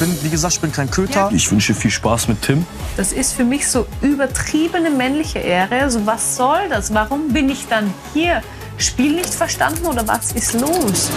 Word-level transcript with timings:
bin, 0.00 0.16
wie 0.22 0.30
gesagt, 0.30 0.54
ich 0.54 0.60
bin 0.60 0.72
kein 0.72 0.90
Köter. 0.90 1.30
Ich 1.32 1.50
wünsche 1.52 1.74
viel 1.74 1.90
Spaß 1.90 2.26
mit 2.26 2.42
Tim. 2.42 2.66
Das 2.96 3.12
ist 3.12 3.34
für 3.34 3.44
mich 3.44 3.68
so 3.68 3.86
übertriebene 4.02 4.90
männliche 4.90 5.38
Ehre. 5.38 5.82
Also 5.82 6.04
was 6.06 6.36
soll 6.36 6.68
das? 6.68 6.92
Warum 6.92 7.32
bin 7.32 7.48
ich 7.48 7.68
dann 7.68 7.94
hier? 8.12 8.42
Spiel 8.78 9.14
nicht 9.14 9.32
verstanden 9.32 9.84
oder 9.86 10.08
was 10.08 10.32
ist 10.32 10.54
los? 10.54 11.10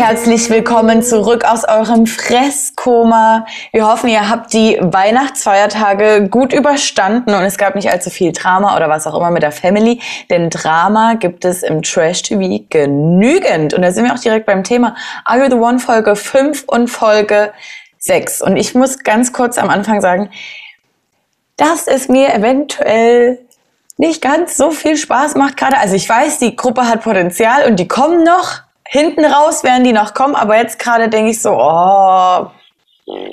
Herzlich 0.00 0.48
willkommen 0.48 1.02
zurück 1.02 1.44
aus 1.44 1.68
eurem 1.68 2.06
Fresskoma. 2.06 3.44
Wir 3.70 3.86
hoffen, 3.86 4.08
ihr 4.08 4.30
habt 4.30 4.54
die 4.54 4.78
Weihnachtsfeiertage 4.80 6.26
gut 6.30 6.54
überstanden 6.54 7.34
und 7.34 7.42
es 7.42 7.58
gab 7.58 7.74
nicht 7.74 7.90
allzu 7.90 8.08
viel 8.08 8.32
Drama 8.32 8.74
oder 8.76 8.88
was 8.88 9.06
auch 9.06 9.14
immer 9.14 9.30
mit 9.30 9.42
der 9.42 9.52
Family, 9.52 10.00
denn 10.30 10.48
Drama 10.48 11.16
gibt 11.16 11.44
es 11.44 11.62
im 11.62 11.82
Trash 11.82 12.22
TV 12.22 12.64
genügend. 12.70 13.74
Und 13.74 13.82
da 13.82 13.92
sind 13.92 14.06
wir 14.06 14.14
auch 14.14 14.18
direkt 14.18 14.46
beim 14.46 14.64
Thema 14.64 14.96
Are 15.26 15.38
You 15.38 15.50
the 15.50 15.56
One 15.56 15.78
Folge 15.78 16.16
5 16.16 16.64
und 16.66 16.88
Folge 16.88 17.52
6. 17.98 18.40
Und 18.40 18.56
ich 18.56 18.74
muss 18.74 19.00
ganz 19.00 19.34
kurz 19.34 19.58
am 19.58 19.68
Anfang 19.68 20.00
sagen, 20.00 20.30
dass 21.58 21.86
es 21.86 22.08
mir 22.08 22.32
eventuell 22.32 23.38
nicht 23.98 24.22
ganz 24.22 24.56
so 24.56 24.70
viel 24.70 24.96
Spaß 24.96 25.34
macht 25.34 25.58
gerade. 25.58 25.76
Also 25.76 25.94
ich 25.94 26.08
weiß, 26.08 26.38
die 26.38 26.56
Gruppe 26.56 26.88
hat 26.88 27.02
Potenzial 27.02 27.66
und 27.66 27.76
die 27.78 27.86
kommen 27.86 28.24
noch 28.24 28.62
hinten 28.90 29.24
raus 29.24 29.62
werden 29.62 29.84
die 29.84 29.92
noch 29.92 30.14
kommen, 30.14 30.34
aber 30.34 30.56
jetzt 30.56 30.78
gerade 30.78 31.08
denke 31.08 31.30
ich 31.30 31.40
so, 31.40 31.52
oh. 31.52 32.46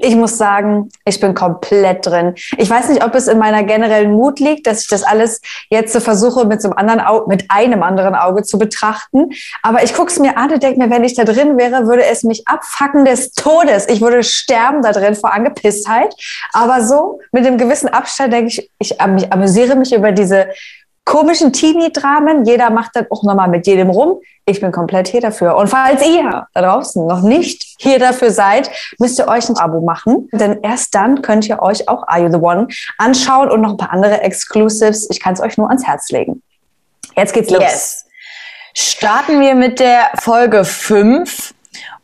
Ich 0.02 0.16
muss 0.16 0.39
sagen, 0.39 0.89
ich 1.05 1.20
bin 1.20 1.35
komplett 1.35 2.03
drin. 2.03 2.33
Ich 2.57 2.67
weiß 2.67 2.89
nicht, 2.89 3.03
ob 3.03 3.13
es 3.13 3.27
in 3.27 3.38
meiner 3.38 3.61
generellen 3.61 4.11
Mut 4.11 4.39
liegt, 4.39 4.66
dass 4.66 4.81
ich 4.81 4.88
das 4.88 5.03
alles 5.03 5.39
jetzt 5.70 5.93
so 5.93 5.99
versuche, 5.99 6.47
mit 6.47 6.63
so 6.63 6.70
einem 6.70 6.77
anderen 6.80 6.99
Auge, 7.02 7.30
mit 7.30 7.45
einem 7.49 7.83
anderen 7.83 8.16
Auge 8.16 8.41
zu 8.41 8.57
betrachten. 8.57 9.30
Aber 9.61 9.83
ich 9.83 9.93
gucke 9.93 10.11
es 10.11 10.17
mir 10.17 10.35
an 10.35 10.52
und 10.52 10.63
denke 10.63 10.80
mir, 10.80 10.89
wenn 10.89 11.03
ich 11.03 11.13
da 11.13 11.25
drin 11.25 11.59
wäre, 11.59 11.85
würde 11.85 12.05
es 12.05 12.23
mich 12.23 12.47
abfacken 12.47 13.05
des 13.05 13.33
Todes. 13.33 13.88
Ich 13.88 14.02
würde 14.02 14.23
sterben 14.23 14.81
da 14.81 14.94
drin 14.94 15.13
vor 15.13 15.31
Angepisstheit. 15.31 16.11
Aber 16.53 16.81
so 16.81 17.19
mit 17.31 17.45
einem 17.45 17.59
gewissen 17.59 17.89
Abstand 17.89 18.33
denke 18.33 18.47
ich, 18.47 18.72
ich 18.80 19.00
amüsiere 19.00 19.75
mich 19.75 19.94
über 19.94 20.11
diese 20.11 20.47
komischen 21.08 21.53
Teenie-Dramen. 21.53 22.45
Jeder 22.45 22.69
macht 22.69 22.95
dann 22.95 23.08
auch 23.09 23.23
nochmal 23.23 23.47
mit 23.47 23.66
jedem 23.66 23.89
rum. 23.89 24.19
Ich 24.45 24.59
bin 24.59 24.72
komplett 24.73 25.08
hier 25.08 25.22
dafür. 25.22 25.55
Und 25.55 25.69
falls 25.69 26.05
ihr 26.05 26.47
da 26.53 26.61
draußen 26.61 27.08
noch 27.08 27.22
nicht 27.22 27.66
hier 27.80 27.97
dafür 27.97 28.30
seid, 28.30 28.69
müsst 29.00 29.17
ihr 29.17 29.28
euch 29.28 29.50
ein 29.50 29.58
Abo 29.58 29.80
machen. 29.80 30.28
Denn 30.33 30.61
erst 30.61 30.94
dann 30.94 31.22
könnt 31.22 31.47
ihr 31.47 31.61
euch 31.61 31.88
auch 31.88 32.05
Are 32.08 32.22
You 32.22 32.30
the 32.30 32.38
One 32.38 32.67
anschauen 32.97 33.50
und 33.50 33.61
noch 33.61 33.72
ein 33.72 33.78
paar 33.78 33.94
andere 33.94 34.22
Exclusives. 34.22 35.08
Ich 35.09 35.22
kann 35.22 35.33
es 35.33 35.39
euch 35.39 35.58
nur 35.58 35.69
ans 35.69 35.88
Herz 35.88 36.11
legen. 36.11 36.44
Jetzt 37.16 37.33
geht's 37.33 37.50
los. 37.50 37.61
Yes. 37.61 38.05
Starten 38.73 39.39
wir 39.39 39.55
mit 39.55 39.80
der 39.80 40.11
Folge 40.19 40.66
5. 40.66 41.53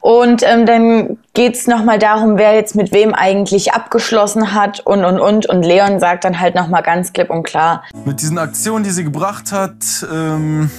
Und 0.04 0.44
ähm, 0.44 0.66
dann 0.66 1.18
geht's 1.34 1.66
noch 1.66 1.78
nochmal 1.78 1.98
darum, 1.98 2.38
wer 2.38 2.56
jetzt 2.56 2.76
mit 2.76 2.92
wem 2.92 3.14
eigentlich 3.14 3.72
abgeschlossen 3.72 4.54
hat 4.54 4.82
und, 4.82 5.06
und, 5.06 5.18
und. 5.18 5.46
Und 5.46 5.64
Leon 5.64 6.02
sagt 6.02 6.26
dann 6.26 6.42
halt 6.42 6.56
nochmal 6.56 6.84
ganz 6.84 7.14
klipp 7.14 7.30
und 7.30 7.44
klar. 7.44 7.86
Mit 8.04 8.22
diesen 8.22 8.38
Aktionen, 8.38 8.84
die 8.84 8.90
sie 8.90 9.06
gebracht 9.06 9.54
hat, 9.54 9.72
ähm, 10.14 10.70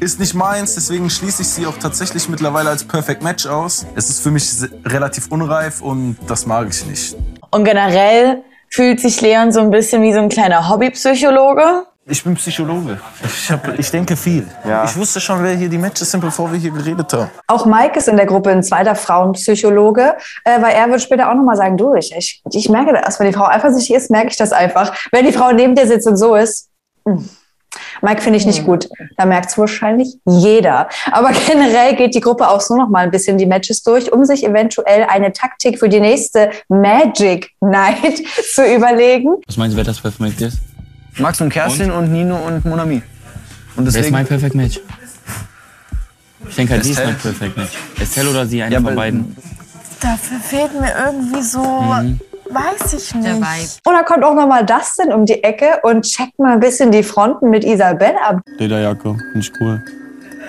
ist 0.00 0.18
nicht 0.18 0.32
meins. 0.32 0.74
Deswegen 0.74 1.10
schließe 1.10 1.42
ich 1.42 1.48
sie 1.48 1.66
auch 1.66 1.76
tatsächlich 1.76 2.30
mittlerweile 2.30 2.70
als 2.70 2.84
Perfect 2.84 3.22
Match 3.22 3.44
aus. 3.44 3.84
Es 3.94 4.08
ist 4.08 4.22
für 4.22 4.30
mich 4.30 4.50
relativ 4.86 5.26
unreif 5.30 5.82
und 5.82 6.16
das 6.26 6.46
mag 6.46 6.68
ich 6.70 6.86
nicht. 6.86 7.14
Und 7.50 7.64
generell 7.64 8.42
fühlt 8.70 9.00
sich 9.00 9.20
Leon 9.20 9.52
so 9.52 9.60
ein 9.60 9.70
bisschen 9.70 10.02
wie 10.02 10.14
so 10.14 10.18
ein 10.18 10.30
kleiner 10.30 10.70
Hobbypsychologe. 10.70 11.84
Ich 12.04 12.24
bin 12.24 12.34
Psychologe. 12.34 13.00
Ich, 13.24 13.50
hab, 13.52 13.78
ich 13.78 13.88
denke 13.92 14.16
viel. 14.16 14.48
Ja. 14.68 14.84
Ich 14.84 14.96
wusste 14.96 15.20
schon, 15.20 15.40
wer 15.44 15.54
hier 15.54 15.68
die 15.68 15.78
Matches 15.78 16.10
sind, 16.10 16.20
bevor 16.20 16.50
wir 16.50 16.58
hier 16.58 16.72
geredet 16.72 17.12
haben. 17.12 17.30
Auch 17.46 17.64
Mike 17.64 17.96
ist 17.96 18.08
in 18.08 18.16
der 18.16 18.26
Gruppe 18.26 18.50
ein 18.50 18.64
zweiter 18.64 18.96
Frauenpsychologe, 18.96 20.16
äh, 20.44 20.60
weil 20.60 20.74
er 20.74 20.90
wird 20.90 21.00
später 21.00 21.30
auch 21.30 21.34
nochmal 21.34 21.56
sagen, 21.56 21.76
du, 21.76 21.94
ich, 21.94 22.12
ich, 22.16 22.42
ich 22.50 22.68
merke 22.68 22.92
das, 22.92 23.20
wenn 23.20 23.28
die 23.28 23.32
Frau 23.32 23.46
eifersüchtig 23.46 23.94
ist, 23.94 24.10
merke 24.10 24.30
ich 24.30 24.36
das 24.36 24.52
einfach. 24.52 24.92
Wenn 25.12 25.26
die 25.26 25.32
Frau 25.32 25.52
neben 25.52 25.76
dir 25.76 25.86
sitzt 25.86 26.08
und 26.08 26.16
so 26.16 26.34
ist, 26.34 26.70
mh. 27.04 27.14
Hm. 27.14 27.28
Mike 28.02 28.20
finde 28.20 28.36
ich 28.36 28.46
nicht 28.46 28.58
hm. 28.58 28.66
gut. 28.66 28.88
Da 29.16 29.24
merkt 29.24 29.50
es 29.50 29.56
wahrscheinlich 29.56 30.18
jeder. 30.26 30.88
Aber 31.12 31.30
generell 31.46 31.94
geht 31.94 32.16
die 32.16 32.20
Gruppe 32.20 32.48
auch 32.48 32.60
so 32.60 32.76
noch 32.76 32.88
mal 32.88 33.04
ein 33.04 33.12
bisschen 33.12 33.38
die 33.38 33.46
Matches 33.46 33.82
durch, 33.84 34.12
um 34.12 34.24
sich 34.24 34.44
eventuell 34.44 35.04
eine 35.04 35.32
Taktik 35.32 35.78
für 35.78 35.88
die 35.88 36.00
nächste 36.00 36.50
Magic 36.68 37.52
Night 37.60 38.22
zu 38.54 38.66
überlegen. 38.66 39.36
Was 39.46 39.56
meinst 39.56 39.74
du, 39.74 39.76
wer 39.76 39.84
das 39.84 40.00
perfekt 40.00 40.40
ist? 40.40 40.58
Max 41.18 41.40
und 41.40 41.50
Kerstin 41.50 41.90
und, 41.90 42.04
und 42.04 42.12
Nino 42.12 42.36
und 42.36 42.64
Monami. 42.64 43.02
Und 43.76 43.84
deswegen, 43.84 43.94
Wer 43.94 44.06
ist 44.06 44.12
mein 44.12 44.26
Perfect 44.26 44.54
Match? 44.54 44.80
Ich 46.48 46.56
denke 46.56 46.74
halt, 46.74 46.84
sie 46.84 46.92
ist 46.92 47.04
mein 47.04 47.16
Perfect 47.16 47.56
Match. 47.56 47.72
Estelle 48.00 48.30
oder 48.30 48.46
sie, 48.46 48.62
eine 48.62 48.74
ja, 48.74 48.80
von 48.80 48.94
beiden. 48.94 49.36
Dafür 50.00 50.38
fehlt 50.38 50.78
mir 50.78 50.92
irgendwie 51.06 51.42
so, 51.42 51.62
mhm. 51.62 52.20
weiß 52.50 52.92
ich 52.94 53.14
nicht. 53.14 53.80
Und 53.86 53.94
dann 53.94 54.04
kommt 54.04 54.24
auch 54.24 54.34
noch 54.34 54.46
mal 54.46 54.64
Dustin 54.64 55.12
um 55.12 55.24
die 55.24 55.42
Ecke 55.42 55.80
und 55.82 56.02
checkt 56.02 56.38
mal 56.38 56.52
ein 56.52 56.60
bisschen 56.60 56.90
die 56.90 57.02
Fronten 57.02 57.50
mit 57.50 57.64
Isabelle 57.64 58.20
ab. 58.22 58.40
Lederjacke, 58.58 59.14
finde 59.14 59.38
ich 59.38 59.52
cool. 59.60 59.82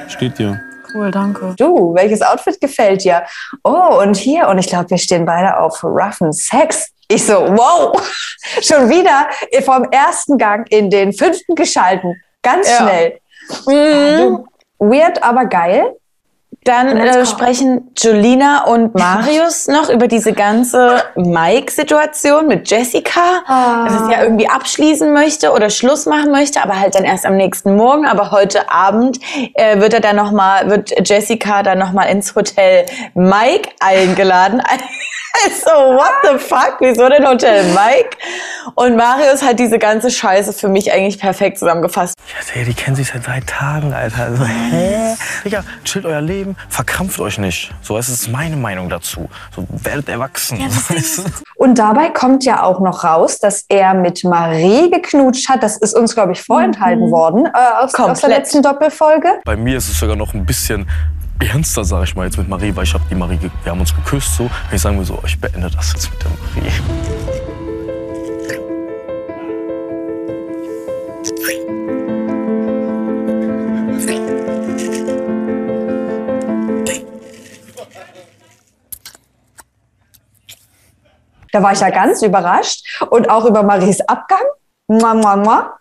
Steht 0.07 0.39
dir. 0.39 0.59
Cool, 0.93 1.11
danke. 1.11 1.55
Du, 1.57 1.93
welches 1.95 2.21
Outfit 2.21 2.59
gefällt 2.61 3.03
dir? 3.03 3.23
Oh, 3.63 4.01
und 4.01 4.15
hier, 4.15 4.47
und 4.47 4.57
ich 4.59 4.67
glaube, 4.67 4.89
wir 4.91 4.97
stehen 4.97 5.25
beide 5.25 5.57
auf 5.57 5.83
roughen 5.83 6.31
Sex. 6.33 6.92
Ich 7.07 7.25
so, 7.25 7.33
wow, 7.33 8.01
schon 8.61 8.89
wieder 8.89 9.29
vom 9.63 9.83
ersten 9.91 10.37
Gang 10.37 10.69
in 10.71 10.89
den 10.89 11.13
fünften 11.13 11.55
geschalten. 11.55 12.21
Ganz 12.41 12.69
ja. 12.69 12.77
schnell. 12.77 13.19
Mhm. 13.67 14.45
Weird, 14.79 15.21
aber 15.23 15.45
geil. 15.45 15.95
Dann 16.65 16.97
äh, 16.97 17.25
sprechen 17.25 17.91
Julina 17.97 18.65
und 18.65 18.95
Marius 18.95 19.67
noch 19.67 19.89
über 19.89 20.07
diese 20.07 20.33
ganze 20.33 21.03
Mike-Situation 21.15 22.47
mit 22.47 22.69
Jessica, 22.69 23.43
ah. 23.45 23.85
dass 23.85 24.01
es 24.01 24.11
ja 24.11 24.23
irgendwie 24.23 24.47
abschließen 24.47 25.13
möchte 25.13 25.51
oder 25.51 25.69
Schluss 25.69 26.05
machen 26.05 26.31
möchte, 26.31 26.61
aber 26.63 26.79
halt 26.79 26.95
dann 26.95 27.03
erst 27.03 27.25
am 27.25 27.35
nächsten 27.35 27.75
Morgen. 27.75 28.05
Aber 28.05 28.31
heute 28.31 28.71
Abend 28.71 29.19
äh, 29.55 29.79
wird 29.79 29.93
er 29.93 29.99
dann 29.99 30.15
noch 30.15 30.31
mal, 30.31 30.69
wird 30.69 30.93
Jessica 31.07 31.63
dann 31.63 31.79
noch 31.79 31.91
mal 31.91 32.05
ins 32.05 32.35
Hotel 32.35 32.85
Mike 33.13 33.69
eingeladen. 33.79 34.61
so, 35.63 35.71
what 35.71 36.13
the 36.23 36.37
fuck? 36.37 36.77
Wieso 36.79 37.09
denn 37.09 37.27
Hotel 37.27 37.63
Mike? 37.73 38.17
Und 38.75 38.95
Marius 38.95 39.41
hat 39.41 39.59
diese 39.59 39.79
ganze 39.79 40.11
Scheiße 40.11 40.53
für 40.53 40.67
mich 40.67 40.91
eigentlich 40.91 41.19
perfekt 41.19 41.57
zusammengefasst. 41.59 42.15
Ja, 42.55 42.63
die 42.63 42.73
kennen 42.73 42.95
sich 42.95 43.07
seit 43.07 43.25
drei 43.25 43.39
Tagen, 43.41 43.93
Alter. 43.93 44.23
Also, 44.23 44.45
hä? 44.45 45.15
Digga, 45.43 45.63
chillt 45.83 46.05
euer 46.05 46.21
Leben, 46.21 46.52
verkrampft 46.69 47.19
euch 47.19 47.37
nicht. 47.37 47.73
So, 47.81 47.97
es 47.97 48.09
ist 48.09 48.29
meine 48.29 48.55
Meinung 48.55 48.89
dazu. 48.89 49.29
So, 49.55 49.65
werdet 49.69 50.09
erwachsen. 50.09 50.59
Ja, 50.59 50.67
Und 51.55 51.77
dabei 51.77 52.09
kommt 52.09 52.45
ja 52.45 52.63
auch 52.63 52.79
noch 52.79 53.03
raus, 53.03 53.39
dass 53.39 53.65
er 53.69 53.93
mit 53.93 54.23
Marie 54.23 54.89
geknutscht 54.89 55.49
hat. 55.49 55.63
Das 55.63 55.77
ist 55.77 55.95
uns, 55.95 56.13
glaube 56.13 56.33
ich, 56.33 56.41
vorenthalten 56.41 57.07
mhm. 57.07 57.11
worden 57.11 57.45
äh, 57.45 57.83
aus, 57.83 57.93
aus 57.95 58.21
der 58.21 58.29
letzten 58.29 58.61
Doppelfolge. 58.61 59.27
Bei 59.45 59.55
mir 59.55 59.77
ist 59.77 59.89
es 59.89 59.99
sogar 59.99 60.15
noch 60.15 60.33
ein 60.33 60.45
bisschen 60.45 60.87
ernster, 61.39 61.83
sage 61.83 62.05
ich 62.05 62.15
mal, 62.15 62.25
jetzt 62.25 62.37
mit 62.37 62.47
Marie, 62.47 62.75
weil 62.75 62.83
ich 62.83 62.93
habe 62.93 63.03
die 63.09 63.15
Marie, 63.15 63.39
wir 63.41 63.71
haben 63.71 63.79
uns 63.79 63.93
geküsst 63.95 64.35
so. 64.35 64.43
Und 64.43 64.51
ich 64.71 64.81
sagen 64.81 64.97
wir 64.97 65.05
so, 65.05 65.19
ich 65.25 65.39
beende 65.39 65.69
das 65.69 65.93
jetzt 65.93 66.09
mit 66.11 66.23
der 66.23 66.31
Marie. 66.31 67.42
Da 81.53 81.61
war 81.61 81.71
ich 81.71 81.79
ja 81.79 81.91
ganz 81.91 82.21
überrascht 82.23 83.01
und 83.09 83.29
auch 83.29 83.45
über 83.45 83.63
Maries 83.63 84.01
Abgang. 84.01 84.43
Mua, 84.87 85.13
mua, 85.13 85.35
mua. 85.37 85.73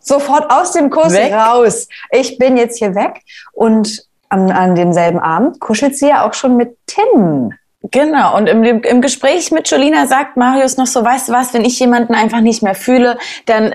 Sofort 0.00 0.52
aus 0.52 0.72
dem 0.72 0.90
Kurs 0.90 1.14
weg. 1.14 1.32
raus. 1.32 1.88
Ich 2.10 2.36
bin 2.36 2.56
jetzt 2.58 2.78
hier 2.78 2.94
weg 2.94 3.22
und 3.52 4.02
an, 4.28 4.50
an 4.50 4.74
demselben 4.74 5.20
Abend 5.20 5.60
kuschelt 5.60 5.96
sie 5.96 6.08
ja 6.08 6.26
auch 6.26 6.34
schon 6.34 6.56
mit 6.56 6.76
Tim. 6.86 7.54
Genau, 7.90 8.36
und 8.36 8.48
im, 8.48 8.64
im 8.64 9.00
Gespräch 9.00 9.52
mit 9.52 9.70
Jolina 9.70 10.06
sagt 10.06 10.36
Marius 10.36 10.76
noch 10.76 10.86
so, 10.86 11.04
weißt 11.04 11.28
du 11.28 11.32
was, 11.32 11.54
wenn 11.54 11.64
ich 11.64 11.78
jemanden 11.78 12.14
einfach 12.14 12.40
nicht 12.40 12.62
mehr 12.62 12.74
fühle, 12.74 13.18
dann, 13.46 13.74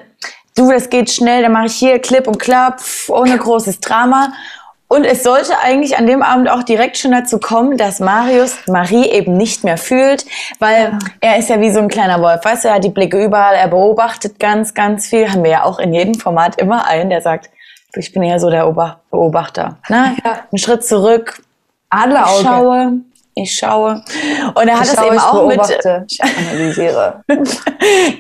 du, 0.58 0.72
das 0.72 0.90
geht 0.90 1.10
schnell, 1.10 1.44
dann 1.44 1.52
mache 1.52 1.68
ich 1.68 1.76
hier 1.76 2.00
Clip 2.00 2.28
und 2.28 2.40
Klapp, 2.40 2.82
ohne 3.08 3.38
großes 3.38 3.80
Drama. 3.80 4.34
Und 4.92 5.06
es 5.06 5.22
sollte 5.22 5.60
eigentlich 5.60 6.00
an 6.00 6.08
dem 6.08 6.24
Abend 6.24 6.50
auch 6.50 6.64
direkt 6.64 6.98
schon 6.98 7.12
dazu 7.12 7.40
kommen, 7.40 7.78
dass 7.78 8.00
Marius 8.00 8.56
Marie 8.68 9.06
eben 9.08 9.38
nicht 9.38 9.64
mehr 9.64 9.78
fühlt, 9.78 10.26
weil 10.58 10.98
er 11.22 11.38
ist 11.38 11.48
ja 11.48 11.62
wie 11.62 11.70
so 11.70 11.80
ein 11.80 11.90
kleiner 11.90 12.20
Wolf. 12.24 12.44
Weißt 12.44 12.64
du, 12.64 12.70
er 12.70 12.76
hat 12.76 12.84
die 12.84 12.90
Blicke 12.90 13.24
überall, 13.24 13.54
er 13.54 13.68
beobachtet 13.68 14.40
ganz, 14.40 14.74
ganz 14.74 15.06
viel. 15.08 15.32
Haben 15.32 15.44
wir 15.44 15.52
ja 15.52 15.64
auch 15.64 15.78
in 15.78 15.94
jedem 15.94 16.16
Format 16.16 16.60
immer 16.60 16.88
einen, 16.88 17.12
der 17.12 17.22
sagt, 17.22 17.52
ich 17.96 18.12
bin 18.14 18.24
eher 18.24 18.40
so 18.40 18.50
der 18.50 18.66
Beobachter. 19.12 19.78
Ne? 19.90 20.18
Ja. 20.26 20.40
Einen 20.52 20.58
Schritt 20.58 20.84
zurück. 20.84 21.40
Adlerauge. 21.92 22.40
Ich 22.40 22.48
schaue. 22.48 22.92
Ich 23.36 23.56
schaue. 23.58 24.04
Und 24.56 24.68
er 24.68 24.80
hat 24.80 24.88
es 24.88 24.98
eben 24.98 25.20
auch 25.20 25.34
beobachte. 25.34 26.00
mit. 26.00 26.12
Ich 26.12 26.24
analysiere. 26.24 27.24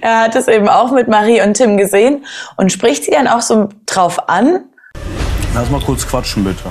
er 0.02 0.20
hat 0.22 0.36
es 0.36 0.48
eben 0.48 0.70
auch 0.70 0.92
mit 0.92 1.08
Marie 1.08 1.42
und 1.42 1.56
Tim 1.56 1.78
gesehen 1.78 2.26
und 2.58 2.72
spricht 2.72 3.06
sie 3.06 3.12
dann 3.12 3.28
auch 3.28 3.42
so 3.42 3.70
drauf 3.88 4.30
an. 4.30 4.66
Lass 5.54 5.70
mal 5.70 5.82
kurz 5.82 6.08
quatschen, 6.08 6.44
bitte. 6.44 6.70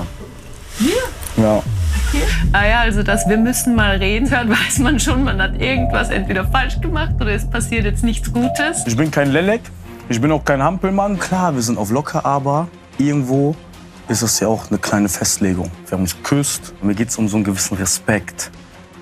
Ja. 1.37 1.61
Ah 2.53 2.65
ja, 2.65 2.79
also 2.81 3.03
dass 3.03 3.27
wir 3.27 3.37
müssen 3.37 3.75
mal 3.75 3.97
reden 3.97 4.29
hört, 4.31 4.49
weiß 4.67 4.79
man 4.79 4.99
schon, 4.99 5.23
man 5.23 5.41
hat 5.41 5.61
irgendwas 5.61 6.09
entweder 6.09 6.45
falsch 6.45 6.81
gemacht 6.81 7.13
oder 7.19 7.31
es 7.31 7.47
passiert 7.47 7.85
jetzt 7.85 8.03
nichts 8.03 8.33
Gutes. 8.33 8.85
Ich 8.87 8.97
bin 8.97 9.11
kein 9.11 9.31
Lelek, 9.31 9.61
ich 10.07 10.19
bin 10.19 10.31
auch 10.31 10.43
kein 10.43 10.63
Hampelmann. 10.63 11.19
Klar, 11.19 11.53
wir 11.53 11.61
sind 11.61 11.77
auf 11.77 11.91
locker, 11.91 12.25
aber 12.25 12.67
irgendwo 12.97 13.55
ist 14.07 14.23
es 14.23 14.39
ja 14.39 14.47
auch 14.47 14.69
eine 14.69 14.79
kleine 14.79 15.07
Festlegung. 15.07 15.69
Wir 15.85 15.91
haben 15.93 16.01
uns 16.01 16.15
geküsst, 16.15 16.73
mir 16.81 16.95
geht 16.95 17.09
es 17.09 17.17
um 17.17 17.27
so 17.27 17.37
einen 17.37 17.43
gewissen 17.43 17.77
Respekt. 17.77 18.49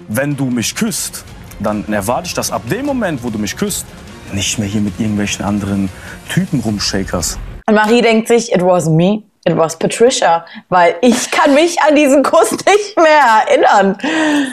Wenn 0.09 0.35
du 0.35 0.45
mich 0.45 0.75
küsst, 0.75 1.23
dann 1.59 1.85
erwarte 1.91 2.27
ich, 2.27 2.33
dass 2.33 2.51
ab 2.51 2.63
dem 2.69 2.85
Moment, 2.85 3.23
wo 3.23 3.29
du 3.29 3.39
mich 3.39 3.55
küsst, 3.55 3.85
nicht 4.33 4.59
mehr 4.59 4.67
hier 4.67 4.81
mit 4.81 4.99
irgendwelchen 4.99 5.45
anderen 5.45 5.89
Typen 6.29 6.59
rumshakerst. 6.59 7.39
Und 7.67 7.75
Marie 7.75 8.01
denkt 8.01 8.27
sich, 8.27 8.51
it 8.53 8.61
was 8.61 8.89
me. 8.89 9.23
It 9.47 9.57
was 9.57 9.77
Patricia, 9.79 10.45
weil 10.69 10.95
ich 11.01 11.31
kann 11.31 11.53
mich 11.53 11.81
an 11.81 11.95
diesen 11.95 12.23
Kuss 12.23 12.51
nicht 12.51 12.97
mehr 12.97 13.45
erinnern. 13.47 13.97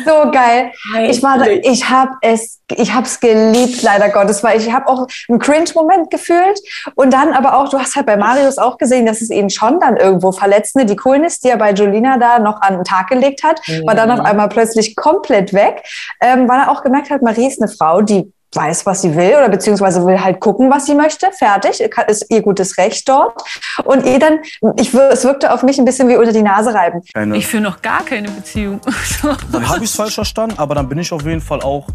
So 0.05 0.31
geil. 0.31 0.73
Ich 1.09 1.23
war, 1.23 1.39
da, 1.39 1.47
ich 1.47 1.89
habe 1.89 2.13
es, 2.21 2.61
ich 2.77 2.93
habe 2.93 3.07
es 3.07 3.19
geliebt, 3.19 3.83
leider 3.83 4.09
Gottes, 4.11 4.45
weil 4.45 4.61
ich 4.61 4.73
habe 4.73 4.87
auch 4.89 5.07
einen 5.29 5.39
Cringe-Moment 5.39 6.11
gefühlt 6.11 6.61
und 6.95 7.13
dann 7.13 7.33
aber 7.33 7.59
auch, 7.59 7.69
du 7.69 7.79
hast 7.79 7.97
halt 7.97 8.07
bei 8.07 8.17
Marius 8.17 8.59
auch 8.59 8.79
gesehen, 8.79 9.07
dass 9.07 9.21
es 9.21 9.31
ihn 9.31 9.51
schon 9.51 9.81
dann 9.81 9.97
irgendwo 9.97 10.33
verletzt. 10.33 10.77
Ne? 10.77 10.87
Die 10.87 10.97
Coolness, 10.97 11.41
die 11.41 11.49
er 11.49 11.57
bei 11.57 11.73
Jolina 11.73 12.19
da 12.19 12.39
noch 12.39 12.61
an 12.61 12.75
den 12.75 12.85
Tag 12.85 13.09
gelegt 13.09 13.43
hat, 13.43 13.61
war 13.87 13.95
dann 13.95 14.11
auf 14.11 14.21
einmal 14.21 14.49
plötzlich 14.49 14.95
komplett 14.97 15.53
weg, 15.53 15.83
ähm, 16.21 16.49
weil 16.49 16.61
er 16.61 16.71
auch 16.71 16.83
gemerkt 16.83 17.11
hat, 17.11 17.23
Marie 17.23 17.49
ist 17.49 17.61
eine 17.61 17.71
Frau, 17.71 18.03
die 18.03 18.33
weiß, 18.55 18.87
was 18.87 19.03
sie 19.03 19.15
will 19.15 19.35
oder 19.37 19.49
beziehungsweise 19.49 20.05
will 20.07 20.21
halt 20.23 20.41
gucken, 20.41 20.71
was 20.71 20.87
sie 20.87 20.95
möchte. 20.95 21.31
Fertig, 21.33 21.81
ist 22.09 22.27
ihr 22.31 22.43
gutes 22.43 22.79
Recht 22.79 23.09
dort. 23.09 23.43
Und 23.85 24.05
ihr 24.07 24.19
dann, 24.19 24.39
ich, 24.77 24.95
es 24.95 25.25
wirkte 25.25 25.53
auf 25.53 25.63
mich 25.63 25.79
ein 25.79 25.85
bisschen 25.85 26.09
wie 26.09 26.17
unter 26.17 26.33
die 26.33 26.43
Nase 26.43 26.73
reiben. 26.75 27.03
Keine, 27.13 27.37
Ich 27.37 27.47
führe 27.47 27.63
noch 27.63 27.83
gar 27.83 28.05
keine 28.05 28.31
Beziehung. 28.31 28.81
dann 29.53 29.69
habe 29.69 29.85
ich 29.85 29.91
es 29.91 29.97
falsch 29.97 30.15
verstanden, 30.15 30.55
aber 30.59 30.75
dann 30.75 30.89
bin 30.89 30.99
ich 30.99 31.13
auf 31.13 31.23
jeden 31.25 31.41
Fall 31.41 31.61
auch 31.63 31.87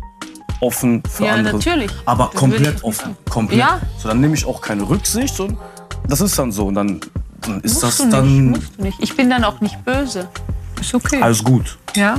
offen 0.61 1.01
für 1.09 1.25
Ja, 1.25 1.33
andere. 1.33 1.55
natürlich. 1.55 1.91
Aber 2.05 2.29
Das 2.31 2.39
komplett 2.39 2.83
offen. 2.83 3.15
Komplett. 3.29 3.59
Ja. 3.59 3.79
So, 3.97 4.09
dann 4.09 4.19
nehme 4.19 4.33
ich 4.35 4.45
auch 4.45 4.61
keine 4.61 4.87
Rücksicht 4.87 5.39
und 5.39 5.57
das 6.07 6.21
ist 6.21 6.37
dann 6.37 6.51
so. 6.51 6.67
Und 6.67 6.75
dann, 6.75 6.99
dann 7.41 7.61
ist 7.61 7.73
musst 7.81 7.83
das 7.83 7.97
du 7.97 8.03
nicht, 8.05 8.13
dann 8.17 8.45
musst 8.51 8.71
du 8.77 8.83
nicht. 8.83 8.97
Ich 9.01 9.15
bin 9.15 9.29
dann 9.29 9.43
auch 9.43 9.61
nicht 9.61 9.83
böse. 9.85 10.27
Ist 10.79 10.93
okay. 10.93 11.21
alles 11.21 11.43
gut. 11.43 11.77
ja. 11.95 12.15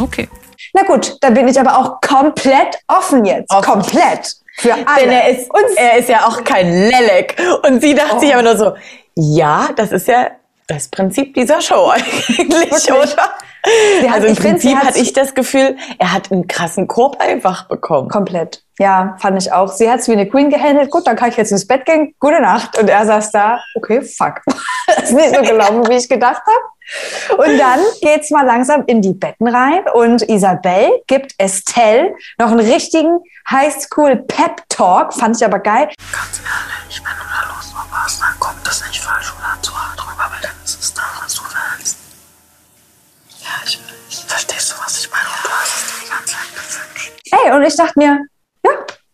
Okay. 0.00 0.28
Na 0.74 0.82
gut, 0.82 1.16
da 1.20 1.30
bin 1.30 1.48
ich 1.48 1.58
aber 1.58 1.78
auch 1.78 2.00
komplett 2.00 2.78
offen 2.88 3.24
jetzt. 3.24 3.50
Komplett. 3.50 4.36
Für 4.56 4.74
alle. 4.74 4.84
Denn 5.00 5.10
er 5.10 5.28
ist, 5.28 5.48
er 5.76 5.98
ist 5.98 6.08
ja 6.08 6.26
auch 6.26 6.42
kein 6.44 6.70
Lelek. 6.72 7.36
Und 7.66 7.80
sie 7.80 7.94
dachte 7.94 8.20
sich 8.20 8.32
aber 8.34 8.42
nur 8.42 8.56
so, 8.56 8.74
ja, 9.14 9.68
das 9.76 9.92
ist 9.92 10.08
ja 10.08 10.30
das 10.66 10.88
Prinzip 10.88 11.34
dieser 11.34 11.60
Show 11.60 11.88
eigentlich, 11.94 12.90
oder? 12.92 13.30
Sie 14.00 14.08
also 14.08 14.26
im 14.26 14.36
Prinzip 14.36 14.76
hat- 14.76 14.84
hatte 14.88 14.98
ich 14.98 15.12
das 15.12 15.34
Gefühl, 15.34 15.76
er 15.98 16.12
hat 16.12 16.30
einen 16.32 16.46
krassen 16.46 16.86
Korb 16.88 17.20
einfach 17.20 17.66
bekommen. 17.68 18.08
Komplett. 18.08 18.62
Ja, 18.78 19.16
fand 19.18 19.42
ich 19.42 19.52
auch. 19.52 19.72
Sie 19.72 19.90
hat 19.90 20.00
es 20.00 20.08
wie 20.08 20.12
eine 20.12 20.28
Queen 20.28 20.50
gehandelt. 20.50 20.90
Gut, 20.90 21.06
dann 21.06 21.16
kann 21.16 21.30
ich 21.30 21.36
jetzt 21.36 21.50
ins 21.50 21.66
Bett 21.66 21.84
gehen. 21.84 22.14
Gute 22.20 22.40
Nacht. 22.40 22.78
Und 22.78 22.88
er 22.88 23.04
saß 23.04 23.32
da. 23.32 23.60
Okay, 23.74 24.02
fuck. 24.02 24.40
das 24.86 24.96
ist 25.04 25.12
nicht 25.12 25.34
so 25.34 25.42
gelaufen, 25.42 25.88
wie 25.88 25.96
ich 25.96 26.08
gedacht 26.08 26.42
habe. 26.46 27.42
Und 27.42 27.58
dann 27.58 27.80
geht's 28.00 28.30
mal 28.30 28.46
langsam 28.46 28.84
in 28.86 29.02
die 29.02 29.12
Betten 29.12 29.46
rein 29.46 29.82
und 29.92 30.22
Isabel 30.22 31.02
gibt 31.06 31.34
Estelle 31.36 32.14
noch 32.38 32.50
einen 32.50 32.60
richtigen 32.60 33.18
Highschool-Pep-Talk. 33.50 35.12
Fand 35.12 35.36
ich 35.36 35.44
aber 35.44 35.58
geil. 35.58 35.90
Ganz 36.12 36.40
ehrlich, 36.40 37.02
wenn 37.04 37.12
du 37.12 37.24
da 37.24 37.46
drauf 37.46 37.88
hast, 37.92 38.22
dann 38.22 38.40
kommt 38.40 38.66
das 38.66 38.86
nicht 38.86 39.00
falsch 39.00 39.34
oder 39.36 39.60
zu 39.60 39.72
hart 39.76 40.00
drüber, 40.00 40.30
weil 40.30 40.40
dann 40.40 40.52
ist 40.64 40.80
es 40.80 40.94
das, 40.94 41.04
was 41.22 41.34
du 41.34 41.42
willst. 41.42 41.98
Ja, 43.40 43.48
ich 43.66 43.78
weiß. 43.78 43.88
Verstehst 44.26 44.72
du, 44.72 44.74
was 44.82 44.98
ich 44.98 45.10
meine? 45.10 45.24
Und 45.24 45.44
du 45.44 45.50
hast 45.50 45.76
es 45.76 45.86
dir 45.86 46.04
die 46.04 46.10
ganze 46.10 46.34
Zeit 46.34 46.94
gewünscht. 46.94 47.12
Ey, 47.32 47.52
und 47.52 47.62
ich 47.62 47.76
dachte 47.76 47.98
mir, 47.98 48.26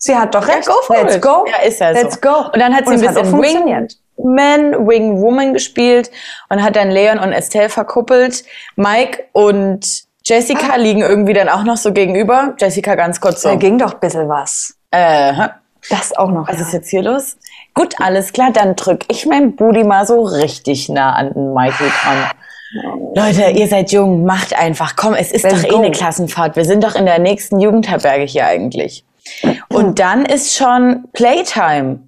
sie 0.04 0.16
hat 0.16 0.34
doch 0.34 0.46
recht. 0.46 0.66
go 0.66 0.74
for 0.82 0.96
Let's 0.96 1.16
it. 1.16 1.22
go. 1.22 1.44
Ja, 1.48 1.66
ist 1.66 1.80
ja 1.80 1.94
so. 1.94 2.00
Let's 2.02 2.20
go. 2.20 2.46
Und 2.52 2.58
dann 2.60 2.74
hat 2.74 2.86
sie 2.86 2.94
Und 2.94 3.02
ein 3.04 3.14
bisschen 3.14 3.24
Wing 3.24 3.30
funktioniert. 3.42 3.96
Man, 4.16 4.86
Wing 4.86 5.20
Woman 5.20 5.52
gespielt 5.54 6.10
und 6.48 6.62
hat 6.62 6.76
dann 6.76 6.90
Leon 6.90 7.18
und 7.18 7.32
Estelle 7.32 7.68
verkuppelt. 7.68 8.44
Mike 8.76 9.24
und 9.32 10.04
Jessica 10.24 10.76
liegen 10.76 11.00
irgendwie 11.02 11.32
dann 11.32 11.48
auch 11.48 11.64
noch 11.64 11.76
so 11.76 11.92
gegenüber. 11.92 12.54
Jessica 12.58 12.94
ganz 12.94 13.20
kurz 13.20 13.42
so. 13.42 13.48
Da 13.48 13.56
ging 13.56 13.76
doch 13.78 13.94
ein 13.94 14.00
bisschen 14.00 14.28
was. 14.28 14.74
Äh, 14.90 15.32
Das 15.90 16.16
auch 16.16 16.30
noch. 16.30 16.48
was 16.48 16.56
ja. 16.60 16.62
ist 16.66 16.72
jetzt 16.72 16.88
hier 16.90 17.02
los? 17.02 17.36
Gut, 17.74 17.96
alles 18.00 18.32
klar, 18.32 18.50
dann 18.52 18.76
drück 18.76 19.04
ich 19.08 19.26
mein 19.26 19.56
Booty 19.56 19.82
mal 19.84 20.06
so 20.06 20.22
richtig 20.22 20.88
nah 20.88 21.12
an 21.14 21.32
den 21.34 21.52
Michael 21.52 21.90
dran. 22.02 22.30
Leute, 23.14 23.50
ihr 23.50 23.68
seid 23.68 23.90
jung, 23.92 24.24
macht 24.24 24.56
einfach. 24.56 24.94
Komm, 24.96 25.14
es 25.14 25.30
ist 25.32 25.42
Let's 25.42 25.62
doch 25.62 25.68
eh 25.68 25.70
go. 25.72 25.78
eine 25.78 25.90
Klassenfahrt. 25.90 26.56
Wir 26.56 26.64
sind 26.64 26.82
doch 26.84 26.94
in 26.94 27.04
der 27.06 27.18
nächsten 27.18 27.60
Jugendherberge 27.60 28.24
hier 28.24 28.46
eigentlich. 28.46 29.04
Und 29.68 29.98
dann 29.98 30.24
ist 30.24 30.54
schon 30.54 31.04
Playtime 31.12 32.00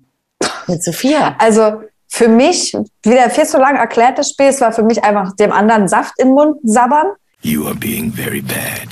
mit 0.67 0.83
Sophia. 0.83 1.35
Also 1.39 1.83
für 2.09 2.29
mich, 2.29 2.77
wieder 3.03 3.31
viel 3.31 3.47
zu 3.47 3.59
lang 3.59 3.77
erklärt 3.77 4.19
das 4.19 4.31
Spiel, 4.31 4.47
es 4.47 4.61
war 4.61 4.73
für 4.73 4.83
mich 4.83 5.03
einfach 5.03 5.35
dem 5.37 5.53
anderen 5.53 5.89
Saft 5.89 6.15
in 6.19 6.29
den 6.29 6.35
Mund 6.35 6.59
sabbern. 6.63 7.09
You 7.43 7.67
are 7.67 7.75
being 7.75 8.13
very 8.13 8.41
bad. 8.41 8.89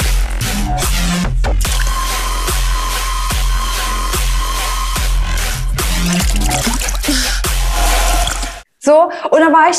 So, 8.79 9.05
und 9.31 9.41
dann 9.41 9.53
war 9.53 9.71
ich 9.71 9.79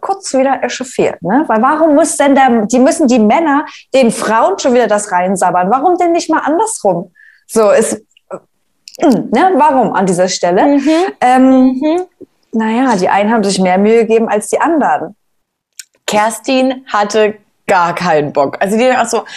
kurz 0.00 0.32
wieder 0.32 0.62
echauffiert, 0.62 1.22
ne? 1.22 1.44
Weil 1.46 1.60
warum 1.60 1.94
muss 1.94 2.16
denn 2.16 2.34
der, 2.34 2.64
die 2.64 2.78
müssen 2.78 3.06
die 3.06 3.18
Männer 3.18 3.66
den 3.92 4.10
Frauen 4.10 4.58
schon 4.58 4.72
wieder 4.72 4.86
das 4.86 5.12
reinsabbern? 5.12 5.70
Warum 5.70 5.98
denn 5.98 6.12
nicht 6.12 6.30
mal 6.30 6.38
andersrum? 6.38 7.12
So, 7.52 7.70
ist, 7.70 8.00
äh, 8.30 9.06
ne? 9.06 9.52
Warum 9.56 9.92
an 9.92 10.06
dieser 10.06 10.26
Stelle? 10.28 10.80
Ähm, 11.20 11.78
Naja, 12.52 12.96
die 12.96 13.10
einen 13.10 13.30
haben 13.30 13.44
sich 13.44 13.58
mehr 13.58 13.76
Mühe 13.76 14.06
gegeben 14.06 14.26
als 14.28 14.48
die 14.48 14.58
anderen. 14.58 15.14
Kerstin 16.06 16.86
hatte 16.90 17.38
gar 17.66 17.94
keinen 17.94 18.32
Bock. 18.32 18.56
Also 18.58 18.78
die 18.78 18.90
auch 18.90 19.04
so, 19.04 19.24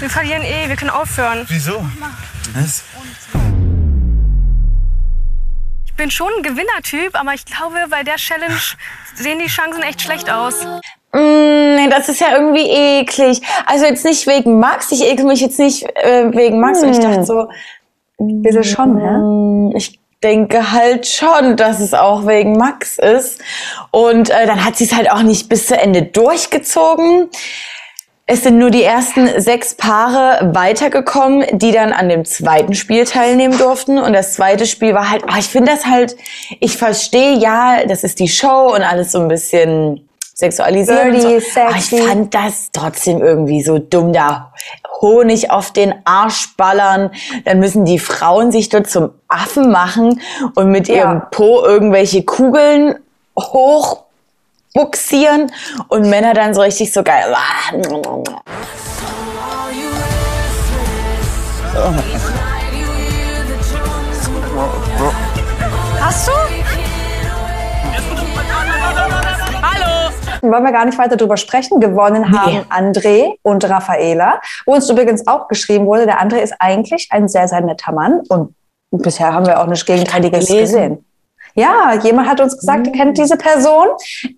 Wir 0.00 0.10
verlieren 0.10 0.42
eh, 0.42 0.68
wir 0.68 0.76
können 0.76 0.90
aufhören. 0.90 1.44
Wieso? 1.48 1.84
Was? 2.54 2.84
Ich 5.86 5.94
bin 5.94 6.10
schon 6.12 6.30
ein 6.36 6.42
Gewinnertyp, 6.44 7.18
aber 7.18 7.34
ich 7.34 7.44
glaube, 7.44 7.74
bei 7.90 8.04
der 8.04 8.16
Challenge 8.16 8.60
sehen 9.14 9.38
die 9.40 9.46
Chancen 9.46 9.82
echt 9.82 10.02
schlecht 10.02 10.30
aus. 10.30 10.64
Mm, 11.16 11.76
nee, 11.76 11.88
das 11.88 12.08
ist 12.08 12.20
ja 12.20 12.36
irgendwie 12.36 12.68
eklig. 12.68 13.40
Also 13.66 13.86
jetzt 13.86 14.04
nicht 14.04 14.26
wegen 14.26 14.58
Max, 14.58 14.92
ich 14.92 15.04
ekel 15.06 15.24
mich 15.24 15.40
jetzt 15.40 15.58
nicht 15.58 15.84
äh, 15.96 16.30
wegen 16.34 16.60
Max. 16.60 16.82
Und 16.82 16.90
ich 16.90 16.98
dachte 16.98 17.24
so, 17.24 17.48
Bisschen 18.18 18.64
schon, 18.64 18.98
hä? 18.98 19.18
mm, 19.18 19.76
ich 19.76 19.98
denke 20.22 20.72
halt 20.72 21.06
schon, 21.06 21.56
dass 21.56 21.80
es 21.80 21.94
auch 21.94 22.26
wegen 22.26 22.52
Max 22.52 22.98
ist. 22.98 23.40
Und 23.90 24.28
äh, 24.30 24.46
dann 24.46 24.64
hat 24.64 24.76
sie 24.76 24.84
es 24.84 24.94
halt 24.94 25.10
auch 25.10 25.22
nicht 25.22 25.48
bis 25.48 25.66
zu 25.66 25.78
Ende 25.78 26.02
durchgezogen. 26.02 27.30
Es 28.26 28.42
sind 28.42 28.58
nur 28.58 28.70
die 28.70 28.82
ersten 28.82 29.40
sechs 29.40 29.74
Paare 29.74 30.50
weitergekommen, 30.52 31.46
die 31.52 31.70
dann 31.70 31.92
an 31.92 32.08
dem 32.08 32.24
zweiten 32.24 32.74
Spiel 32.74 33.04
teilnehmen 33.04 33.56
durften. 33.56 33.98
Und 33.98 34.12
das 34.14 34.34
zweite 34.34 34.66
Spiel 34.66 34.94
war 34.94 35.10
halt, 35.10 35.22
oh, 35.28 35.38
ich 35.38 35.46
finde 35.46 35.70
das 35.70 35.86
halt, 35.86 36.16
ich 36.60 36.76
verstehe 36.76 37.38
ja, 37.38 37.86
das 37.86 38.02
ist 38.02 38.18
die 38.18 38.28
Show 38.28 38.74
und 38.74 38.82
alles 38.82 39.12
so 39.12 39.20
ein 39.20 39.28
bisschen 39.28 40.06
sexualisiert. 40.36 41.06
und 41.06 41.20
so. 41.20 41.28
Dirty, 41.28 41.60
Aber 41.60 41.76
ich 41.76 41.90
fand 41.90 42.34
das 42.34 42.68
trotzdem 42.72 43.20
irgendwie 43.22 43.62
so 43.62 43.78
dumm, 43.78 44.12
da 44.12 44.52
Honig 45.00 45.50
auf 45.50 45.72
den 45.72 45.94
Arsch 46.04 46.56
ballern. 46.56 47.10
Dann 47.44 47.58
müssen 47.58 47.84
die 47.84 47.98
Frauen 47.98 48.52
sich 48.52 48.68
dort 48.68 48.88
zum 48.88 49.10
Affen 49.28 49.70
machen 49.70 50.20
und 50.54 50.70
mit 50.70 50.88
ihrem 50.88 51.18
Ja. 51.18 51.28
Po 51.30 51.64
irgendwelche 51.64 52.22
Kugeln 52.22 52.98
hochbuxieren 53.38 55.52
und 55.88 56.08
Männer 56.08 56.34
dann 56.34 56.54
so 56.54 56.60
richtig 56.60 56.92
so 56.92 57.02
geil. 57.02 57.34
Hast 66.00 66.28
du? 66.28 66.65
Wollen 70.42 70.64
wir 70.64 70.72
gar 70.72 70.84
nicht 70.84 70.98
weiter 70.98 71.16
drüber 71.16 71.36
sprechen. 71.36 71.80
Gewonnen 71.80 72.32
haben 72.32 72.64
André 72.70 73.34
und 73.42 73.68
Raffaela. 73.68 74.40
Wo 74.64 74.74
uns 74.74 74.88
übrigens 74.88 75.26
auch 75.26 75.48
geschrieben 75.48 75.86
wurde, 75.86 76.06
der 76.06 76.20
André 76.22 76.38
ist 76.38 76.54
eigentlich 76.58 77.08
ein 77.10 77.28
sehr, 77.28 77.48
sehr 77.48 77.60
netter 77.60 77.92
Mann. 77.92 78.20
Und 78.28 78.54
bisher 78.90 79.32
haben 79.32 79.46
wir 79.46 79.60
auch 79.60 79.66
nichts 79.66 79.86
Gegenteiliges 79.86 80.48
gesehen. 80.48 81.04
Ja, 81.54 81.94
jemand 82.02 82.28
hat 82.28 82.40
uns 82.40 82.58
gesagt, 82.58 82.86
er 82.86 82.92
kennt 82.92 83.16
diese 83.16 83.36
Person. 83.36 83.88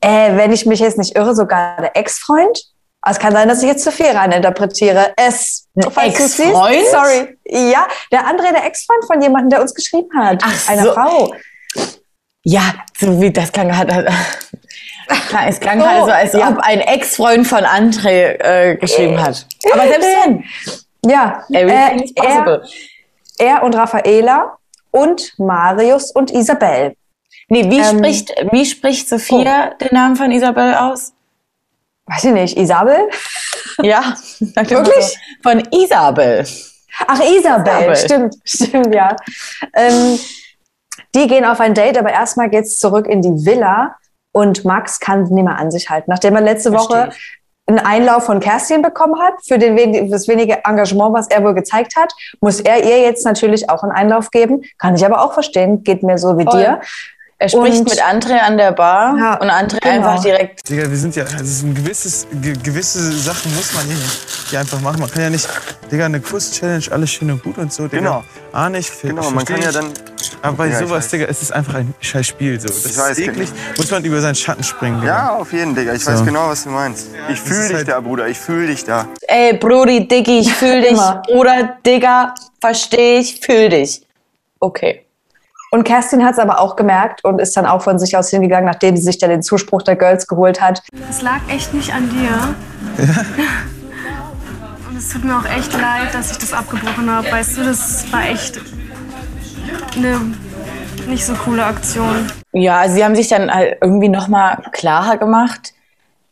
Äh, 0.01 0.37
wenn 0.37 0.53
ich 0.53 0.67
mich 0.67 0.79
jetzt 0.79 0.99
nicht 0.99 1.17
irre, 1.17 1.35
sogar 1.35 1.77
der 1.79 1.97
Ex-Freund. 1.97 2.63
Es 3.09 3.19
kann 3.19 3.33
sein, 3.33 3.49
dass 3.49 3.63
ich 3.63 3.69
jetzt 3.69 3.85
zu 3.85 3.91
viel 3.91 4.07
reininterpretiere. 4.07 5.13
Es, 5.17 5.69
Ex-Freund? 5.77 6.87
Sorry. 6.91 7.39
Ja, 7.45 7.87
der 8.13 8.27
André, 8.27 8.53
der 8.53 8.65
Ex-Freund 8.67 9.05
von 9.07 9.21
jemandem, 9.21 9.51
der 9.51 9.63
uns 9.63 9.75
geschrieben 9.75 10.09
hat. 10.17 10.43
Ach 10.45 10.69
Einer 10.69 10.83
so. 10.83 10.93
Frau. 10.93 11.33
Ja, 12.45 12.63
so 12.97 13.21
wie 13.21 13.33
das 13.33 13.53
klang 13.53 13.77
hat. 13.77 13.89
Klar, 15.29 15.43
es 15.49 15.61
klang 15.61 15.79
So, 15.81 15.85
gerade 15.85 16.05
so, 16.05 16.11
als 16.11 16.33
ja. 16.33 16.51
ob 16.51 16.59
ein 16.59 16.81
Ex-Freund 16.81 17.47
von 17.47 17.65
André 17.65 18.39
äh, 18.39 18.77
geschrieben 18.77 19.21
hat. 19.21 19.47
Aber 19.73 19.87
selbst 19.89 20.09
wenn. 20.25 20.45
Ja, 21.05 21.45
Everything 21.51 22.01
äh, 22.01 22.05
is 22.05 22.15
possible. 22.15 22.63
er, 23.39 23.47
er 23.47 23.63
und 23.63 23.75
Raffaela 23.75 24.59
und 24.91 25.39
Marius 25.39 26.11
und 26.11 26.31
Isabel. 26.31 26.95
Nee, 27.49 27.71
wie, 27.71 27.79
Ähm, 27.79 27.99
spricht, 27.99 28.35
wie 28.51 28.67
spricht 28.67 29.09
Sophia 29.09 29.75
den 29.81 29.89
Namen 29.93 30.17
von 30.17 30.31
Isabel 30.31 30.75
aus? 30.75 31.13
Weiß 32.07 32.25
ich 32.25 32.33
nicht, 32.33 32.57
Isabel? 32.59 33.09
Ja, 33.83 34.15
Wirklich? 34.41 35.19
Von 35.43 35.63
Isabel. 35.73 36.47
Ach, 37.07 37.21
Isabel, 37.21 37.93
Isabel. 37.93 37.97
stimmt, 37.97 38.35
stimmt, 38.45 38.95
ja. 38.95 39.15
Ähm, 39.75 40.19
die 41.15 41.27
gehen 41.27 41.45
auf 41.45 41.61
ein 41.61 41.75
Date, 41.75 41.97
aber 41.97 42.11
erstmal 42.11 42.51
geht's 42.51 42.79
zurück 42.79 43.07
in 43.07 43.23
die 43.23 43.47
Villa 43.47 43.97
und 44.33 44.65
Max 44.65 45.01
kann 45.01 45.23
es 45.23 45.31
nicht 45.31 45.45
mehr 45.45 45.59
an 45.59 45.71
sich 45.71 45.89
halten. 45.91 46.11
Nachdem 46.11 46.35
er 46.37 46.43
letzte 46.43 46.73
Woche 46.73 47.11
einen 47.67 47.79
Einlauf 47.81 48.25
von 48.25 48.41
Kerstin 48.41 48.81
bekommen 48.83 49.21
hat, 49.21 49.35
für 49.47 49.59
den, 49.59 49.77
wen- 49.77 50.11
das 50.11 50.27
wenige 50.29 50.65
Engagement, 50.65 51.13
was 51.15 51.29
er 51.29 51.43
wohl 51.45 51.55
gezeigt 51.55 51.97
hat, 51.97 52.13
muss 52.41 52.61
er 52.61 52.83
ihr 52.83 53.01
jetzt 53.03 53.25
natürlich 53.27 53.69
auch 53.69 53.83
einen 53.83 53.93
Einlauf 53.93 54.31
geben. 54.31 54.63
Kann 54.79 54.95
ich 54.95 55.05
aber 55.05 55.23
auch 55.23 55.35
verstehen, 55.35 55.83
geht 55.83 56.03
mir 56.03 56.17
so 56.19 56.39
wie 56.39 56.45
Voll. 56.45 56.61
dir. 56.61 56.81
Er 57.41 57.49
spricht 57.49 57.79
Und- 57.81 57.89
mit 57.91 58.03
André 58.03 58.39
an 58.41 58.57
der 58.59 58.73
Bar 58.73 59.17
Ja, 59.17 59.35
und 59.35 59.49
André 59.49 59.79
genau. 59.81 59.95
einfach 60.09 60.21
direkt. 60.25 60.69
Digga, 60.69 60.91
wir 60.91 60.97
sind 60.97 61.15
ja, 61.15 61.23
also 61.25 61.67
ein 61.67 61.75
gewisses, 61.75 62.27
ge 62.33 62.53
gewisse 62.65 63.13
Sachen 63.13 63.55
muss 63.55 63.73
man 63.75 63.87
hier, 63.87 63.97
hier 64.51 64.59
einfach 64.61 64.81
machen. 64.81 64.99
Man 65.01 65.09
kann 65.09 65.23
ja 65.23 65.31
nicht, 65.31 65.49
Digga, 65.91 66.07
eine 66.07 66.21
Kuss-Challenge, 66.21 66.85
alles 66.91 67.11
schön 67.11 67.31
und 67.31 67.41
gut 67.45 67.57
und 67.59 67.73
so, 67.73 67.85
Digga. 67.87 67.99
Genau. 67.99 68.25
Ah, 68.53 68.69
nicht, 68.69 68.91
Genau, 69.03 69.31
man 69.31 69.45
kann 69.45 69.63
ja 69.63 69.71
dann. 69.71 69.93
Aber 70.43 70.57
bei 70.57 70.67
Ja, 70.67 70.73
ich 70.73 70.79
sowas, 70.89 71.05
weiß. 71.05 71.11
Digga, 71.11 71.27
es 71.27 71.43
ist 71.43 71.53
einfach 71.53 71.75
ein 71.75 71.95
scheiß 72.01 72.27
Spiel. 72.27 72.59
So. 72.61 72.67
Das 72.69 72.85
Ich 72.87 72.99
weiß, 72.99 73.19
ist 73.19 73.29
eklig, 73.29 73.49
muss 73.77 73.89
man 73.91 74.05
über 74.05 74.21
seinen 74.21 74.35
Schatten 74.35 74.65
springen. 74.65 75.01
Digga. 75.01 75.13
Ja, 75.13 75.37
auf 75.37 75.53
jeden, 75.53 75.77
Digga. 75.77 75.93
Ich 75.95 76.05
weiß 76.05 76.19
So. 76.19 76.25
genau, 76.25 76.49
was 76.49 76.65
du 76.65 76.71
meinst. 76.71 77.07
Ich 77.29 77.39
das 77.39 77.49
fühle 77.49 77.69
dich 77.69 77.77
halt- 77.77 77.89
da, 77.89 78.01
Bruder. 78.01 78.27
Ich 78.27 78.39
fühle 78.39 78.67
dich 78.67 78.85
da. 78.85 79.07
Ey, 79.29 79.57
Brudi, 79.57 80.09
Diggi, 80.09 80.41
ich 80.41 80.53
fühl 80.61 80.81
dich. 80.83 80.99
Bruder, 81.27 81.77
Digga, 81.87 82.35
versteh 82.61 83.19
ich, 83.19 83.39
fühl 83.41 83.69
dich. 83.69 84.03
Okay. 84.59 85.05
Und 85.71 85.85
Kerstin 85.85 86.25
hat 86.25 86.33
es 86.33 86.39
aber 86.39 86.61
auch 86.61 86.77
gemerkt 86.77 87.25
und 87.25 87.41
ist 87.41 87.57
dann 87.57 87.67
auch 87.67 87.83
von 87.83 87.99
sich 87.99 88.17
aus 88.17 88.31
hingegangen, 88.31 88.65
nachdem 88.65 88.97
sie 88.97 89.03
sich 89.03 89.19
dann 89.19 89.29
den 89.31 89.43
Zuspruch 89.43 89.83
der 89.83 89.97
Girls 89.97 90.27
geholt 90.27 90.61
hat. 90.61 90.83
Es 91.11 91.21
lag 91.21 91.41
echt 91.49 91.75
nicht 91.75 91.93
an 91.93 92.09
dir. 92.09 92.55
Und 94.89 94.97
es 94.97 95.11
tut 95.11 95.25
mir 95.25 95.37
auch 95.37 95.45
echt 95.45 95.73
leid, 95.75 96.15
dass 96.15 96.33
ich 96.33 96.39
das 96.39 96.55
abgebrochen 96.55 97.11
habe. 97.11 97.31
Weißt 97.31 97.59
du, 97.59 97.65
das 97.65 98.11
war 98.11 98.25
echt 98.25 98.61
eine 99.95 100.21
nicht 101.07 101.25
so 101.25 101.35
coole 101.35 101.65
Aktion. 101.65 102.31
Ja, 102.53 102.79
also 102.79 102.95
sie 102.95 103.05
haben 103.05 103.15
sich 103.15 103.29
dann 103.29 103.53
halt 103.53 103.79
irgendwie 103.83 104.09
nochmal 104.09 104.63
klarer 104.73 105.19
gemacht, 105.19 105.75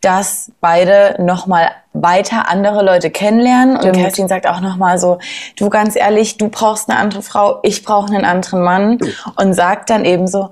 dass 0.01 0.51
beide 0.61 1.17
nochmal 1.19 1.71
weiter 2.03 2.49
andere 2.49 2.85
Leute 2.85 3.11
kennenlernen. 3.11 3.77
Und 3.77 3.83
Stimmt. 3.83 3.97
Kerstin 3.97 4.29
sagt 4.29 4.47
auch 4.47 4.61
nochmal 4.61 4.99
so, 4.99 5.19
du 5.59 5.69
ganz 5.69 5.97
ehrlich, 5.97 6.39
du 6.39 6.49
brauchst 6.49 6.89
eine 6.89 6.99
andere 6.99 7.23
Frau, 7.23 7.61
ich 7.63 7.83
brauche 7.83 8.13
einen 8.13 8.25
anderen 8.25 8.63
Mann. 8.63 8.99
Und 9.37 9.55
sagt 9.55 9.91
dann 9.91 10.05
eben 10.05 10.29
so, 10.29 10.51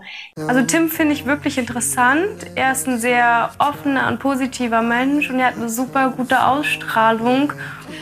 Also 0.49 0.63
Tim 0.63 0.89
finde 0.89 1.15
ich 1.15 1.27
wirklich 1.27 1.59
interessant. 1.59 2.29
Er 2.55 2.73
ist 2.73 2.87
ein 2.87 2.99
sehr 2.99 3.51
offener 3.59 4.09
und 4.09 4.19
positiver 4.19 4.83
Mensch 4.83 5.31
und 5.31 5.39
er 5.39 5.49
hat 5.49 5.57
eine 5.57 5.69
super 5.69 6.13
gute 6.17 6.47
Ausstrahlung. 6.47 7.53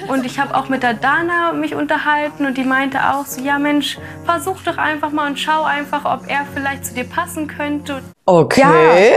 Und 0.09 0.25
ich 0.25 0.39
habe 0.39 0.55
auch 0.57 0.69
mit 0.69 0.83
der 0.83 0.95
Dana 0.95 1.53
mich 1.53 1.75
unterhalten 1.75 2.47
und 2.47 2.57
die 2.57 2.65
meinte 2.65 2.99
auch 3.13 3.27
so, 3.27 3.41
ja 3.41 3.59
Mensch, 3.59 3.99
versuch 4.25 4.63
doch 4.65 4.79
einfach 4.79 5.11
mal 5.11 5.29
und 5.29 5.39
schau 5.39 5.63
einfach, 5.63 6.05
ob 6.05 6.29
er 6.29 6.47
vielleicht 6.55 6.87
zu 6.87 6.95
dir 6.95 7.05
passen 7.05 7.47
könnte. 7.47 8.03
okay, 8.27 9.13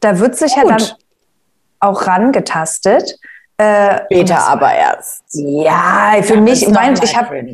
Da 0.00 0.18
wird 0.18 0.36
sich 0.36 0.54
ja 0.56 0.64
dann 0.64 0.82
auch 1.80 2.06
rangetastet. 2.06 3.18
Äh, 3.62 4.04
später 4.04 4.38
aber 4.48 4.72
erst. 4.72 5.22
Ja, 5.32 6.14
für 6.22 6.36
mich, 6.36 6.62
Ist 6.62 6.72
mein, 6.72 6.94
ich 7.02 7.16
habe 7.16 7.46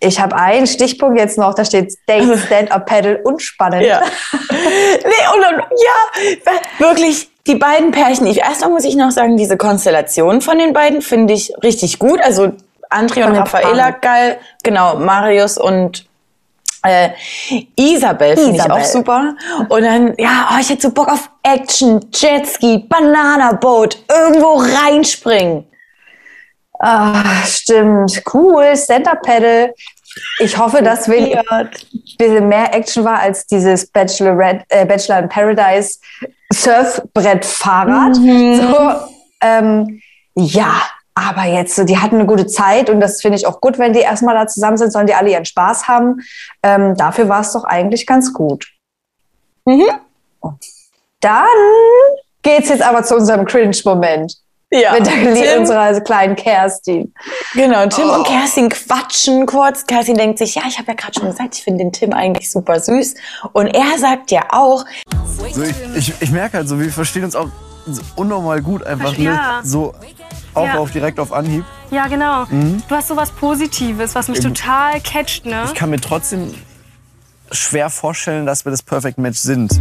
ich 0.00 0.20
hab 0.20 0.32
einen 0.32 0.66
Stichpunkt 0.66 1.18
jetzt 1.18 1.38
noch, 1.38 1.54
da 1.54 1.64
steht 1.64 1.94
Date, 2.08 2.38
Stand-Up, 2.38 2.86
Paddle 2.86 3.20
und 3.22 3.40
spannend. 3.40 3.82
Ja. 3.82 4.00
nee, 4.50 5.26
und, 5.34 5.54
und 5.54 5.64
ja, 5.70 6.52
wirklich, 6.78 7.28
die 7.46 7.54
beiden 7.54 7.90
Pärchen. 7.90 8.26
Ich, 8.26 8.38
erstmal 8.38 8.70
muss 8.70 8.84
ich 8.84 8.96
noch 8.96 9.10
sagen, 9.10 9.36
diese 9.36 9.56
Konstellation 9.56 10.40
von 10.40 10.58
den 10.58 10.72
beiden 10.72 11.02
finde 11.02 11.34
ich 11.34 11.52
richtig 11.62 11.98
gut. 11.98 12.20
Also 12.20 12.52
André 12.90 13.24
und 13.26 13.44
Paaren. 13.44 13.94
geil. 14.00 14.38
Genau, 14.62 14.96
Marius 14.96 15.58
und 15.58 16.06
äh, 16.82 17.10
Isabel 17.76 18.36
finde 18.36 18.56
ich 18.56 18.70
auch 18.70 18.84
super. 18.84 19.34
Und 19.68 19.82
dann, 19.82 20.14
ja, 20.18 20.48
oh, 20.52 20.60
ich 20.60 20.68
hätte 20.68 20.82
so 20.82 20.90
Bock 20.90 21.08
auf 21.08 21.30
Action, 21.42 22.00
Jetski, 22.12 22.86
Bananaboot, 22.88 24.04
irgendwo 24.08 24.54
reinspringen. 24.54 25.66
Ah, 26.80 27.44
stimmt. 27.46 28.22
Cool, 28.32 28.76
Stand-Up-Paddle. 28.76 29.72
Ich 30.40 30.58
hoffe, 30.58 30.82
dass 30.82 31.08
wir 31.08 31.42
ein 31.50 31.70
bisschen 32.18 32.48
mehr 32.48 32.74
Action 32.74 33.04
war 33.04 33.20
als 33.20 33.46
dieses 33.46 33.86
Bachelorette, 33.86 34.64
äh, 34.68 34.84
Bachelor 34.84 35.20
in 35.20 35.28
Paradise 35.28 35.98
Surfbrett-Fahrrad. 36.52 38.16
So, 38.16 39.08
ähm, 39.40 40.00
ja, 40.34 40.82
aber 41.14 41.44
jetzt, 41.44 41.76
so, 41.76 41.84
die 41.84 41.98
hatten 41.98 42.16
eine 42.16 42.26
gute 42.26 42.46
Zeit 42.46 42.88
und 42.90 43.00
das 43.00 43.20
finde 43.20 43.36
ich 43.36 43.46
auch 43.46 43.60
gut, 43.60 43.78
wenn 43.78 43.92
die 43.92 44.00
erstmal 44.00 44.34
da 44.34 44.46
zusammen 44.46 44.76
sind, 44.78 44.92
sollen 44.92 45.06
die 45.06 45.14
alle 45.14 45.30
ihren 45.30 45.44
Spaß 45.44 45.86
haben. 45.88 46.20
Ähm, 46.62 46.96
dafür 46.96 47.28
war 47.28 47.40
es 47.40 47.52
doch 47.52 47.64
eigentlich 47.64 48.06
ganz 48.06 48.32
gut. 48.32 48.66
Dann 51.20 51.46
geht's 52.42 52.68
jetzt 52.68 52.82
aber 52.82 53.02
zu 53.04 53.16
unserem 53.16 53.44
Cringe-Moment. 53.44 54.36
Ja, 54.74 54.94
Mit 54.94 55.06
der 55.06 55.34
Tim- 55.34 55.60
unserer 55.60 56.00
kleinen 56.00 56.34
Kerstin. 56.34 57.12
Genau, 57.52 57.84
Tim 57.88 58.08
Oh. 58.08 58.14
und 58.14 58.26
Kerstin 58.26 58.70
quatschen 58.70 59.44
kurz. 59.44 59.86
Kerstin 59.86 60.16
denkt 60.16 60.38
sich, 60.38 60.54
ja, 60.54 60.62
ich 60.66 60.78
habe 60.78 60.88
ja 60.88 60.94
gerade 60.94 61.12
schon 61.12 61.28
gesagt, 61.28 61.56
ich 61.56 61.62
finde 61.62 61.84
den 61.84 61.92
Tim 61.92 62.14
eigentlich 62.14 62.50
super 62.50 62.80
süß. 62.80 63.14
Und 63.52 63.66
er 63.66 63.98
sagt 63.98 64.30
ja 64.30 64.44
auch, 64.48 64.86
So, 65.26 65.44
ich, 65.44 65.56
ich, 65.94 66.14
ich 66.22 66.30
merke 66.30 66.56
halt 66.56 66.68
so, 66.70 66.80
wir 66.80 66.90
verstehen 66.90 67.24
uns 67.24 67.36
auch 67.36 67.48
unnormal 68.16 68.62
gut 68.62 68.82
einfach. 68.82 69.16
Ne? 69.18 69.24
Ja. 69.24 69.60
So 69.62 69.92
auch 70.54 70.66
Ja. 70.66 70.78
auf 70.78 70.90
direkt 70.90 71.18
auf 71.20 71.32
Anhieb. 71.32 71.64
Ja, 71.90 72.06
genau. 72.08 72.44
Mhm. 72.48 72.82
Du 72.88 72.94
hast 72.94 73.08
so 73.08 73.16
was 73.16 73.30
Positives, 73.30 74.14
was 74.14 74.28
mich 74.28 74.38
Eben. 74.44 74.54
total 74.54 75.00
catcht, 75.00 75.46
ne? 75.46 75.64
Ich 75.66 75.74
kann 75.74 75.90
mir 75.90 76.00
trotzdem 76.00 76.54
schwer 77.50 77.90
vorstellen, 77.90 78.46
dass 78.46 78.64
wir 78.64 78.70
das 78.70 78.82
Perfect 78.82 79.18
Match 79.18 79.38
sind. 79.38 79.72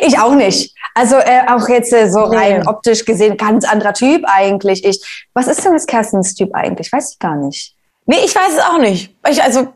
Ich 0.00 0.18
auch 0.18 0.34
nicht. 0.34 0.74
Also 0.94 1.16
äh, 1.16 1.42
auch 1.48 1.68
jetzt 1.68 1.92
äh, 1.92 2.08
so 2.10 2.20
rein 2.24 2.66
optisch 2.66 3.04
gesehen, 3.04 3.36
ganz 3.36 3.64
anderer 3.64 3.92
Typ 3.92 4.22
eigentlich. 4.26 4.84
Ich, 4.84 5.26
was 5.34 5.46
ist 5.46 5.64
denn 5.64 5.72
jetzt 5.72 5.88
Kerstins 5.88 6.34
Typ 6.34 6.54
eigentlich? 6.54 6.92
Weiß 6.92 7.12
ich 7.12 7.18
gar 7.18 7.36
nicht. 7.36 7.74
nee, 8.06 8.16
ich 8.24 8.34
weiß 8.34 8.52
es 8.56 8.60
auch 8.60 8.78
nicht. 8.78 9.14
Ich, 9.28 9.42
also, 9.42 9.68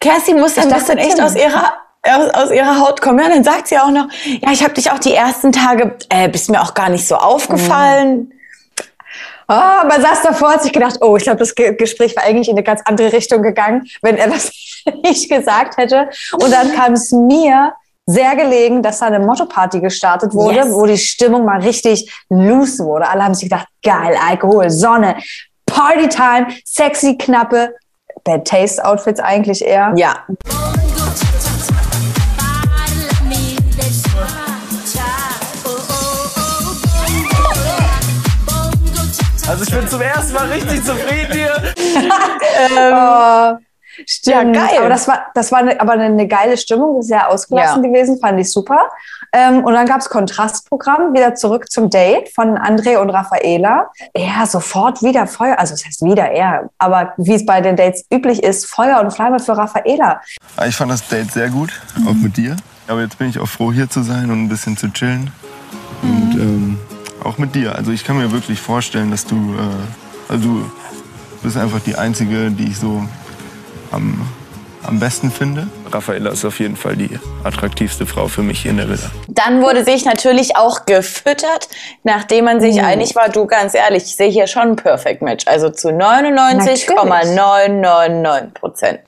Kerstin 0.00 0.40
muss 0.40 0.58
ein 0.58 0.68
Ich 0.68 0.74
bisschen 0.74 0.96
dachte, 0.96 1.08
echt 1.08 1.20
aus 1.20 1.36
ihrer, 1.36 1.72
aus, 2.02 2.30
aus 2.34 2.50
ihrer 2.50 2.78
Haut 2.80 3.00
kommen. 3.00 3.18
Ja, 3.20 3.28
dann 3.28 3.44
sagt 3.44 3.68
sie 3.68 3.78
auch 3.78 3.90
noch, 3.90 4.08
ja, 4.40 4.50
ich 4.52 4.62
habe 4.62 4.74
dich 4.74 4.90
auch 4.90 4.98
die 4.98 5.14
ersten 5.14 5.52
Tage, 5.52 5.96
äh, 6.08 6.28
bist 6.28 6.50
mir 6.50 6.60
auch 6.60 6.74
gar 6.74 6.88
nicht 6.88 7.06
so 7.06 7.16
aufgefallen. 7.16 8.32
Ah, 9.48 9.84
man 9.88 10.00
saß 10.00 10.22
davor, 10.22 10.52
hat 10.52 10.62
sich 10.62 10.72
gedacht, 10.72 10.96
oh, 11.00 11.16
ich 11.16 11.24
glaube, 11.24 11.38
das 11.40 11.54
Ge 11.54 11.74
Gespräch 11.74 12.16
war 12.16 12.24
eigentlich 12.24 12.48
in 12.48 12.54
eine 12.54 12.62
ganz 12.62 12.80
andere 12.84 13.12
Richtung 13.12 13.42
gegangen, 13.42 13.86
wenn 14.00 14.16
er 14.16 14.28
das 14.28 14.50
nicht 15.02 15.28
gesagt 15.28 15.76
hätte. 15.76 16.08
Und 16.32 16.50
dann 16.52 16.72
kam 16.74 16.92
es 16.94 17.12
mir 17.12 17.72
sehr 18.06 18.34
gelegen, 18.34 18.82
dass 18.82 18.98
da 19.00 19.06
eine 19.06 19.20
Motto-Party 19.20 19.80
gestartet 19.80 20.32
wurde, 20.34 20.56
Yes. 20.56 20.72
wo 20.72 20.86
die 20.86 20.98
Stimmung 20.98 21.44
mal 21.44 21.60
richtig 21.60 22.12
loose 22.30 22.84
wurde. 22.84 23.08
Alle 23.08 23.24
haben 23.24 23.34
sich 23.34 23.48
gedacht, 23.48 23.68
geil, 23.84 24.16
Alkohol, 24.28 24.70
Sonne, 24.70 25.16
Partytime, 25.66 26.48
sexy, 26.64 27.16
knappe, 27.16 27.74
Bad 28.24 28.46
Taste 28.46 28.84
Outfits 28.84 29.20
eigentlich 29.20 29.64
eher. 29.64 29.92
Ja. 29.96 30.24
Also 39.62 39.74
ich 39.74 39.80
bin 39.80 39.88
zum 39.88 40.00
ersten 40.00 40.32
Mal 40.32 40.46
richtig 40.48 40.84
zufrieden 40.84 41.32
hier. 41.32 41.52
Oh, 42.74 43.56
stimmt. 44.06 44.56
Ja, 44.56 44.66
geil. 44.66 44.78
Aber 44.80 44.88
das 44.88 45.06
war, 45.06 45.26
das 45.34 45.52
war 45.52 45.60
eine, 45.60 45.80
aber 45.80 45.92
eine, 45.92 46.26
geile 46.26 46.56
Stimmung, 46.56 47.00
sehr 47.02 47.28
ausgelassen 47.30 47.84
Ja. 47.84 47.90
gewesen, 47.90 48.18
fand 48.18 48.40
ich 48.40 48.50
super. 48.50 48.88
Ähm, 49.32 49.62
und 49.64 49.72
dann 49.74 49.86
gab's 49.86 50.08
Kontrastprogramm, 50.08 51.14
wieder 51.14 51.34
zurück 51.36 51.70
zum 51.70 51.90
Date 51.90 52.28
von 52.34 52.58
André 52.58 52.96
und 52.98 53.10
Raffaela. 53.10 53.90
Ja, 54.16 54.46
sofort 54.46 55.00
wieder 55.02 55.26
Feuer, 55.28 55.56
also 55.58 55.74
es 55.74 55.86
heißt 55.86 56.02
wieder 56.02 56.30
er, 56.30 56.68
aber 56.78 57.12
wie 57.16 57.34
es 57.34 57.46
bei 57.46 57.60
den 57.60 57.76
Dates 57.76 58.04
üblich 58.12 58.42
ist, 58.42 58.66
Feuer 58.66 59.00
und 59.00 59.12
Flamme 59.12 59.38
für 59.38 59.56
Raffaela. 59.56 60.20
Ah, 60.56 60.66
Ich 60.66 60.74
fand 60.76 60.90
das 60.90 61.06
Date 61.06 61.30
sehr 61.30 61.50
gut, 61.50 61.70
auch 62.08 62.14
mit 62.14 62.36
dir. 62.36 62.56
Aber 62.88 63.00
jetzt 63.02 63.16
bin 63.18 63.28
ich 63.28 63.38
auch 63.38 63.48
froh, 63.48 63.72
hier 63.72 63.88
zu 63.88 64.02
sein 64.02 64.30
und 64.30 64.42
ein 64.44 64.48
bisschen 64.48 64.76
zu 64.76 64.88
chillen. 64.92 65.30
Und 66.02 66.32
ähm, 66.34 66.80
auch 67.24 67.38
mit 67.38 67.54
dir. 67.54 67.76
Also 67.76 67.92
ich 67.92 68.04
kann 68.04 68.18
mir 68.18 68.32
wirklich 68.32 68.60
vorstellen, 68.60 69.10
dass 69.10 69.26
du, 69.26 69.36
äh, 69.36 70.32
also 70.32 70.44
du 70.44 70.70
bist 71.42 71.56
einfach 71.56 71.80
die 71.80 71.96
Einzige, 71.96 72.50
die 72.50 72.68
ich 72.68 72.78
so 72.78 73.04
am 73.90 74.26
am 74.84 74.98
besten 74.98 75.30
finde. 75.30 75.68
Raffaella 75.90 76.30
ist 76.30 76.44
auf 76.44 76.58
jeden 76.58 76.76
Fall 76.76 76.96
die 76.96 77.18
attraktivste 77.44 78.04
Frau 78.06 78.26
für 78.28 78.42
mich 78.42 78.62
hier 78.62 78.72
in 78.72 78.78
der 78.78 78.88
Villa. 78.88 79.10
Dann 79.28 79.62
wurde 79.62 79.84
sich 79.84 80.04
natürlich 80.04 80.56
auch 80.56 80.86
gefüttert, 80.86 81.68
nachdem 82.02 82.46
man 82.46 82.60
sich 82.60 82.82
einig 82.82 83.14
war, 83.14 83.28
du 83.28 83.46
ganz 83.46 83.74
ehrlich, 83.74 84.02
ich 84.04 84.16
sehe 84.16 84.30
hier 84.30 84.46
schon 84.46 84.62
ein 84.62 84.76
Perfect 84.76 85.20
Match. 85.22 85.46
Also 85.46 85.68
zu 85.70 85.92
99,999 85.92 88.54
Prozent. 88.54 89.00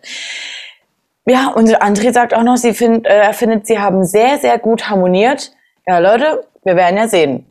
Ja, 1.27 1.49
und 1.49 1.75
André 1.83 2.13
sagt 2.13 2.35
auch 2.35 2.43
noch, 2.43 2.59
sie 2.59 2.75
find, 2.75 3.07
äh, 3.07 3.21
er 3.21 3.33
findet, 3.33 3.67
sie 3.67 3.79
haben 3.79 4.05
sehr, 4.05 4.39
sehr 4.39 4.59
gut 4.59 4.91
harmoniert. 4.91 5.53
Ja, 5.87 5.99
Leute, 5.99 6.45
wir 6.65 6.77
werden 6.77 6.99
ja 6.99 7.09
sehen, 7.09 7.47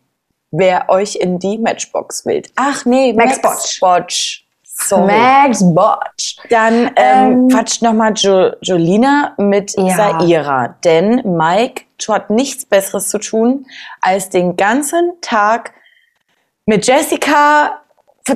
wer 0.53 0.89
euch 0.89 1.15
in 1.15 1.39
die 1.39 1.57
Matchbox 1.57 2.25
wählt. 2.25 2.51
Ach 2.55 2.85
nee, 2.85 3.11
Max 3.11 3.41
Max 3.41 3.79
Botch. 3.79 4.45
Sorry. 4.63 5.11
Max 5.11 5.63
Botch. 5.63 6.37
Dann 6.49 6.91
ähm, 6.95 7.47
quatscht 7.49 7.81
nochmal 7.81 8.13
jo 8.15 8.51
Jolina 8.61 9.33
mit 9.37 9.73
Ja. 9.77 10.17
Saira. 10.19 10.75
Denn 10.83 11.21
Mike 11.25 11.83
hat 12.07 12.29
nichts 12.29 12.65
Besseres 12.65 13.09
zu 13.09 13.17
tun, 13.17 13.65
als 14.01 14.29
den 14.29 14.55
ganzen 14.57 15.13
Tag 15.21 15.73
mit 16.65 16.85
Jessica 16.85 17.79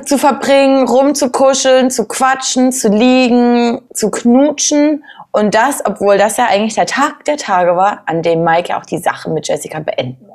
zu 0.04 0.18
verbringen, 0.18 0.86
rumzukuscheln, 0.86 1.90
zu 1.90 2.06
quatschen, 2.06 2.72
zu 2.72 2.88
liegen, 2.88 3.82
zu 3.92 4.10
knutschen. 4.10 5.04
Und 5.32 5.54
das, 5.54 5.84
obwohl 5.84 6.18
das 6.18 6.36
ja 6.36 6.46
eigentlich 6.46 6.74
der 6.74 6.86
Tag 6.86 7.24
der 7.24 7.36
Tage 7.36 7.76
war, 7.76 8.02
an 8.06 8.22
dem 8.22 8.42
Mike 8.42 8.70
ja 8.70 8.80
auch 8.80 8.86
die 8.86 8.98
Sache 8.98 9.30
mit 9.30 9.48
Jessica 9.48 9.80
beenden. 9.80 10.27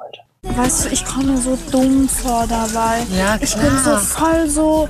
Weißt 0.43 0.85
du, 0.85 0.89
ich 0.89 1.05
komme 1.05 1.38
so 1.38 1.57
dumm 1.71 2.07
vor 2.07 2.45
dabei. 2.47 3.00
Ja, 3.17 3.38
Ich 3.39 3.55
bin 3.55 3.71
so 3.83 3.97
voll 3.97 4.47
so. 4.47 4.88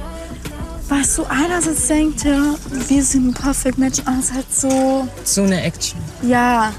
Weißt 0.89 1.17
du, 1.17 1.23
einerseits 1.29 1.87
denkt 1.87 2.25
er, 2.25 2.55
wir 2.87 3.03
sind 3.03 3.27
ein 3.29 3.33
Perfect 3.33 3.77
Match, 3.77 3.99
andererseits 4.05 4.61
so. 4.61 5.07
So 5.23 5.43
eine 5.43 5.63
Action. 5.63 5.99
Ja. 6.23 6.71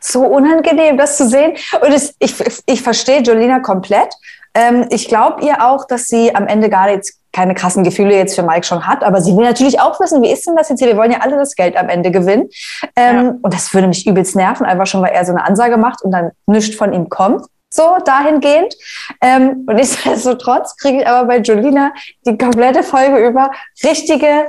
so 0.00 0.22
unangenehm, 0.26 0.96
das 0.98 1.16
zu 1.16 1.28
sehen. 1.28 1.52
Und 1.80 1.92
es, 1.92 2.14
ich, 2.18 2.34
ich 2.66 2.82
verstehe 2.82 3.20
Jolina 3.22 3.60
komplett. 3.60 4.12
Ähm, 4.54 4.86
ich 4.90 5.08
glaube 5.08 5.44
ihr 5.46 5.64
auch, 5.64 5.86
dass 5.86 6.08
sie 6.08 6.34
am 6.34 6.46
Ende 6.46 6.68
gar 6.68 6.90
jetzt 6.90 7.18
keine 7.32 7.54
krassen 7.54 7.84
Gefühle 7.84 8.14
jetzt 8.14 8.34
für 8.34 8.42
Mike 8.42 8.64
schon 8.66 8.86
hat, 8.86 9.02
aber 9.02 9.22
sie 9.22 9.34
will 9.34 9.44
natürlich 9.44 9.80
auch 9.80 9.98
wissen, 10.00 10.22
wie 10.22 10.30
ist 10.30 10.46
denn 10.46 10.54
das 10.56 10.68
jetzt 10.68 10.80
hier? 10.80 10.88
Wir 10.88 10.98
wollen 10.98 11.12
ja 11.12 11.20
alle 11.20 11.36
das 11.38 11.54
Geld 11.54 11.76
am 11.78 11.88
Ende 11.88 12.10
gewinnen. 12.10 12.50
Ähm, 12.94 13.38
Und 13.40 13.54
das 13.54 13.72
würde 13.72 13.86
mich 13.88 14.06
übelst 14.06 14.36
nerven, 14.36 14.66
einfach 14.66 14.86
schon, 14.86 15.00
weil 15.00 15.12
er 15.12 15.24
so 15.24 15.32
eine 15.32 15.42
Ansage 15.44 15.78
macht 15.78 16.02
und 16.02 16.10
dann 16.10 16.32
nichts 16.46 16.76
von 16.76 16.92
ihm 16.92 17.08
kommt. 17.08 17.46
So 17.72 17.96
dahingehend. 18.04 18.76
Ähm, 19.22 19.64
und 19.66 19.76
nichtsdestotrotz 19.76 20.76
kriege 20.76 21.00
ich 21.00 21.06
aber 21.06 21.26
bei 21.26 21.38
Jolina 21.38 21.94
die 22.26 22.36
komplette 22.36 22.82
Folge 22.82 23.26
über 23.26 23.50
richtige 23.82 24.48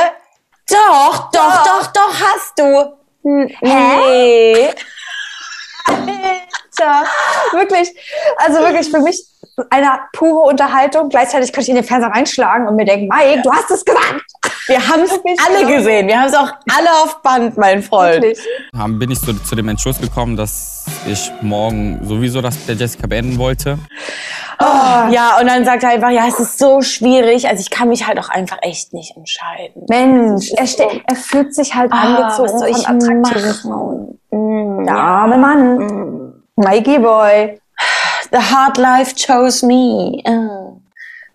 Doch, 0.69 1.31
doch, 1.31 1.63
doch, 1.63 1.87
doch, 1.87 2.13
hast 2.13 2.53
du. 2.57 2.97
N- 3.23 3.51
Nee. 3.61 4.69
Alter, 6.79 7.05
wirklich, 7.53 7.89
also 8.37 8.59
wirklich 8.59 8.89
für 8.89 8.99
mich 8.99 9.23
eine 9.69 9.99
pure 10.13 10.47
Unterhaltung. 10.49 11.09
Gleichzeitig 11.09 11.51
könnte 11.51 11.63
ich 11.63 11.69
in 11.69 11.75
den 11.75 11.83
Fernseher 11.83 12.11
reinschlagen 12.11 12.67
und 12.67 12.75
mir 12.75 12.85
denken, 12.85 13.07
Mike, 13.07 13.41
du 13.43 13.51
hast 13.51 13.69
es 13.71 13.83
gesagt. 13.83 14.23
Wir 14.67 14.85
haben 14.87 15.01
es 15.01 15.11
alle 15.47 15.65
gesehen. 15.77 16.07
Wir 16.07 16.19
haben 16.19 16.27
es 16.27 16.35
auch 16.35 16.51
alle 16.77 16.89
auf 17.03 17.21
Band, 17.21 17.57
mein 17.57 17.81
Freund. 17.81 18.15
Wirklich. 18.21 18.39
Haben- 18.75 18.99
bin 18.99 19.11
ich 19.11 19.19
so 19.19 19.33
zu 19.33 19.55
dem 19.55 19.67
Entschluss 19.69 19.99
gekommen, 19.99 20.35
dass 20.37 20.85
ich 21.07 21.31
morgen 21.41 21.99
sowieso 22.03 22.41
das 22.41 22.65
der 22.65 22.75
Jessica 22.75 23.07
beenden 23.07 23.37
wollte. 23.39 23.77
Ja, 24.59 25.37
und 25.39 25.47
dann 25.47 25.63
sagt 25.65 25.83
er 25.83 25.89
einfach, 25.89 26.09
ja, 26.09 26.25
es 26.27 26.39
ist 26.39 26.57
so 26.57 26.81
schwierig. 26.81 27.47
Also 27.47 27.61
ich 27.61 27.69
kann 27.69 27.89
mich 27.89 28.07
halt 28.07 28.19
auch 28.19 28.29
einfach 28.29 28.57
echt 28.61 28.91
nicht 28.93 29.15
entscheiden. 29.15 29.85
Mensch, 29.87 30.51
er, 30.55 30.65
ste- 30.67 31.01
er 31.05 31.15
fühlt 31.15 31.53
sich 31.53 31.75
halt 31.75 31.91
Ah, 31.91 32.15
angezogen 32.15 32.49
was 32.53 32.59
soll 32.59 32.69
ich 32.69 32.85
von 32.87 32.95
attraktiven 32.97 33.53
Frauen. 33.53 34.85
Der 34.85 34.95
arme 34.95 35.37
Mann. 35.37 36.33
Mikey 36.55 36.97
Boy. 36.99 37.61
The 38.37 38.43
hard 38.43 38.77
life 38.77 39.15
chose 39.15 39.65
me. 39.65 40.21
Ah. 40.23 40.69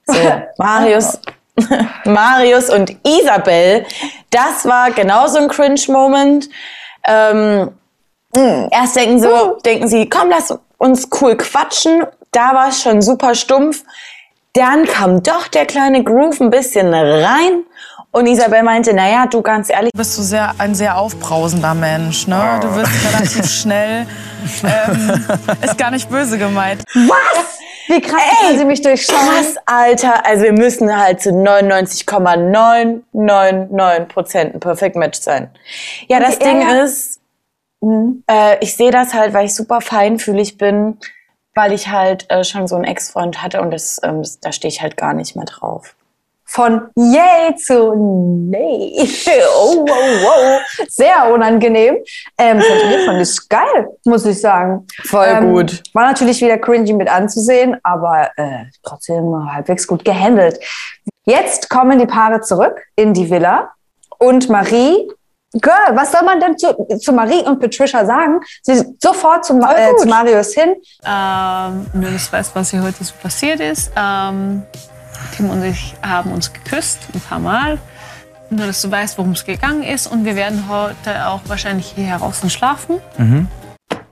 So, 0.07 0.43
Marius, 0.59 1.19
Marius 2.05 2.71
und 2.71 2.97
Isabel, 3.05 3.85
das 4.31 4.65
war 4.65 4.93
genauso 4.93 5.39
ein 5.39 5.49
Cringe-Moment. 5.49 6.49
Ähm, 7.05 7.73
erst 8.71 8.95
denken, 8.95 9.19
so, 9.19 9.59
denken 9.65 9.89
sie, 9.89 10.09
komm, 10.09 10.31
lass 10.31 10.57
uns 10.79 11.09
cool 11.21 11.37
quatschen. 11.37 12.05
Da 12.31 12.55
war 12.55 12.69
es 12.69 12.81
schon 12.81 13.03
super 13.03 13.35
stumpf. 13.35 13.83
Dann 14.53 14.85
kam 14.85 15.25
doch 15.25 15.49
der 15.49 15.67
kleine 15.67 16.05
Groove 16.05 16.41
ein 16.41 16.51
bisschen 16.51 16.95
rein. 16.95 17.65
Und 18.13 18.27
Isabel 18.27 18.63
meinte, 18.63 18.93
naja, 18.95 19.27
du 19.27 19.41
ganz 19.43 19.71
ehrlich, 19.71 19.91
bist 19.97 20.17
du 20.19 20.23
sehr, 20.23 20.55
ein 20.59 20.75
sehr 20.75 20.99
aufbrausender 20.99 21.73
Mensch. 21.75 22.27
Ne? 22.27 22.59
Du 22.61 22.75
wirst 22.77 22.93
relativ 23.15 23.47
schnell. 23.61 24.07
Ähm, 24.65 25.25
ist 25.63 25.79
gar 25.79 25.91
nicht 25.91 26.11
böse 26.11 26.37
gemeint. 26.37 26.83
Was? 26.95 27.59
Wie 27.89 28.01
krass 28.01 28.21
kann 28.41 28.59
sie 28.59 28.65
mich 28.65 28.81
durchschauen? 28.83 29.17
Krass, 29.19 29.55
Alter. 29.67 30.25
Also 30.27 30.45
wir 30.45 30.53
müssen 30.53 30.95
halt 30.97 31.21
zu 31.23 31.33
99,999 31.33 34.09
Prozent 34.09 34.55
ein 34.55 34.61
Perfect 34.61 34.97
Match 34.97 35.19
sein. 35.21 35.51
Ja, 36.09 36.19
Und 36.19 36.25
das 36.25 36.39
Ding 36.39 36.61
Ärger- 36.63 36.85
ist, 36.85 37.21
äh, 38.29 38.57
ich 38.61 38.77
sehe 38.77 38.91
das 38.91 39.15
halt, 39.15 39.33
weil 39.35 39.47
ich 39.47 39.55
super 39.55 39.81
feinfühlig 39.81 40.59
bin, 40.59 40.99
weil 41.55 41.73
ich 41.73 41.89
halt 41.89 42.31
äh, 42.31 42.45
schon 42.45 42.67
so 42.67 42.75
einen 42.77 42.85
Ex-Freund 42.85 43.43
hatte 43.43 43.61
und 43.61 43.71
das, 43.73 44.01
ähm, 44.03 44.23
das, 44.23 44.41
da 44.41 44.53
stehe 44.53 44.71
ich 44.71 44.81
halt 44.83 44.97
gar 44.97 45.15
nicht 45.15 45.37
mehr 45.37 45.45
drauf. 45.47 45.95
Von 46.55 46.89
yay 46.97 47.55
zu 47.57 47.95
nee. 48.51 48.93
Oh, 49.59 49.85
wow, 49.87 50.23
wow. 50.23 50.61
Sehr 50.89 51.33
unangenehm. 51.33 51.97
Ähm, 52.37 52.61
fand 53.07 53.21
ich 53.23 53.49
geil, 53.49 53.89
muss 54.05 54.27
ich 54.27 54.39
sagen. 54.41 54.87
Voll 55.05 55.27
Ähm, 55.29 55.55
gut. 55.55 55.83
War 55.95 56.05
natürlich 56.07 56.41
wieder 56.43 56.59
cringy 56.59 56.93
mit 56.93 57.09
anzusehen, 57.09 57.79
aber 57.83 58.29
äh, 58.37 58.65
trotzdem 58.83 59.25
halbwegs 59.53 59.87
gut 59.87 60.05
gehandelt. 60.05 60.59
Jetzt 61.25 61.71
kommen 61.71 61.99
die 61.99 62.07
Paare 62.07 62.41
zurück 62.43 62.83
in 62.97 63.15
die 63.15 63.31
Villa 63.31 63.71
und 64.19 64.49
Marie. 64.51 65.09
Girl, 65.55 65.95
was 65.95 66.13
soll 66.13 66.23
man 66.23 66.41
denn 66.41 66.57
zu, 66.59 66.75
zu 66.99 67.13
Marie 67.13 67.43
und 67.45 67.61
Patricia 67.61 68.05
sagen? 68.07 68.41
Sie 68.63 68.73
ist 68.73 68.87
sofort 69.03 69.45
zu, 69.45 69.55
Ma- 69.55 69.75
äh, 69.75 69.95
zu 69.97 70.07
Marius 70.09 70.55
hin. 70.55 70.75
Ähm, 71.05 71.87
nur, 71.95 72.11
dass 72.11 72.27
du 72.31 72.33
weißt, 72.37 72.55
was 72.57 72.71
hier 72.71 72.83
heute 72.83 73.05
so 73.05 73.13
passiert 73.23 73.61
ist. 73.61 73.91
Ähm, 73.97 74.63
Tim 75.37 75.51
und 75.51 75.63
ich 75.65 75.95
haben 76.03 76.33
uns 76.33 76.53
geküsst, 76.53 77.01
ein 77.15 77.21
paar 77.21 77.39
Mal. 77.39 77.79
Nur, 78.51 78.67
dass 78.67 78.83
du 78.83 78.91
weißt, 78.91 79.17
worum 79.19 79.33
es 79.33 79.45
gegangen 79.47 79.83
ist. 79.83 80.07
Und 80.07 80.25
wir 80.25 80.37
werden 80.37 80.65
heute 80.69 81.27
auch 81.27 81.41
wahrscheinlich 81.47 81.93
hier 81.97 82.17
draußen 82.19 82.51
schlafen. 82.51 83.01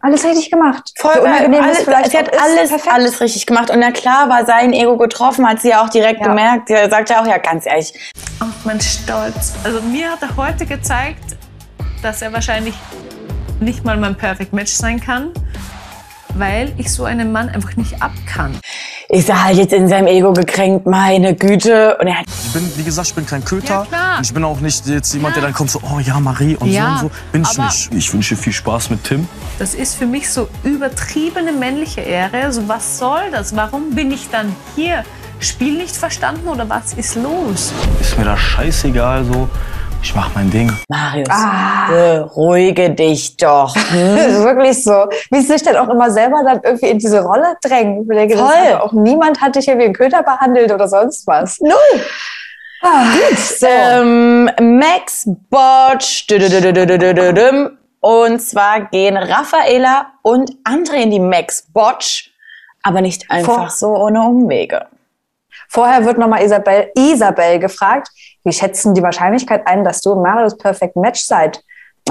Alles 0.03 0.25
richtig 0.25 0.51
gemacht. 0.51 0.93
Voll 0.99 1.13
So 1.15 1.21
geil. 1.23 1.31
unangenehm 1.47 1.61
es 1.61 1.67
alles, 1.67 1.83
vielleicht 1.85 2.11
sie 2.13 2.19
hat 2.19 2.33
alles, 2.41 2.71
perfekt. 2.71 2.89
alles 2.91 3.21
richtig 3.21 3.47
gemacht. 3.47 3.71
Und 3.71 3.81
na 3.81 3.91
klar 3.91 4.31
war 4.31 4.47
sein 4.47 4.73
Ego 4.73 4.97
getroffen, 4.97 5.47
hat 5.47 5.61
sie 5.61 5.69
ja 5.71 5.85
auch 5.85 5.91
direkt 5.91 6.21
Ja. 6.21 6.29
gemerkt. 6.29 6.71
Er 6.71 6.89
sagt 6.89 7.11
ja 7.11 7.21
auch, 7.21 7.27
ja, 7.27 7.37
ganz 7.37 7.67
ehrlich, 7.67 7.93
Auf 8.41 8.65
mein 8.65 8.81
Stolz. 8.81 9.53
Also 9.63 9.83
mir 9.83 10.11
hat 10.11 10.23
er 10.23 10.35
heute 10.37 10.65
gezeigt, 10.65 11.37
dass 12.03 12.23
er 12.23 12.33
wahrscheinlich 12.33 12.75
nicht 13.61 13.85
mal 13.85 13.99
mein 13.99 14.15
Perfect 14.17 14.55
Match 14.55 14.73
sein 14.73 14.99
kann, 15.01 15.33
weil 16.37 16.73
ich 16.79 16.93
so 16.93 17.05
einen 17.05 17.33
Mann 17.33 17.49
einfach 17.49 17.77
nicht 17.77 18.03
ab 18.03 18.13
kann. 18.27 18.57
Ist 19.09 19.29
er 19.29 19.43
halt 19.45 19.57
jetzt 19.57 19.73
in 19.73 19.89
seinem 19.89 20.07
Ego 20.07 20.33
gekränkt, 20.33 20.87
meine 20.87 21.35
Güte. 21.35 21.97
Und 22.01 22.07
er 22.07 22.21
hat 22.21 22.27
Ich 22.29 22.53
bin, 22.53 22.71
wie 22.77 22.85
gesagt, 22.85 23.09
ich 23.09 23.15
bin 23.15 23.27
kein 23.27 23.45
Köter. 23.45 23.81
Ja, 23.81 23.85
klar. 23.87 24.19
und 24.19 24.27
ich 24.27 24.33
bin 24.35 24.45
auch 24.45 24.61
nicht 24.61 24.87
jetzt 24.87 25.13
jemand, 25.15 25.35
der 25.37 25.43
dann 25.43 25.53
kommt 25.53 25.71
so, 25.71 25.81
oh 25.83 25.99
ja, 25.99 26.21
Marie 26.21 26.57
und 26.57 26.69
Ja, 26.71 26.99
so 27.01 27.07
und 27.07 27.13
so. 27.13 27.19
Bin 27.33 27.43
ich 27.43 27.49
aber- 27.59 27.65
nicht. 27.67 27.95
Ich 27.95 28.13
wünsche 28.13 28.37
viel 28.37 28.53
Spaß 28.53 28.91
mit 28.91 29.03
Tim. 29.05 29.27
Das 29.59 29.75
ist 29.75 29.97
für 29.97 30.07
mich 30.07 30.31
so 30.31 30.49
übertriebene 30.63 31.53
männliche 31.53 32.01
Ehre. 32.03 32.45
Also 32.45 32.69
was 32.69 32.99
soll 32.99 33.31
das? 33.33 33.55
Warum 33.57 33.95
bin 33.95 34.11
ich 34.13 34.29
dann 34.31 34.55
hier? 34.77 35.05
Spiel 35.41 35.77
nicht 35.79 35.97
verstanden 35.97 36.47
oder 36.49 36.69
was 36.69 36.93
ist 36.93 37.17
los? 37.17 37.73
Ist 38.01 38.19
mir 38.19 38.27
das 38.27 38.39
scheißegal 38.39 39.25
so. 39.25 39.49
Ich 40.03 40.15
mach 40.15 40.35
mein 40.35 40.51
Ding. 40.51 40.73
Marius, 40.89 41.29
beruhige 41.89 42.91
dich 42.91 43.37
doch. 43.37 43.75
Das 43.93 44.27
ist 44.33 44.45
wirklich 44.45 44.83
so. 44.83 45.07
Wie 45.31 45.41
sie 45.41 45.47
sich 45.49 45.63
dann 45.63 45.77
auch 45.77 45.89
immer 45.89 46.11
selber 46.11 46.43
dann 46.45 46.61
irgendwie 46.63 46.87
in 46.89 46.99
diese 46.99 47.21
Rolle 47.23 47.57
drängen. 47.63 48.03
Ich 48.03 48.09
denke, 48.09 48.39
hat 48.43 48.81
auch 48.81 48.93
niemand 48.93 49.41
hat 49.41 49.57
dich 49.57 49.67
hier 49.67 49.79
wie 49.79 49.85
ein 49.85 49.93
Köter 49.93 50.23
behandelt 50.23 50.73
oder 50.73 50.89
sonst 50.89 51.27
was. 51.27 51.59
Null. 51.61 51.75
Ah, 52.83 53.05
Gut. 53.13 53.39
Ähm, 53.63 54.45
Max 54.79 55.29
Botch. 55.51 56.27
dü-dü-dü-dü-dü-dü-düm. 56.29 57.77
Und 58.01 58.41
zwar 58.41 58.87
gehen 58.87 59.19
Raffaela 59.19 60.07
und 60.23 60.53
André 60.65 61.03
in 61.03 61.11
die 61.11 61.21
Max 61.21 61.67
Botch. 61.73 62.31
Aber 62.83 63.03
nicht 63.03 63.31
einfach 63.31 63.55
Vor- 63.55 63.71
so 63.71 63.89
ohne 63.95 64.23
Umwege. 64.23 64.87
Vorher 65.73 66.05
wird 66.05 66.19
nochmal 66.19 66.43
Isabel, 66.43 66.91
Isabel 66.97 67.61
gefragt, 67.61 68.09
wie 68.45 68.53
schätzen 68.53 68.93
die 68.93 69.03
Wahrscheinlichkeit 69.03 69.67
ein, 69.67 69.85
dass 69.85 70.01
du 70.01 70.13
und 70.13 70.23
Marius 70.23 70.59
Perfect 70.59 70.97
Match 70.97 71.25
seid? 71.25 71.63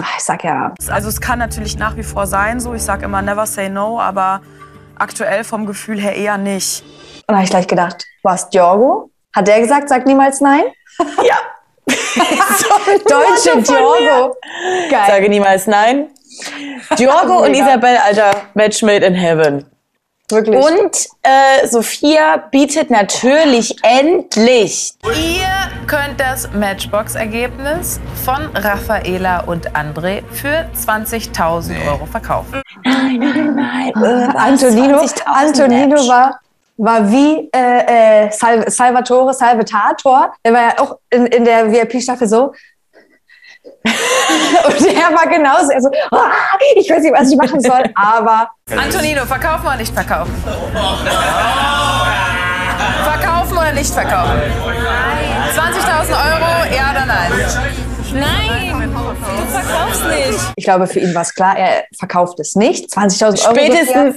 Ach, 0.02 0.17
ich 0.17 0.24
sag 0.24 0.45
ja, 0.45 0.74
Also 0.89 1.10
es 1.10 1.19
kann 1.19 1.39
natürlich 1.39 1.78
nach 1.78 1.98
wie 1.98 2.04
vor 2.04 2.26
sein, 2.26 2.62
so 2.62 2.74
ich 2.74 2.84
sage 2.84 3.04
immer 3.04 3.22
never 3.22 3.45
say 3.45 3.67
no, 3.67 4.00
aber 4.00 4.41
aktuell 4.98 5.43
vom 5.43 5.65
Gefühl 5.65 6.00
her 6.00 6.15
eher 6.15 6.38
nicht. 6.38 6.84
Und 7.28 7.30
da 7.30 7.36
habe 7.36 7.43
ich 7.43 7.50
gleich 7.50 7.67
gedacht, 7.67 8.06
war 8.24 8.36
es 8.36 8.50
Diogo? 8.50 9.12
Hat 9.36 9.48
der 9.48 9.60
gesagt, 9.60 9.89
sag 9.89 10.06
niemals 10.06 10.39
nein? 10.41 10.63
Ja. 11.24 11.36
Deutsche 13.08 13.62
Diogo. 13.62 14.38
Geil. 14.89 15.06
Sage 15.08 15.30
niemals 15.30 15.67
nein. 15.67 16.08
Diogo 16.98 17.39
und. 17.45 17.54
Isabel, 17.54 17.98
Alter, 17.98 18.32
Match 18.54 18.84
made 18.84 19.06
in 19.06 19.15
heaven. 19.15 19.65
Wirklich. 20.30 20.58
Und 20.58 21.08
äh, 21.24 21.68
Sophia 21.68 22.38
bietet 22.52 22.89
natürlich 22.89 23.76
endlich 23.84 24.94
Ihr 25.06 25.88
könnt 25.88 26.20
das 26.20 26.52
Matchbox-Ergebnis 26.54 28.00
von 28.24 28.50
Raffaela 28.56 29.42
und 29.42 29.76
André 29.76 30.24
für 30.32 30.70
20.000 30.76 31.88
Euro 31.88 32.06
verkaufen. 32.06 32.62
Nein, 32.84 33.18
nein, 33.20 33.56
nein. 33.56 34.04
Äh, 34.04 34.38
Antonino, 34.38 35.00
20.000 35.00 35.22
Antonino 35.26 36.08
war, 36.08 36.39
war 36.78 37.12
wie 37.12 37.50
äh, 37.54 38.26
äh, 38.26 38.32
Sal 38.32 38.70
Salvatore 38.70 39.34
Salvatator. 39.34 40.34
Der 40.46 40.54
war 40.54 40.62
ja 40.62 40.80
auch 40.80 40.98
in, 41.10 41.26
in 41.28 41.44
der 41.46 41.72
VIP-Staffel 41.72 42.28
so. 42.28 42.54
Und 44.65 44.86
der 44.86 45.15
war 45.15 45.27
genauso. 45.27 45.73
Also, 45.73 45.89
ah, 46.12 46.32
ich 46.75 46.89
weiß 46.89 47.01
nicht, 47.03 47.13
was 47.13 47.32
ich 47.32 47.38
machen 47.38 47.62
soll, 47.62 47.84
aber 47.95 48.49
Antonino, 48.75 49.25
verkaufen 49.25 49.65
oder 49.65 49.77
nicht 49.77 49.93
verkaufen? 49.93 50.34
Verkaufen 53.03 53.58
oder 53.58 53.71
nicht 53.73 53.93
verkaufen? 53.93 54.41
20.000 55.55 56.10
Euro, 56.10 56.75
ja 56.75 56.91
oder 56.91 57.05
nein? 57.05 57.32
Nein, 58.13 58.91
du 58.91 59.45
verkaufst 59.51 60.05
nicht. 60.05 60.39
ich 60.55 60.63
glaube, 60.63 60.88
für 60.88 60.99
ihn 60.99 61.13
war 61.13 61.21
es 61.21 61.34
klar, 61.34 61.58
er 61.58 61.86
verkauft 61.97 62.39
es 62.39 62.55
nicht. 62.55 62.91
20.000 62.91 63.23
Euro. 63.45 63.55
Spätestens, 63.55 64.15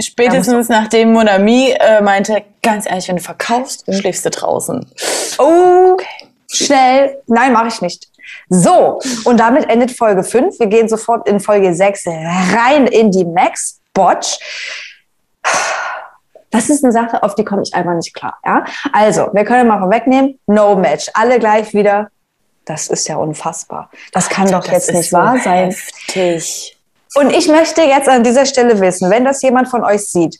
spätestens 0.00 0.68
nachdem 0.68 1.12
Monami 1.12 1.74
äh, 1.78 2.00
meinte, 2.00 2.42
ganz 2.62 2.86
ehrlich, 2.86 3.08
wenn 3.08 3.16
du 3.16 3.22
verkaufst, 3.22 3.84
schläfst 3.92 4.24
du 4.24 4.30
draußen. 4.30 4.86
Oh, 5.38 5.96
schnell. 6.50 7.20
Nein, 7.26 7.52
mache 7.52 7.68
ich 7.68 7.80
nicht. 7.80 8.08
So, 8.48 9.00
und 9.24 9.38
damit 9.38 9.68
endet 9.68 9.92
Folge 9.92 10.22
5. 10.22 10.58
Wir 10.58 10.66
gehen 10.66 10.88
sofort 10.88 11.28
in 11.28 11.40
Folge 11.40 11.74
6 11.74 12.06
rein 12.06 12.86
in 12.86 13.10
die 13.10 13.24
Max 13.24 13.80
Botch. 13.92 14.38
Das 16.50 16.70
ist 16.70 16.84
eine 16.84 16.92
Sache, 16.92 17.22
auf 17.22 17.34
die 17.34 17.44
komme 17.44 17.62
ich 17.62 17.74
einfach 17.74 17.94
nicht 17.94 18.14
klar. 18.14 18.38
Ja? 18.44 18.64
Also, 18.92 19.30
wir 19.32 19.44
können 19.44 19.68
mal 19.68 19.78
vorwegnehmen, 19.78 20.38
no 20.46 20.76
match. 20.76 21.10
Alle 21.14 21.38
gleich 21.38 21.74
wieder. 21.74 22.08
Das 22.64 22.88
ist 22.88 23.06
ja 23.08 23.16
unfassbar. 23.16 23.90
Das 24.12 24.28
kann 24.28 24.50
doch 24.50 24.64
das 24.64 24.72
jetzt 24.72 24.92
nicht 24.92 25.10
so 25.10 25.16
wahr 25.16 25.38
sein. 25.38 25.70
Heftig. 25.70 26.76
Und 27.14 27.30
ich 27.30 27.48
möchte 27.48 27.82
jetzt 27.82 28.08
an 28.08 28.24
dieser 28.24 28.44
Stelle 28.44 28.80
wissen, 28.80 29.10
wenn 29.10 29.24
das 29.24 29.40
jemand 29.42 29.68
von 29.68 29.84
euch 29.84 30.06
sieht, 30.10 30.38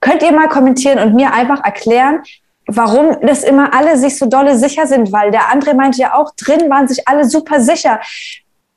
könnt 0.00 0.22
ihr 0.22 0.32
mal 0.32 0.48
kommentieren 0.48 0.98
und 0.98 1.14
mir 1.14 1.32
einfach 1.32 1.62
erklären, 1.64 2.22
warum 2.68 3.16
das 3.22 3.42
immer 3.42 3.74
alle 3.74 3.96
sich 3.96 4.16
so 4.18 4.26
dolle 4.26 4.56
sicher 4.56 4.86
sind, 4.86 5.10
weil 5.10 5.30
der 5.30 5.50
andere 5.50 5.74
meinte 5.74 5.98
ja 5.98 6.14
auch, 6.14 6.32
drin 6.36 6.70
waren 6.70 6.86
sich 6.86 7.08
alle 7.08 7.24
super 7.24 7.60
sicher. 7.60 8.00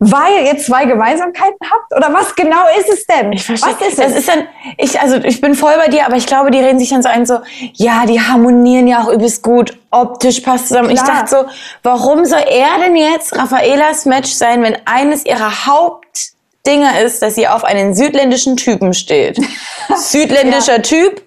Weil 0.03 0.45
ihr 0.47 0.57
zwei 0.57 0.85
Gemeinsamkeiten 0.85 1.59
habt? 1.69 1.95
Oder 1.95 2.11
was 2.11 2.33
genau 2.33 2.65
ist 2.79 2.89
es 2.91 3.05
denn? 3.05 3.33
Ich 3.33 3.45
verstehe. 3.45 3.75
Was 3.79 3.87
ist 3.87 3.99
das 3.99 4.11
es? 4.11 4.17
ist 4.17 4.29
dann, 4.29 4.47
ich, 4.77 4.99
also 4.99 5.17
ich 5.17 5.41
bin 5.41 5.53
voll 5.53 5.75
bei 5.77 5.89
dir, 5.89 6.07
aber 6.07 6.15
ich 6.15 6.25
glaube, 6.25 6.49
die 6.49 6.59
reden 6.59 6.79
sich 6.79 6.89
dann 6.89 7.03
so 7.03 7.09
ein, 7.09 7.27
so, 7.27 7.37
ja, 7.73 8.07
die 8.07 8.19
harmonieren 8.19 8.87
ja 8.87 9.03
auch 9.03 9.09
übelst 9.09 9.43
gut, 9.43 9.77
optisch 9.91 10.39
passt 10.39 10.69
zusammen. 10.69 10.89
Ich 10.89 11.03
Klar. 11.03 11.17
dachte 11.17 11.29
so, 11.29 11.45
warum 11.83 12.25
soll 12.25 12.43
er 12.49 12.79
denn 12.79 12.95
jetzt 12.95 13.37
Raffaelas 13.37 14.05
Match 14.05 14.31
sein, 14.31 14.63
wenn 14.63 14.75
eines 14.85 15.23
ihrer 15.23 15.67
Hauptdinger 15.67 17.01
ist, 17.01 17.21
dass 17.21 17.35
sie 17.35 17.47
auf 17.47 17.63
einen 17.63 17.93
südländischen 17.93 18.57
Typen 18.57 18.95
steht? 18.95 19.37
Südländischer 19.95 20.81
Typ, 20.81 21.21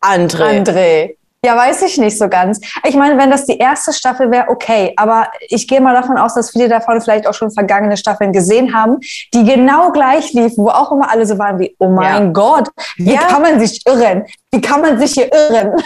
André. 0.00 0.60
André. 0.60 1.16
Ja, 1.44 1.56
weiß 1.56 1.82
ich 1.82 1.98
nicht 1.98 2.16
so 2.18 2.28
ganz. 2.28 2.60
Ich 2.84 2.94
meine, 2.96 3.18
wenn 3.18 3.30
das 3.30 3.44
die 3.44 3.58
erste 3.58 3.92
Staffel 3.92 4.30
wäre, 4.30 4.48
okay. 4.48 4.94
Aber 4.96 5.28
ich 5.48 5.68
gehe 5.68 5.80
mal 5.80 5.94
davon 5.94 6.16
aus, 6.18 6.34
dass 6.34 6.50
viele 6.50 6.68
davon 6.68 7.00
vielleicht 7.00 7.26
auch 7.26 7.34
schon 7.34 7.50
vergangene 7.50 7.96
Staffeln 7.96 8.32
gesehen 8.32 8.74
haben, 8.74 8.98
die 9.34 9.44
genau 9.44 9.92
gleich 9.92 10.32
liefen, 10.32 10.64
wo 10.64 10.70
auch 10.70 10.90
immer 10.92 11.10
alle 11.10 11.26
so 11.26 11.38
waren 11.38 11.58
wie, 11.58 11.74
oh 11.78 11.88
mein 11.88 12.26
Ja. 12.26 12.32
Gott, 12.32 12.68
wie 12.96 13.14
Ja. 13.14 13.20
kann 13.22 13.42
man 13.42 13.60
sich 13.60 13.80
irren? 13.86 14.24
Wie 14.52 14.60
kann 14.60 14.80
man 14.80 14.98
sich 14.98 15.12
hier 15.12 15.30
irren? 15.32 15.74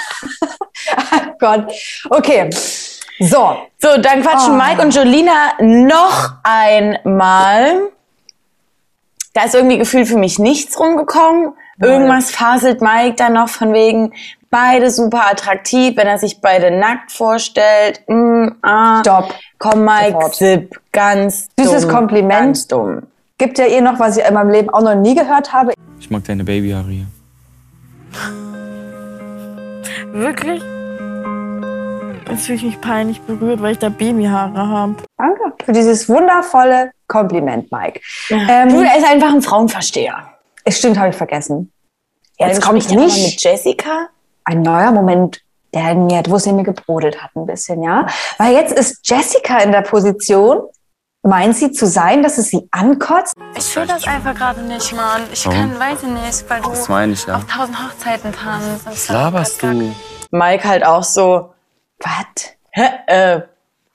oh 0.97 1.33
Gott. 1.39 1.73
Okay. 2.11 2.51
So. 3.21 3.57
So, 3.79 3.97
dann 4.01 4.23
quatschen 4.23 4.55
Oh. 4.55 4.63
Mike 4.63 4.81
und 4.81 4.95
Jolina 4.95 5.55
noch 5.61 6.35
einmal. 6.45 7.89
Da 9.35 9.45
ist 9.45 9.55
irgendwie 9.55 9.79
gefühlt 9.79 10.09
für 10.09 10.17
mich 10.19 10.39
nichts 10.39 10.79
rumgekommen. 10.79 11.53
Irgendwas 11.81 12.31
faselt 12.31 12.81
Mike 12.81 13.15
dann 13.17 13.35
noch 13.35 13.49
von 13.49 13.73
wegen, 13.73 14.13
beide 14.51 14.91
super 14.91 15.31
attraktiv, 15.31 15.97
wenn 15.97 16.07
er 16.07 16.19
sich 16.19 16.41
beide 16.41 16.71
nackt 16.71 17.13
vorstellt. 17.13 18.03
Mm, 18.09 18.49
ah. 18.63 19.01
Stopp. 19.01 19.35
Komm, 19.59 19.85
Mike, 19.85 20.13
Sofort. 20.13 20.35
Sipp, 20.35 20.81
ganz 20.93 21.49
Süßes 21.59 21.83
dumm, 21.83 21.93
Kompliment. 21.93 22.41
Ganz 22.41 22.67
dumm. 22.67 23.03
Gibt 23.39 23.59
ja 23.59 23.67
ihr 23.67 23.83
noch, 23.83 24.01
was 24.01 24.17
ich 24.17 24.25
in 24.25 24.35
meinem 24.35 24.51
Leben 24.51 24.71
auch 24.71 24.83
noch 24.83 24.95
nie 24.95 25.15
gehört 25.15 25.53
habe. 25.53 25.73
Ich 26.01 26.11
mag 26.11 26.25
deine 26.25 26.45
Babyhaare 26.45 26.91
hier. 26.91 27.07
Wirklich? 30.13 30.63
Jetzt 32.31 32.47
fühle 32.47 32.57
ich 32.57 32.65
mich 32.65 32.81
peinlich 32.81 33.21
berührt, 33.23 33.63
weil 33.63 33.73
ich 33.73 33.79
da 33.79 33.89
Babyhaare 33.89 34.69
habe. 34.69 34.97
Danke 35.17 35.41
für 35.65 35.73
dieses 35.73 36.09
wundervolle 36.09 36.91
Kompliment, 37.07 37.71
Mike. 37.73 38.01
Ähm, 38.31 38.69
Du, 38.69 38.81
er 38.81 38.99
ist 38.99 39.07
einfach 39.09 39.33
ein 39.33 39.43
Frauenversteher. 39.43 40.38
Stimmt, 40.71 40.99
habe 40.99 41.11
ich 41.11 41.17
vergessen. 41.17 41.73
Jetzt 42.39 42.55
Jetzt 42.57 42.63
kommt 42.63 42.75
nicht 42.91 42.91
mit 42.91 43.41
Jessica. 43.43 44.09
ein 44.45 44.63
neuer 44.63 44.93
Moment, 44.93 45.41
der 45.75 45.95
mir, 45.95 46.23
wo 46.29 46.37
es 46.37 46.47
in 46.47 46.57
mir 46.57 46.63
gebrodelt 46.65 47.23
hat 47.23 47.31
ein 47.35 47.47
bisschen, 47.47 47.83
ja. 47.83 48.07
Weil 48.39 48.55
jetzt 48.55 48.73
ist 48.73 49.01
Jessica 49.09 49.59
in 49.59 49.73
der 49.73 49.83
Position, 49.83 50.63
meint 51.23 51.57
sie 51.57 51.73
zu 51.73 51.87
sein, 51.87 52.23
dass 52.23 52.39
es 52.39 52.49
sie 52.49 52.69
ankotzt? 52.71 53.35
Ich 53.57 53.75
will 53.77 53.87
das 53.87 54.07
einfach 54.07 54.35
gerade 54.35 54.63
nicht, 54.63 54.93
Mann. 54.95 55.23
Ich 55.33 55.45
Warum? 55.47 55.59
kann, 55.59 55.79
weiß 55.81 56.03
ich 56.03 56.09
nicht, 56.09 56.49
weil 56.51 56.61
du 56.63 56.71
Das 56.71 56.89
meine 56.89 57.13
ich 57.13 57.27
ja. 57.27 57.37
auf 57.37 57.47
tausend 57.47 57.77
Hochzeiten 57.79 58.33
tanzt. 58.33 58.87
Das 58.87 58.95
Was 58.95 59.09
laberst 59.09 59.63
du? 59.63 59.95
Mike 60.31 60.67
halt 60.69 60.87
auch 60.87 61.03
so, 61.03 61.53
was? 61.99 62.55
Hä? 62.71 62.89
Äh, 63.07 63.41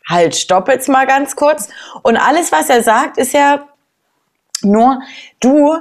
halt, 0.10 0.36
stopp 0.36 0.68
jetzt 0.68 0.90
mal 0.90 1.08
ganz 1.08 1.36
kurz. 1.36 1.70
Und 2.04 2.18
alles, 2.18 2.52
was 2.52 2.70
er 2.70 2.84
sagt, 2.84 3.18
ist 3.18 3.34
ja 3.34 3.68
nur, 4.62 5.00
du, 5.40 5.78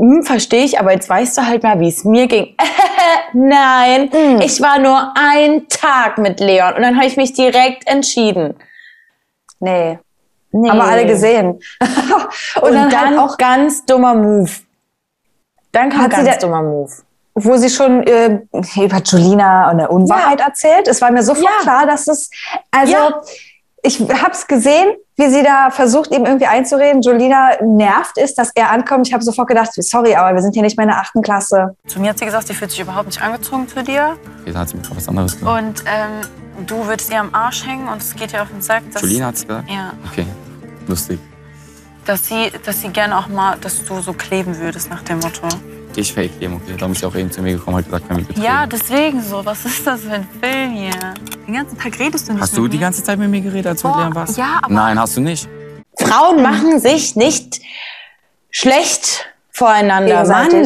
hm, 0.00 0.22
verstehe 0.22 0.64
ich, 0.64 0.80
aber 0.80 0.92
jetzt 0.92 1.08
weißt 1.08 1.36
du 1.38 1.46
halt 1.46 1.62
mal, 1.62 1.78
wie 1.80 1.88
es 1.88 2.04
mir 2.04 2.26
ging. 2.26 2.56
Nein, 3.32 4.10
Hm. 4.12 4.40
ich 4.40 4.60
war 4.60 4.78
nur 4.78 5.12
ein 5.16 5.68
Tag 5.68 6.18
mit 6.18 6.40
Leon 6.40 6.74
und 6.74 6.82
dann 6.82 6.96
habe 6.96 7.06
ich 7.06 7.16
mich 7.16 7.32
direkt 7.32 7.86
entschieden. 7.86 8.54
Nee. 9.60 9.98
Nee. 10.52 10.68
Haben 10.68 10.78
wir 10.78 10.84
alle 10.84 11.06
gesehen. 11.06 11.60
Und, 12.56 12.62
Und, 12.62 12.74
dann, 12.74 12.90
dann, 12.90 13.10
halt 13.10 13.18
auch, 13.18 13.36
ganz 13.38 13.84
dummer 13.86 14.14
Move. 14.14 14.50
Dann 15.70 15.90
kam 15.90 16.08
ganz 16.08 16.28
da- 16.28 16.36
dummer 16.46 16.62
Move. 16.62 16.90
wo 17.34 17.56
sie 17.56 17.70
schon 17.70 18.02
äh, 18.04 18.40
über 18.76 19.00
Julina 19.04 19.68
eine 19.68 19.88
Unwahrheit 19.88 20.40
erzählt. 20.40 20.88
Es 20.88 21.00
war 21.00 21.12
mir 21.12 21.22
sofort 21.22 21.44
Ja. 21.58 21.62
klar, 21.62 21.86
dass 21.86 22.08
es, 22.08 22.30
also 22.72 22.92
Ja. 22.92 23.20
ich 23.82 24.00
habe 24.00 24.32
es 24.32 24.46
gesehen, 24.48 24.88
wie 25.20 25.30
sie 25.30 25.42
da 25.42 25.70
versucht, 25.70 26.10
ihm 26.10 26.24
irgendwie 26.24 26.46
einzureden. 26.46 27.02
Jolina 27.02 27.50
nervt 27.62 28.16
ist, 28.16 28.38
dass 28.38 28.50
er 28.54 28.70
ankommt. 28.70 29.06
Ich 29.06 29.12
habe 29.12 29.22
sofort 29.22 29.48
gedacht, 29.48 29.70
sorry, 29.74 30.14
aber 30.14 30.34
wir 30.34 30.42
sind 30.42 30.54
hier 30.54 30.62
nicht 30.62 30.76
mehr 30.76 30.84
in 30.84 30.90
der 30.90 30.98
achten 30.98 31.20
Klasse. 31.20 31.76
Zu 31.86 32.00
mir 32.00 32.10
hat 32.10 32.18
sie 32.18 32.24
gesagt, 32.24 32.48
sie 32.48 32.54
fühlt 32.54 32.70
sich 32.70 32.80
überhaupt 32.80 33.06
nicht 33.06 33.22
angezogen 33.22 33.68
zu 33.68 33.82
dir. 33.82 34.16
Okay, 34.40 34.52
da 34.52 34.60
hat 34.60 34.70
sie 34.70 34.76
mir 34.76 34.82
gerade 34.82 34.96
was 34.96 35.08
anderes 35.08 35.38
gesagt. 35.38 35.64
Und 35.64 35.84
ähm, 35.86 36.66
du 36.66 36.86
würdest 36.86 37.12
ihr 37.12 37.20
am 37.20 37.34
Arsch 37.34 37.66
hängen 37.66 37.86
und 37.88 38.00
es 38.00 38.16
geht 38.16 38.32
ihr 38.32 38.42
auf 38.42 38.48
den 38.48 38.62
Sack. 38.62 38.82
Dass, 38.92 39.02
Julina 39.02 39.26
hat's 39.26 39.46
gesagt? 39.46 39.70
Ja. 39.70 39.92
Okay, 40.10 40.26
lustig. 40.86 41.20
Dass 42.06 42.26
sie, 42.26 42.50
dass 42.64 42.80
sie 42.80 42.88
gerne 42.88 43.18
auch 43.18 43.28
mal, 43.28 43.58
dass 43.60 43.84
du 43.84 44.00
so 44.00 44.14
kleben 44.14 44.58
würdest 44.58 44.88
nach 44.88 45.02
dem 45.02 45.18
Motto. 45.18 45.46
Ich 45.96 46.12
fake 46.12 46.38
dem, 46.40 46.54
okay. 46.54 46.74
Da 46.78 46.86
ist 46.86 47.00
sie 47.00 47.06
auch 47.06 47.14
eben 47.14 47.30
zu 47.30 47.42
mir 47.42 47.54
gekommen, 47.54 47.76
hat 47.78 47.84
gesagt, 47.84 48.06
kann 48.08 48.16
mich 48.16 48.26
betreten. 48.26 48.46
Ja, 48.46 48.66
deswegen 48.66 49.20
so. 49.22 49.44
Was 49.44 49.64
ist 49.64 49.86
das 49.86 50.00
für 50.02 50.12
ein 50.12 50.26
Film 50.40 50.72
hier? 50.72 50.92
Den 51.46 51.54
ganzen 51.54 51.76
Tag 51.78 51.98
redest 51.98 52.28
du 52.28 52.32
nicht 52.32 52.42
Hast 52.42 52.52
mit 52.52 52.58
du 52.58 52.62
mir. 52.62 52.68
die 52.68 52.78
ganze 52.78 53.02
Zeit 53.04 53.18
mit 53.18 53.28
mir 53.30 53.40
geredet, 53.40 53.66
als 53.66 53.82
du 53.82 53.88
mit 53.88 53.96
Leon 53.96 54.14
warst? 54.14 54.38
ja, 54.38 54.60
aber- 54.62 54.72
Nein, 54.72 54.98
hast 54.98 55.16
du 55.16 55.20
nicht. 55.20 55.48
Frauen 55.98 56.42
machen 56.42 56.78
sich 56.80 57.16
nicht 57.16 57.60
schlecht 58.50 59.26
voreinander. 59.50 60.26
Mann. 60.26 60.64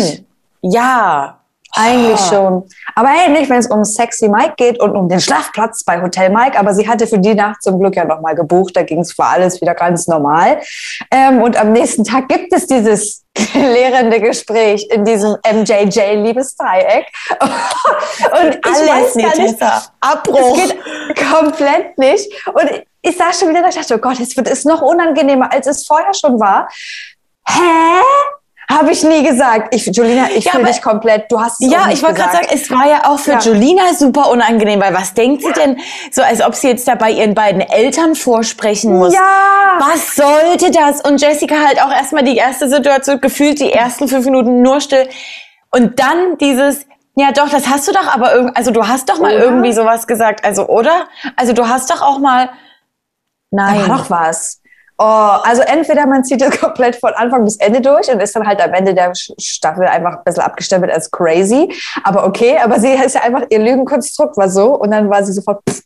Ja. 0.62 1.40
Eigentlich 1.76 2.20
Ah. 2.20 2.28
schon. 2.28 2.68
Aber 2.94 3.08
hey, 3.08 3.30
nicht, 3.30 3.50
wenn 3.50 3.58
es 3.58 3.66
um 3.66 3.84
Sexy 3.84 4.28
Mike 4.28 4.54
geht 4.56 4.80
und 4.80 4.94
um 4.96 5.08
den 5.08 5.20
Schlafplatz 5.20 5.82
bei 5.84 6.00
Hotel 6.00 6.30
Mike. 6.30 6.58
Aber 6.58 6.72
sie 6.74 6.88
hatte 6.88 7.06
für 7.06 7.18
die 7.18 7.34
Nacht 7.34 7.62
zum 7.62 7.80
Glück 7.80 7.96
ja 7.96 8.04
nochmal 8.04 8.34
gebucht. 8.34 8.76
Da 8.76 8.82
ging 8.82 9.00
es 9.00 9.12
für 9.12 9.24
alles 9.24 9.60
wieder 9.60 9.74
ganz 9.74 10.06
normal. 10.06 10.60
Ähm, 11.10 11.42
und 11.42 11.56
am 11.60 11.72
nächsten 11.72 12.04
Tag 12.04 12.28
gibt 12.28 12.52
es 12.52 12.66
dieses 12.66 13.24
lehrende 13.54 14.20
Gespräch 14.20 14.86
in 14.90 15.04
diesem 15.04 15.36
MJJ-Liebesdreieck. 15.52 17.06
und 17.40 18.54
ich 18.54 18.64
Alles, 18.64 18.88
weiß 18.88 19.14
gar 19.36 19.42
nicht. 19.44 19.62
Abbruch. 20.00 20.58
es 20.58 20.68
geht 20.68 21.30
komplett 21.32 21.98
nicht. 21.98 22.30
Und 22.54 22.70
ich 23.02 23.16
saß 23.16 23.40
schon 23.40 23.48
wieder 23.50 23.62
da, 23.62 23.68
ich 23.68 23.74
dachte, 23.74 23.94
oh 23.96 23.98
Gott, 23.98 24.18
jetzt 24.18 24.36
wird 24.36 24.48
es 24.48 24.64
noch 24.64 24.80
unangenehmer, 24.80 25.52
als 25.52 25.66
es 25.66 25.86
vorher 25.86 26.14
schon 26.14 26.38
war. 26.40 26.68
Hä? 27.48 28.00
Habe 28.70 28.92
ich 28.92 29.02
nie 29.04 29.22
gesagt. 29.22 29.74
Ich, 29.74 29.86
Julina, 29.86 30.28
ich 30.34 30.46
Ja, 30.46 30.52
fühle 30.52 30.64
dich 30.64 30.80
komplett. 30.80 31.30
Du 31.30 31.40
hast 31.40 31.62
es 31.62 31.70
Ja, 31.70 31.88
ich 31.90 32.02
wollte 32.02 32.16
gerade 32.20 32.32
sagen, 32.32 32.46
es 32.50 32.70
war 32.70 32.88
ja 32.88 33.04
auch 33.10 33.18
für 33.18 33.32
Ja. 33.32 33.38
Julina 33.38 33.92
super 33.94 34.30
unangenehm, 34.30 34.80
weil 34.80 34.94
was 34.94 35.12
denkt 35.14 35.42
sie 35.42 35.52
denn, 35.52 35.78
so 36.10 36.22
als 36.22 36.42
ob 36.42 36.54
sie 36.54 36.68
jetzt 36.68 36.88
da 36.88 36.94
bei 36.94 37.10
ihren 37.10 37.34
beiden 37.34 37.60
Eltern 37.60 38.14
vorsprechen 38.14 38.96
muss? 38.96 39.12
Ja! 39.14 39.78
Was 39.80 40.16
sollte 40.16 40.70
das? 40.70 41.02
Und 41.02 41.20
Jessica 41.20 41.56
halt 41.66 41.82
auch 41.82 41.92
erstmal 41.92 42.22
die 42.24 42.36
erste 42.36 42.68
Situation, 42.68 43.20
gefühlt 43.20 43.60
die 43.60 43.72
ersten 43.72 44.08
fünf 44.08 44.24
Minuten 44.24 44.62
nur 44.62 44.80
still. 44.80 45.08
Und 45.70 45.98
dann 46.00 46.38
dieses, 46.38 46.86
ja 47.16 47.32
doch, 47.32 47.50
das 47.50 47.68
hast 47.68 47.86
du 47.88 47.92
doch 47.92 48.06
aber 48.06 48.34
irgendwie, 48.34 48.56
also 48.56 48.70
du 48.70 48.86
hast 48.86 49.10
doch 49.10 49.18
mal 49.18 49.34
Oder? 49.34 49.44
irgendwie 49.44 49.72
sowas 49.72 50.06
gesagt, 50.06 50.44
also 50.44 50.66
oder? 50.68 51.06
Also 51.36 51.52
du 51.52 51.68
hast 51.68 51.90
doch 51.90 52.00
auch 52.00 52.18
mal, 52.18 52.48
nein. 53.50 53.78
Da 53.80 53.88
war 53.88 53.98
doch 53.98 54.10
was. 54.10 54.60
Oh, 54.96 55.02
also 55.02 55.62
entweder 55.62 56.06
man 56.06 56.22
zieht 56.24 56.40
es 56.40 56.60
komplett 56.60 56.96
von 56.96 57.12
Anfang 57.14 57.44
bis 57.44 57.56
Ende 57.56 57.80
durch 57.80 58.08
und 58.12 58.20
ist 58.20 58.36
dann 58.36 58.46
halt 58.46 58.62
am 58.62 58.72
Ende 58.74 58.94
der 58.94 59.12
Staffel 59.14 59.86
einfach 59.86 60.18
ein 60.18 60.24
bisschen 60.24 60.42
abgestempelt 60.44 60.92
als 60.92 61.10
crazy. 61.10 61.72
Aber 62.04 62.24
okay, 62.26 62.58
aber 62.62 62.78
sie 62.78 62.92
ist 62.92 63.14
ja 63.14 63.22
einfach, 63.22 63.42
ihr 63.50 63.58
Lügenkonstrukt 63.58 64.36
war 64.36 64.48
so 64.48 64.74
und 64.74 64.92
dann 64.92 65.10
war 65.10 65.24
sie 65.24 65.32
sofort 65.32 65.62
pff, 65.68 65.80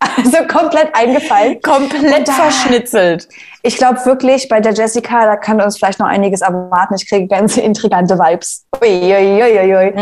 also 0.18 0.46
komplett 0.46 0.94
eingefallen. 0.94 1.60
Komplett 1.62 2.28
verschnitzelt. 2.28 3.28
Ich 3.62 3.76
glaube 3.76 4.04
wirklich, 4.04 4.48
bei 4.48 4.60
der 4.60 4.72
Jessica, 4.74 5.24
da 5.24 5.36
kann 5.36 5.60
uns 5.60 5.76
vielleicht 5.78 5.98
noch 5.98 6.06
einiges 6.06 6.42
erwarten. 6.42 6.94
Ich 6.94 7.08
kriege 7.08 7.26
ganz 7.26 7.56
intrigante 7.58 8.16
Vibes. 8.18 8.66
Uiuiuiui. 8.80 9.94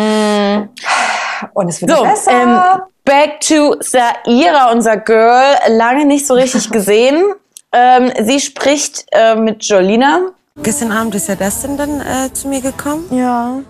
Und 1.54 1.68
es 1.68 1.80
wird 1.80 1.90
So, 1.90 2.02
besser. 2.02 2.30
ähm, 2.30 2.60
back 3.04 3.40
to 3.40 3.76
Saira, 3.80 4.70
unser 4.72 4.96
Girl. 4.98 5.54
Lange 5.68 6.04
nicht 6.04 6.26
so 6.26 6.34
richtig 6.34 6.70
gesehen. 6.70 7.22
Ähm, 7.72 8.12
sie 8.22 8.40
spricht 8.40 9.06
äh, 9.12 9.34
mit 9.34 9.64
Jolina. 9.64 10.32
Gestern 10.62 10.92
Abend 10.92 11.14
ist 11.14 11.28
ja 11.28 11.34
Dustin 11.34 11.76
dann 11.76 12.00
äh, 12.00 12.32
zu 12.32 12.48
mir 12.48 12.60
gekommen. 12.60 13.04
Ja. 13.10 13.60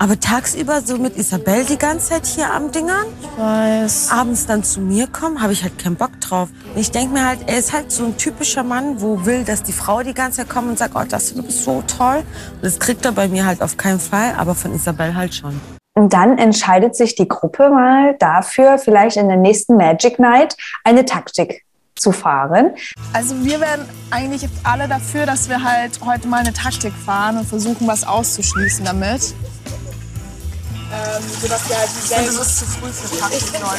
Aber 0.00 0.20
tagsüber 0.20 0.80
so 0.80 0.96
mit 0.96 1.16
Isabel 1.16 1.64
die 1.64 1.76
ganze 1.76 2.10
Zeit 2.10 2.26
hier 2.26 2.52
am 2.52 2.70
Dingern. 2.70 3.06
Ich 3.20 3.42
weiß. 3.42 4.10
Abends 4.12 4.46
dann 4.46 4.62
zu 4.62 4.80
mir 4.80 5.08
kommen, 5.08 5.42
habe 5.42 5.52
ich 5.52 5.64
halt 5.64 5.76
keinen 5.78 5.96
Bock 5.96 6.20
drauf. 6.20 6.50
Und 6.72 6.80
ich 6.80 6.92
denke 6.92 7.14
mir 7.14 7.26
halt, 7.26 7.40
er 7.46 7.58
ist 7.58 7.72
halt 7.72 7.90
so 7.90 8.04
ein 8.04 8.16
typischer 8.16 8.62
Mann, 8.62 9.00
wo 9.00 9.24
will, 9.26 9.42
dass 9.42 9.64
die 9.64 9.72
Frau 9.72 10.02
die 10.02 10.14
ganze 10.14 10.38
Zeit 10.38 10.50
kommt 10.50 10.68
und 10.68 10.78
sagt, 10.78 10.94
oh, 10.94 11.02
du 11.02 11.42
bist 11.42 11.64
so 11.64 11.82
toll. 11.88 12.22
Und 12.54 12.64
das 12.64 12.78
kriegt 12.78 13.04
er 13.06 13.12
bei 13.12 13.26
mir 13.26 13.44
halt 13.44 13.60
auf 13.60 13.76
keinen 13.76 13.98
Fall, 13.98 14.34
aber 14.38 14.54
von 14.54 14.72
Isabel 14.72 15.16
halt 15.16 15.34
schon. 15.34 15.60
Und 15.94 16.12
dann 16.12 16.38
entscheidet 16.38 16.94
sich 16.94 17.16
die 17.16 17.26
Gruppe 17.26 17.70
mal 17.70 18.14
dafür, 18.20 18.78
vielleicht 18.78 19.16
in 19.16 19.26
der 19.26 19.36
nächsten 19.36 19.76
Magic 19.76 20.20
Night 20.20 20.56
eine 20.84 21.04
Taktik 21.04 21.64
zu 21.98 22.12
fahren. 22.12 22.74
Also 23.12 23.34
wir 23.44 23.60
wären 23.60 23.88
eigentlich 24.10 24.48
alle 24.64 24.88
dafür, 24.88 25.26
dass 25.26 25.48
wir 25.48 25.62
halt 25.62 26.00
heute 26.04 26.28
mal 26.28 26.40
eine 26.40 26.52
Taktik 26.52 26.92
fahren 27.04 27.38
und 27.38 27.46
versuchen, 27.46 27.86
was 27.86 28.04
auszuschließen 28.06 28.84
damit. 28.84 29.34
Ähm, 30.90 31.22
sodass 31.42 31.68
wir 31.68 31.76
halt 31.76 31.90
dieselben... 32.02 32.26
das 32.26 32.46
ist 32.46 32.58
zu 32.60 32.64
früh 32.64 32.88
für 32.88 33.18
Taktik, 33.18 33.60
Leute. 33.60 33.78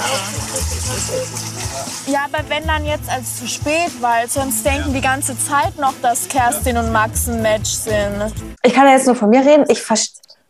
Ja, 2.06 2.26
aber 2.32 2.48
wenn 2.50 2.68
dann 2.68 2.86
jetzt 2.86 3.10
als 3.10 3.38
zu 3.40 3.48
spät, 3.48 3.92
weil 4.00 4.30
sonst 4.30 4.64
denken 4.64 4.94
die 4.94 5.02
ganze 5.02 5.36
Zeit 5.40 5.76
noch, 5.80 5.94
dass 6.04 6.28
Kerstin 6.28 6.78
und 6.78 6.92
Max 6.92 7.28
ein 7.28 7.42
Match 7.42 7.72
sind. 7.72 8.32
Ich 8.62 8.74
kann 8.76 8.86
ja 8.86 8.94
jetzt 8.94 9.08
nur 9.08 9.16
von 9.16 9.30
mir 9.30 9.42
reden. 9.42 9.66
Ich 9.70 9.82
ver 9.82 9.98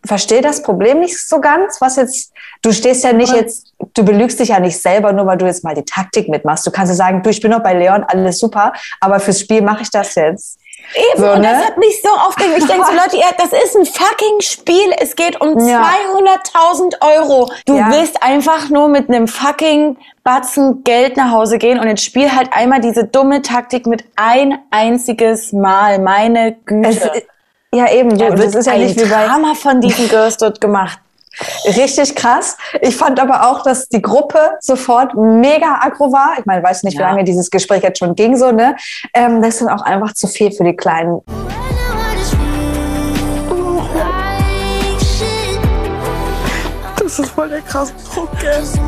verstehe 0.06 0.42
das 0.42 0.64
Problem 0.64 1.00
nicht 1.02 1.28
so 1.28 1.42
ganz, 1.42 1.82
was 1.82 1.98
jetzt, 1.98 2.32
du 2.62 2.72
stehst 2.74 3.04
ja 3.04 3.14
nicht 3.14 3.34
jetzt, 3.34 3.74
du 3.94 4.04
belügst 4.04 4.40
dich 4.40 4.50
ja 4.50 4.60
nicht 4.60 4.82
selber, 4.82 5.14
nur 5.14 5.26
weil 5.26 5.38
du 5.38 5.46
jetzt 5.46 5.64
mal 5.64 5.76
die 5.76 5.86
Taktik 5.86 6.28
mitmachst. 6.30 6.66
Du 6.68 6.72
kannst 6.72 6.92
ja 6.92 6.96
sagen, 6.96 7.22
du, 7.24 7.30
ich 7.30 7.40
bin 7.42 7.52
noch 7.52 7.62
bei 7.64 7.74
Leon, 7.74 8.04
alles 8.04 8.40
super, 8.40 8.74
aber 9.00 9.20
fürs 9.20 9.40
Spiel 9.40 9.62
mache 9.62 9.84
ich 9.84 9.90
das 9.92 10.16
jetzt. 10.16 10.60
Eben, 10.96 11.22
So, 11.22 11.32
und 11.34 11.42
ne? 11.42 11.50
das 11.52 11.66
hat 11.66 11.78
mich 11.78 12.02
so 12.02 12.10
aufgeregt. 12.10 12.58
Ich 12.60 12.66
denke 12.66 12.86
so, 12.86 12.92
Leute, 12.96 13.18
ihr, 13.18 13.24
das 13.38 13.52
ist 13.64 13.76
ein 13.76 13.86
fucking 13.86 14.40
Spiel. 14.42 14.92
Es 15.00 15.16
geht 15.16 15.40
um 15.40 15.60
Ja. 15.68 15.84
200.000 16.16 16.96
Euro. 17.02 17.52
Du 17.66 17.78
Ja. 17.78 17.92
willst 17.92 18.22
einfach 18.24 18.70
nur 18.70 18.88
mit 18.88 19.10
einem 19.10 19.28
fucking 19.28 19.98
Batzen 20.24 20.84
Geld 20.84 21.18
nach 21.18 21.32
Hause 21.32 21.58
gehen 21.58 21.80
und 21.80 21.88
jetzt 21.88 22.04
spiel 22.04 22.32
halt 22.36 22.50
einmal 22.54 22.80
diese 22.82 23.04
dumme 23.06 23.42
Taktik 23.42 23.86
mit 23.88 24.04
ein 24.16 24.58
einziges 24.72 25.52
Mal. 25.54 26.00
Meine 26.00 26.54
Güte. 26.66 26.90
Es- 26.90 27.22
ja, 27.72 27.92
eben, 27.92 28.10
du, 28.10 28.18
Da 28.18 28.30
das 28.32 28.56
ist 28.56 28.66
ja 28.66 28.76
nicht 28.78 29.00
wie 29.00 29.06
bei- 29.08 29.26
Drama 29.28 29.54
von 29.54 29.80
diesen 29.82 30.08
Girls 30.10 30.38
dort 30.38 30.60
gemacht. 30.60 30.98
Richtig 31.66 32.16
krass. 32.16 32.58
Ich 32.82 32.96
fand 32.96 33.20
aber 33.20 33.50
auch, 33.50 33.64
dass 33.64 33.88
die 33.90 34.02
Gruppe 34.02 34.40
sofort 34.60 35.14
mega 35.16 35.80
aggro 35.82 36.12
war. 36.12 36.34
Ich 36.40 36.46
meine, 36.46 36.64
weiß 36.64 36.84
nicht, 36.84 36.98
wie 36.98 37.02
Ja. 37.02 37.10
lange 37.10 37.24
dieses 37.24 37.50
Gespräch 37.50 37.84
jetzt 37.84 38.00
schon 38.00 38.16
ging, 38.16 38.36
so, 38.38 38.52
ne? 38.52 38.76
Ähm, 39.14 39.42
das 39.42 39.56
ist 39.56 39.62
dann 39.62 39.70
auch 39.80 39.84
einfach 39.84 40.14
zu 40.14 40.28
viel 40.28 40.52
für 40.52 40.64
die 40.64 40.76
Kleinen. 40.76 41.22
Das 47.02 47.18
ist 47.20 47.30
voll 47.32 47.50
der 47.50 47.62
krasse 47.62 47.94
Druck, 48.14 48.30
gell? 48.40 48.62
Ich 48.62 48.80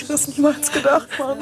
hätte 0.00 0.12
das 0.12 0.28
niemals 0.28 0.70
gedacht, 0.70 1.08
Mann. 1.18 1.38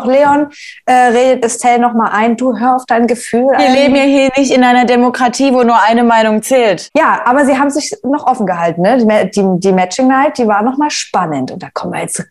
Auch 0.00 0.06
Leon 0.06 0.50
äh, 0.86 0.92
redet 0.92 1.44
Estelle 1.44 1.78
nochmal 1.78 2.10
ein, 2.12 2.36
du 2.36 2.58
hör 2.58 2.76
auf 2.76 2.86
dein 2.86 3.06
Gefühl. 3.06 3.48
Wir 3.50 3.58
ein. 3.58 3.74
leben 3.74 3.96
ja 3.96 4.02
hier 4.02 4.30
nicht 4.36 4.52
in 4.52 4.64
einer 4.64 4.84
Demokratie, 4.84 5.52
wo 5.52 5.62
nur 5.62 5.80
eine 5.82 6.04
Meinung 6.04 6.42
zählt. 6.42 6.88
Ja, 6.96 7.22
aber 7.24 7.44
sie 7.44 7.58
haben 7.58 7.70
sich 7.70 7.94
noch 8.02 8.26
offen 8.26 8.46
gehalten. 8.46 8.82
Ne? 8.82 8.98
Die, 8.98 9.30
die, 9.30 9.60
die 9.60 9.72
Matching 9.72 10.08
Night, 10.08 10.38
die 10.38 10.46
war 10.46 10.62
nochmal 10.62 10.90
spannend. 10.90 11.50
Und 11.50 11.62
da 11.62 11.68
kommen 11.72 11.92
wir 11.92 12.00
jetzt 12.00 12.24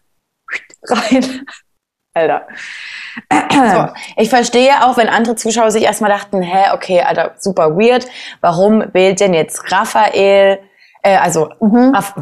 rein. 0.87 1.45
Alter. 2.15 2.47
So, 3.31 3.87
ich 4.17 4.29
verstehe 4.29 4.83
auch, 4.83 4.97
wenn 4.97 5.09
andere 5.09 5.35
Zuschauer 5.35 5.71
sich 5.71 5.83
erstmal 5.83 6.09
dachten, 6.09 6.41
hä, 6.41 6.71
okay, 6.73 7.01
Alter, 7.01 7.35
super 7.37 7.77
weird. 7.77 8.07
Warum 8.41 8.83
wählt 8.93 9.19
denn 9.19 9.33
jetzt 9.33 9.71
Raphael, 9.71 10.59
äh, 11.03 11.17
also, 11.17 11.49
Raff 11.61 12.13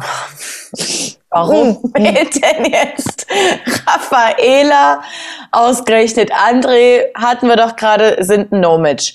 warum 1.30 1.78
wählt 1.94 2.42
denn 2.42 2.64
jetzt 2.64 3.26
Raffaela 3.86 5.02
ausgerechnet 5.52 6.32
André? 6.32 7.06
Hatten 7.14 7.48
wir 7.48 7.56
doch 7.56 7.76
gerade, 7.76 8.16
sind 8.24 8.52
ein 8.52 8.60
No-Match. 8.60 9.14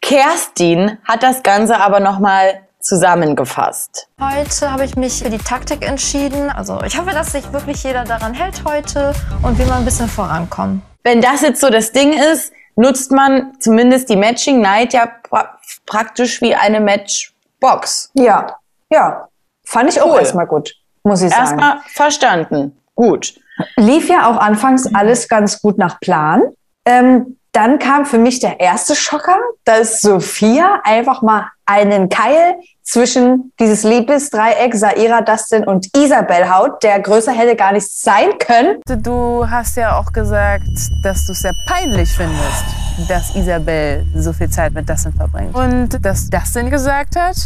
Kerstin 0.00 0.98
hat 1.04 1.22
das 1.22 1.42
Ganze 1.42 1.80
aber 1.80 2.00
nochmal 2.00 2.60
zusammengefasst. 2.80 4.08
Heute 4.20 4.70
habe 4.70 4.84
ich 4.84 4.96
mich 4.96 5.22
für 5.22 5.30
die 5.30 5.38
Taktik 5.38 5.86
entschieden. 5.88 6.50
Also 6.50 6.80
ich 6.82 6.98
hoffe, 6.98 7.10
dass 7.12 7.32
sich 7.32 7.50
wirklich 7.52 7.82
jeder 7.82 8.04
daran 8.04 8.34
hält 8.34 8.62
heute 8.66 9.14
und 9.42 9.58
wir 9.58 9.64
mal 9.66 9.78
ein 9.78 9.84
bisschen 9.86 10.08
vorankommen. 10.08 10.82
Wenn 11.02 11.22
das 11.22 11.40
jetzt 11.40 11.60
so 11.62 11.70
das 11.70 11.92
Ding 11.92 12.12
ist, 12.12 12.52
nutzt 12.76 13.10
man 13.10 13.54
zumindest 13.60 14.10
die 14.10 14.16
Matching 14.16 14.60
Night 14.60 14.92
ja 14.92 15.06
pra 15.22 15.58
praktisch 15.86 16.40
wie 16.42 16.54
eine 16.54 16.80
Matchbox. 16.80 18.10
Ja, 18.14 18.58
ja. 18.90 19.28
Fand 19.64 19.90
ich 19.90 20.00
auch 20.02 20.12
Cool. 20.12 20.20
erstmal 20.20 20.46
gut, 20.46 20.74
muss 21.04 21.22
ich 21.22 21.30
sagen. 21.30 21.42
Erstmal 21.42 21.80
verstanden. 21.86 22.76
Gut. 22.94 23.34
Lief 23.76 24.08
ja 24.08 24.28
auch 24.28 24.36
anfangs 24.36 24.92
alles 24.94 25.28
ganz 25.28 25.62
gut 25.62 25.78
nach 25.78 26.00
Plan. 26.00 26.42
Ähm, 26.84 27.38
dann 27.52 27.78
kam 27.78 28.04
für 28.04 28.18
mich 28.18 28.40
der 28.40 28.58
erste 28.58 28.96
Schocker, 28.96 29.38
dass 29.64 30.00
Sophia 30.00 30.80
einfach 30.82 31.22
mal 31.22 31.50
einen 31.66 32.08
Keil 32.08 32.56
zwischen 32.84 33.52
dieses 33.58 33.82
Liebesdreieck 33.82 34.74
Saira, 34.74 35.22
Dustin 35.22 35.64
und 35.64 35.88
Isabel 35.96 36.48
haut, 36.54 36.82
der 36.82 37.00
größer 37.00 37.32
hätte 37.32 37.56
gar 37.56 37.72
nicht 37.72 37.90
sein 37.90 38.38
können. 38.38 38.80
Du 39.02 39.48
hast 39.48 39.76
ja 39.76 39.98
auch 39.98 40.12
gesagt, 40.12 40.66
dass 41.02 41.26
du 41.26 41.32
es 41.32 41.40
sehr 41.40 41.54
peinlich 41.66 42.10
findest, 42.10 42.64
dass 43.08 43.34
Isabel 43.34 44.06
so 44.14 44.32
viel 44.32 44.50
Zeit 44.50 44.74
mit 44.74 44.88
Dustin 44.88 45.14
verbringt. 45.14 45.54
Und 45.54 46.04
dass 46.04 46.28
Dustin 46.28 46.70
gesagt 46.70 47.16
hat, 47.16 47.36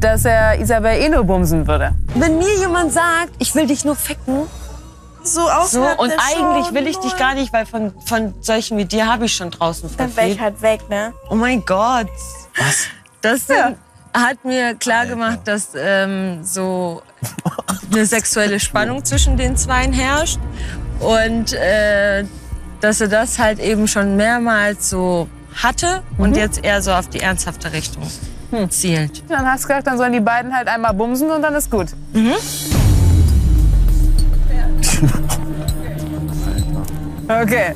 dass 0.00 0.24
er 0.24 0.58
Isabel 0.58 0.98
eh 0.98 1.08
nur 1.08 1.24
bumsen 1.24 1.66
würde. 1.66 1.92
Wenn 2.14 2.38
mir 2.38 2.54
jemand 2.58 2.92
sagt, 2.92 3.32
ich 3.38 3.54
will 3.54 3.66
dich 3.66 3.84
nur 3.84 3.94
ficken, 3.94 4.46
So 5.22 5.42
so, 5.66 5.82
und 5.82 6.12
eigentlich 6.12 6.72
will 6.72 6.86
ich 6.86 6.96
dich 6.98 7.14
gar 7.18 7.34
nicht, 7.34 7.52
weil 7.52 7.66
von, 7.66 7.92
von 8.06 8.32
solchen 8.40 8.78
wie 8.78 8.86
dir 8.86 9.06
habe 9.06 9.26
ich 9.26 9.34
schon 9.34 9.50
draußen 9.50 9.90
Dann 9.98 10.16
wär 10.16 10.28
ich 10.28 10.40
halt 10.40 10.62
weg, 10.62 10.88
ne? 10.88 11.12
Oh 11.28 11.34
mein 11.34 11.62
Gott. 11.66 12.08
Was? 12.56 12.86
Das 13.20 13.46
hat 14.14 14.44
mir 14.44 14.74
klar 14.74 15.06
gemacht, 15.06 15.40
dass 15.44 15.70
ähm, 15.76 16.42
so 16.42 17.02
eine 17.92 18.06
sexuelle 18.06 18.60
Spannung 18.60 19.04
zwischen 19.04 19.36
den 19.36 19.56
Zweien 19.56 19.92
herrscht 19.92 20.38
und 21.00 21.52
äh, 21.52 22.24
dass 22.80 23.00
er 23.00 23.08
das 23.08 23.38
halt 23.38 23.58
eben 23.58 23.88
schon 23.88 24.16
mehrmals 24.16 24.90
so 24.90 25.28
hatte 25.54 26.02
und 26.16 26.36
jetzt 26.36 26.64
eher 26.64 26.82
so 26.82 26.92
auf 26.92 27.08
die 27.08 27.20
ernsthafte 27.20 27.72
Richtung 27.72 28.04
zielt. 28.70 29.22
Dann 29.28 29.46
hast 29.46 29.64
du 29.64 29.68
gesagt, 29.68 29.86
dann 29.86 29.98
sollen 29.98 30.12
die 30.12 30.20
beiden 30.20 30.54
halt 30.54 30.68
einmal 30.68 30.94
bumsen 30.94 31.30
und 31.30 31.42
dann 31.42 31.54
ist 31.54 31.70
gut. 31.70 31.88
Mhm. 32.12 32.34
Okay. 37.30 37.74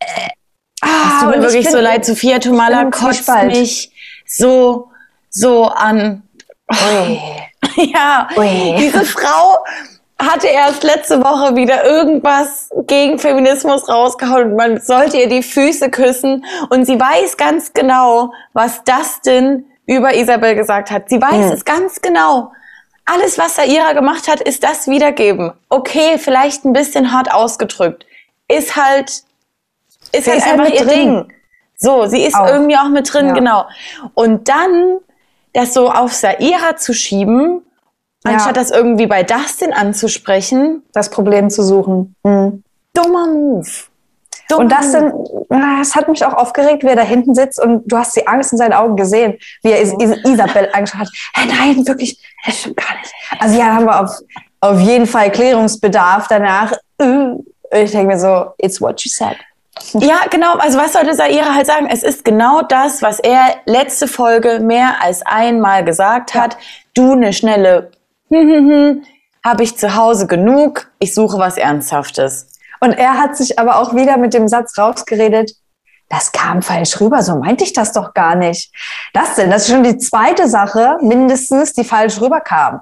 Es 0.00 1.20
tut 1.20 1.22
und 1.22 1.30
mir 1.30 1.36
ich 1.36 1.42
wirklich 1.42 1.70
so 1.70 1.78
leid, 1.78 2.04
Sophia 2.04 2.40
Tomala 2.40 2.90
kotzt 2.90 3.30
mich 3.46 3.92
so, 4.26 4.90
so 5.30 5.64
an. 5.64 6.22
ja, 7.76 8.28
diese 8.36 9.04
Frau 9.04 9.58
hatte 10.18 10.46
erst 10.48 10.82
letzte 10.82 11.22
Woche 11.22 11.54
wieder 11.56 11.84
irgendwas 11.84 12.70
gegen 12.86 13.18
Feminismus 13.18 13.88
rausgehauen 13.88 14.50
und 14.52 14.56
man 14.56 14.80
sollte 14.80 15.18
ihr 15.18 15.28
die 15.28 15.42
Füße 15.42 15.90
küssen 15.90 16.44
und 16.70 16.86
sie 16.86 16.98
weiß 16.98 17.36
ganz 17.36 17.72
genau, 17.72 18.32
was 18.54 18.82
Dustin 18.84 19.66
über 19.86 20.14
Isabel 20.14 20.54
gesagt 20.56 20.90
hat. 20.90 21.08
Sie 21.10 21.20
weiß 21.20 21.46
Hm. 21.46 21.52
es 21.52 21.64
ganz 21.64 22.00
genau. 22.00 22.50
Alles, 23.04 23.38
was 23.38 23.54
Saira 23.56 23.92
gemacht 23.92 24.26
hat, 24.26 24.40
ist 24.40 24.64
das 24.64 24.88
wiedergeben. 24.88 25.52
Okay, 25.68 26.18
vielleicht 26.18 26.64
ein 26.64 26.72
bisschen 26.72 27.12
hart 27.12 27.32
ausgedrückt. 27.32 28.04
Ist 28.48 28.74
halt, 28.74 29.10
ist 29.10 29.24
Sie 30.24 30.30
halt 30.30 30.38
ist 30.38 30.46
halt 30.46 30.52
einfach 30.60 30.64
mit 30.64 30.74
ihr 30.80 30.86
drin. 30.86 30.96
Ding. 31.26 31.32
So, 31.76 32.06
sie 32.06 32.22
ist 32.22 32.34
Auch. 32.34 32.48
irgendwie 32.48 32.76
auch 32.76 32.88
mit 32.88 33.12
drin, 33.12 33.28
Ja. 33.28 33.34
genau. 33.34 33.66
Und 34.14 34.48
dann 34.48 34.98
das 35.56 35.74
so 35.74 35.90
auf 35.90 36.12
Saira 36.12 36.76
zu 36.76 36.92
schieben, 36.92 37.62
Ja. 38.24 38.32
anstatt 38.32 38.56
das 38.56 38.70
irgendwie 38.70 39.06
bei 39.06 39.22
Dustin 39.22 39.72
anzusprechen. 39.72 40.82
Das 40.92 41.10
Problem 41.10 41.50
zu 41.50 41.62
suchen. 41.62 42.14
Mhm. 42.24 42.62
Dummer 42.94 43.26
Move. 43.26 43.68
Dummer 44.48 44.60
Und 44.62 44.84
sind, 44.84 45.12
das 45.48 45.96
hat 45.96 46.08
mich 46.08 46.24
auch 46.24 46.34
aufgeregt, 46.34 46.84
wie 46.84 46.88
er 46.88 46.96
da 46.96 47.02
hinten 47.02 47.34
sitzt 47.34 47.60
und 47.60 47.82
du 47.90 47.96
hast 47.96 48.14
die 48.16 48.26
Angst 48.28 48.52
in 48.52 48.58
seinen 48.58 48.74
Augen 48.74 48.94
gesehen, 48.96 49.38
wie 49.62 49.72
er 49.72 49.80
Is 49.80 49.92
Is 49.98 50.18
Isabel 50.24 50.68
angeschaut 50.72 51.00
hat. 51.00 51.08
Hey, 51.34 51.48
nein, 51.48 51.86
wirklich, 51.86 52.16
das 52.44 52.60
stimmt 52.60 52.76
gar 52.76 52.96
nicht. 52.96 53.12
Also 53.40 53.58
ja, 53.58 53.74
haben 53.74 53.86
wir 53.86 54.00
auf, 54.00 54.20
auf 54.60 54.80
jeden 54.80 55.06
Fall 55.06 55.32
Klärungsbedarf 55.32 56.28
danach. 56.28 56.72
Ich 57.00 57.90
denke 57.90 58.06
mir 58.06 58.18
so, 58.18 58.52
it's 58.58 58.80
what 58.80 59.00
you 59.02 59.10
said. 59.10 59.36
Ja, 59.92 60.20
genau. 60.30 60.54
Also 60.54 60.78
was 60.78 60.92
sollte 60.92 61.14
Saira 61.14 61.54
halt 61.54 61.66
sagen? 61.66 61.88
Es 61.90 62.02
ist 62.02 62.24
genau 62.24 62.62
das, 62.62 63.02
was 63.02 63.18
er 63.18 63.56
letzte 63.66 64.08
Folge 64.08 64.60
mehr 64.60 65.02
als 65.02 65.24
einmal 65.24 65.84
gesagt 65.84 66.34
hat. 66.34 66.56
Du 66.94 67.12
eine 67.12 67.32
schnelle 67.32 67.90
habe 69.44 69.62
ich 69.62 69.76
zu 69.76 69.94
Hause 69.94 70.26
genug. 70.26 70.90
Ich 70.98 71.14
suche 71.14 71.38
was 71.38 71.56
Ernsthaftes. 71.56 72.52
Und 72.80 72.92
er 72.92 73.18
hat 73.18 73.36
sich 73.36 73.58
aber 73.58 73.78
auch 73.78 73.94
wieder 73.94 74.16
mit 74.16 74.34
dem 74.34 74.48
Satz 74.48 74.76
rausgeredet, 74.76 75.52
das 76.08 76.30
kam 76.32 76.62
falsch 76.62 77.00
rüber, 77.00 77.22
so 77.22 77.36
meinte 77.36 77.64
ich 77.64 77.72
das 77.72 77.92
doch 77.92 78.14
gar 78.14 78.36
nicht. 78.36 78.72
Das 79.12 79.34
denn, 79.34 79.50
das 79.50 79.62
ist 79.62 79.70
schon 79.70 79.82
die 79.82 79.98
zweite 79.98 80.48
Sache, 80.48 80.98
mindestens, 81.00 81.72
die 81.72 81.84
falsch 81.84 82.20
rüberkam. 82.20 82.80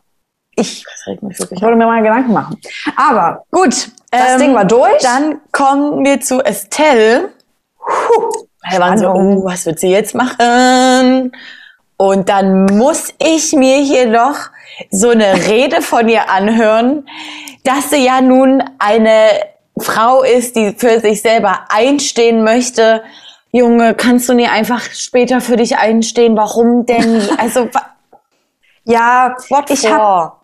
Ich 0.57 0.85
wollte 1.07 1.77
mir 1.77 1.87
mal 1.87 2.03
Gedanken 2.03 2.33
machen. 2.33 2.61
Aber 2.97 3.45
gut, 3.51 3.91
das 4.19 4.33
Ähm, 4.35 4.39
Ding 4.41 4.55
war 4.55 4.65
durch. 4.65 4.99
Dann 5.03 5.41
kommen 5.53 6.05
wir 6.05 6.21
zu 6.21 6.41
Estelle. 6.41 7.31
Wir 8.71 8.81
waren 8.81 8.99
so, 8.99 9.09
oh, 9.09 9.45
was 9.45 9.67
wird 9.67 9.79
sie 9.79 9.91
jetzt 9.91 10.15
machen? 10.15 11.33
Und 11.97 12.29
dann 12.29 12.67
muss 12.67 13.13
ich 13.19 13.53
mir 13.53 13.79
hier 13.79 14.09
noch 14.09 14.37
so 14.91 15.11
eine 15.11 15.47
Rede 15.47 15.83
von 15.83 16.09
ihr 16.09 16.31
anhören, 16.31 17.07
dass 17.63 17.91
sie 17.91 18.05
ja 18.05 18.21
nun 18.21 18.63
eine 18.79 19.29
Frau 19.79 20.23
ist, 20.23 20.57
die 20.57 20.75
für 20.77 21.01
sich 21.01 21.23
selber 21.23 21.67
einstehen 21.69 22.43
möchte. 22.43 23.03
Junge, 23.53 23.95
kannst 23.95 24.29
du 24.29 24.35
nie 24.35 24.49
einfach 24.49 24.83
später 24.93 25.41
für 25.41 25.57
dich 25.57 25.77
einstehen? 25.79 26.37
Warum 26.37 26.87
denn? 26.87 27.23
Also, 27.39 27.69
Ja, 28.85 29.35
what 29.49 29.71
ich 29.71 29.81
for? 29.81 29.91
hab, 29.91 30.41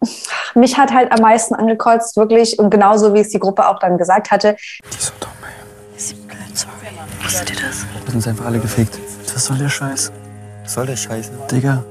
mich 0.55 0.79
hat 0.79 0.93
halt 0.93 1.13
am 1.13 1.21
meisten 1.21 1.55
angekreuzt, 1.55 2.17
wirklich, 2.17 2.59
und 2.59 2.71
genauso 2.71 3.13
wie 3.15 3.21
es 3.21 3.29
die 3.29 3.39
Gruppe 3.39 3.69
auch 3.69 3.79
dann 3.79 3.99
gesagt 3.99 4.31
hatte. 4.31 4.57
Wusstet 7.23 7.51
ihr 7.51 7.57
das? 7.57 7.87
Wir 7.93 8.01
sind 8.07 8.15
uns 8.15 8.27
einfach 8.27 8.47
alle 8.47 8.59
gefickt. 8.59 8.99
Was 9.35 9.45
soll 9.45 9.59
der 9.59 9.69
Scheiß? 9.69 10.11
Was 10.65 10.73
soll 10.73 10.87
der 10.87 10.97
Scheiße? 10.97 11.31
Digga, 11.51 11.85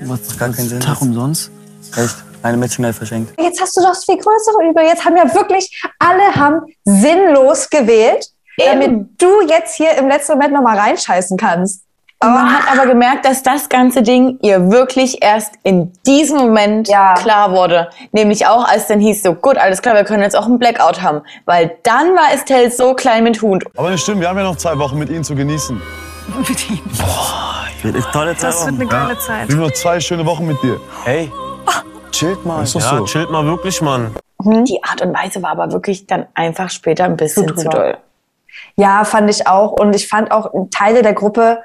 Macht 0.00 0.38
gar 0.38 0.48
keinen 0.48 0.68
Sinn. 0.68 0.80
Tag 0.80 1.02
umsonst? 1.02 1.50
Echt? 1.96 2.16
Eine 2.42 2.56
Matching 2.56 2.90
verschenkt. 2.92 3.38
Jetzt 3.38 3.60
hast 3.60 3.76
du 3.76 3.82
doch 3.82 3.90
das 3.90 4.04
viel 4.04 4.16
größere 4.16 4.70
Übel. 4.70 4.84
Jetzt 4.84 5.04
haben 5.04 5.16
ja 5.16 5.32
wirklich, 5.34 5.82
alle 5.98 6.34
haben 6.34 6.62
sinnlos 6.84 7.68
gewählt, 7.68 8.26
damit 8.56 9.20
du 9.20 9.42
jetzt 9.46 9.74
hier 9.74 9.92
im 9.98 10.08
letzten 10.08 10.32
Moment 10.32 10.54
nochmal 10.54 10.78
reinscheißen 10.78 11.36
kannst. 11.36 11.82
Und 12.22 12.34
man 12.34 12.52
hat 12.52 12.70
aber 12.70 12.86
gemerkt, 12.86 13.24
dass 13.24 13.42
das 13.42 13.70
ganze 13.70 14.02
Ding 14.02 14.38
ihr 14.42 14.70
wirklich 14.70 15.22
erst 15.22 15.54
in 15.62 15.90
diesem 16.06 16.36
Moment 16.36 16.86
klar 16.86 17.52
wurde. 17.52 17.88
Nämlich 18.12 18.46
auch, 18.46 18.68
als 18.68 18.88
dann 18.88 19.00
hieß 19.00 19.22
so, 19.22 19.34
gut, 19.34 19.56
alles 19.56 19.80
klar, 19.80 19.94
wir 19.94 20.04
können 20.04 20.22
jetzt 20.22 20.36
auch 20.36 20.44
einen 20.44 20.58
Blackout 20.58 21.00
haben. 21.00 21.22
Weil 21.46 21.78
dann 21.82 22.14
war 22.14 22.30
Estelle 22.34 22.70
so 22.70 22.92
klein 22.92 23.24
mit 23.24 23.40
Hund. 23.40 23.64
Aber 23.74 23.88
nicht 23.88 24.02
stimmt, 24.02 24.20
wir 24.20 24.28
haben 24.28 24.36
ja 24.36 24.44
noch 24.44 24.56
zwei 24.56 24.78
Wochen 24.78 24.98
mit 24.98 25.08
ihnen 25.08 25.24
zu 25.24 25.34
genießen. 25.34 25.80
Mit 26.46 26.70
ihm. 26.70 26.80
Wird 27.82 27.96
echt 27.96 28.12
tolle 28.12 28.34
Das 28.34 28.66
wird 28.66 28.74
eine 28.74 28.86
geile 28.86 29.18
Zeit. 29.18 29.48
Wir 29.48 29.56
haben 29.56 29.62
noch 29.62 29.72
zwei 29.72 29.98
schöne 29.98 30.26
Wochen 30.26 30.46
mit 30.46 30.62
dir. 30.62 30.78
Hey, 31.04 31.32
chillt 32.12 32.44
mal. 32.44 32.62
Ist 32.62 32.74
doch 32.74 32.82
ja, 32.82 32.98
so. 32.98 33.04
chillt 33.06 33.30
mal 33.30 33.46
wirklich, 33.46 33.80
Mann. 33.80 34.14
Die 34.44 34.84
Art 34.84 35.00
und 35.00 35.14
Weise 35.14 35.42
war 35.42 35.52
aber 35.52 35.72
wirklich 35.72 36.06
dann 36.06 36.26
einfach 36.34 36.68
später 36.68 37.04
ein 37.04 37.16
bisschen 37.16 37.48
Zu 37.56 37.66
doll. 37.66 37.96
Ja, 38.76 39.04
fand 39.04 39.30
ich 39.30 39.46
auch. 39.46 39.72
Und 39.72 39.96
ich 39.96 40.06
fand 40.06 40.30
auch 40.30 40.50
Teile 40.70 41.00
der 41.00 41.14
Gruppe 41.14 41.62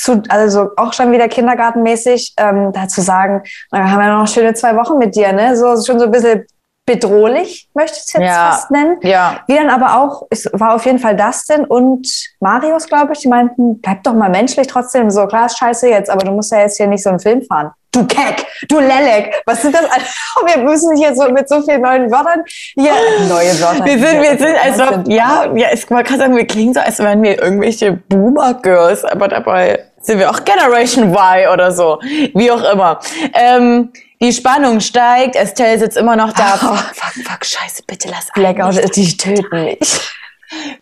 zu, 0.00 0.22
also 0.28 0.70
auch 0.76 0.92
schon 0.92 1.12
wieder 1.12 1.28
kindergartenmäßig, 1.28 2.34
ähm, 2.38 2.72
da 2.72 2.88
zu 2.88 3.02
sagen, 3.02 3.42
na, 3.70 3.80
wir 3.80 3.92
haben 3.92 4.00
ja 4.00 4.18
noch 4.18 4.28
schöne 4.28 4.54
zwei 4.54 4.74
Wochen 4.76 4.98
mit 4.98 5.14
dir, 5.14 5.32
ne? 5.32 5.56
So 5.56 5.76
schon 5.82 5.98
so 5.98 6.06
ein 6.06 6.10
bisschen 6.10 6.46
bedrohlich, 6.86 7.68
möchte 7.74 7.98
ich 7.98 8.04
es 8.06 8.12
jetzt 8.14 8.22
Ja. 8.22 8.50
fast 8.50 8.70
nennen. 8.70 8.98
Ja. 9.02 9.42
Wie 9.46 9.54
dann 9.54 9.68
aber 9.70 10.00
auch, 10.00 10.26
es 10.30 10.48
war 10.52 10.74
auf 10.74 10.86
jeden 10.86 10.98
Fall 10.98 11.16
Dustin 11.16 11.64
und 11.64 12.08
Marius, 12.40 12.88
glaube 12.88 13.12
ich, 13.12 13.20
die 13.20 13.28
meinten, 13.28 13.80
bleib 13.80 14.02
doch 14.02 14.14
mal 14.14 14.30
menschlich 14.30 14.66
trotzdem. 14.66 15.10
So, 15.10 15.26
klar 15.26 15.46
ist 15.46 15.58
scheiße 15.58 15.88
jetzt, 15.88 16.10
aber 16.10 16.24
du 16.24 16.32
musst 16.32 16.50
ja 16.50 16.60
jetzt 16.60 16.78
hier 16.78 16.86
nicht 16.86 17.02
so 17.04 17.10
einen 17.10 17.20
Film 17.20 17.42
fahren. 17.42 17.70
Du 17.92 18.06
Keck, 18.06 18.46
du 18.68 18.78
Lelek, 18.78 19.42
was 19.46 19.62
sind 19.62 19.74
das? 19.74 19.82
Wir 20.46 20.62
müssen 20.62 20.96
hier 20.96 21.14
so 21.14 21.28
mit 21.30 21.48
so 21.48 21.60
vielen 21.60 21.82
neuen 21.82 22.10
Wörtern 22.10 22.42
hier, 22.46 22.92
neue 23.28 23.60
Wörter. 23.60 23.84
Wir 23.84 23.98
sind, 23.98 24.22
wir 24.22 24.38
sind, 24.38 24.56
als 24.64 24.78
als 24.80 24.92
ob, 24.98 25.08
ja, 25.08 25.46
ja, 25.54 25.68
es, 25.72 25.90
man 25.90 26.04
kann 26.04 26.18
sagen, 26.18 26.36
wir 26.36 26.46
klingen 26.46 26.72
so, 26.72 26.80
als 26.80 27.00
wären 27.00 27.20
wir 27.22 27.42
irgendwelche 27.42 27.92
Boomer-Girls, 28.08 29.04
aber 29.04 29.26
dabei 29.26 29.89
sind 30.00 30.18
wir 30.18 30.30
auch 30.30 30.44
Generation 30.44 31.10
Y 31.12 31.48
oder 31.52 31.72
so. 31.72 31.98
Wie 32.34 32.50
auch 32.50 32.62
immer. 32.72 33.00
Ähm, 33.34 33.92
die 34.22 34.32
Spannung 34.32 34.80
steigt, 34.80 35.36
Estelle 35.36 35.78
sitzt 35.78 35.96
immer 35.96 36.16
noch 36.16 36.32
da. 36.32 36.56
Fuck, 36.56 36.76
fuck, 36.94 37.24
fuck, 37.24 37.44
scheiße, 37.44 37.82
bitte 37.86 38.08
lass 38.08 38.28
Blackout, 38.34 38.76
ein 38.78 38.82
Licht 38.82 38.96
die 38.96 39.16
töten 39.16 39.64
mich. 39.64 40.00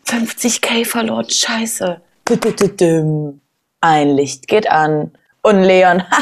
50k 0.06 0.84
verloren, 0.86 1.28
scheiße. 1.28 2.00
Ein 3.80 4.08
Licht 4.10 4.48
geht 4.48 4.70
an. 4.70 5.12
Und 5.42 5.62
Leon, 5.62 6.02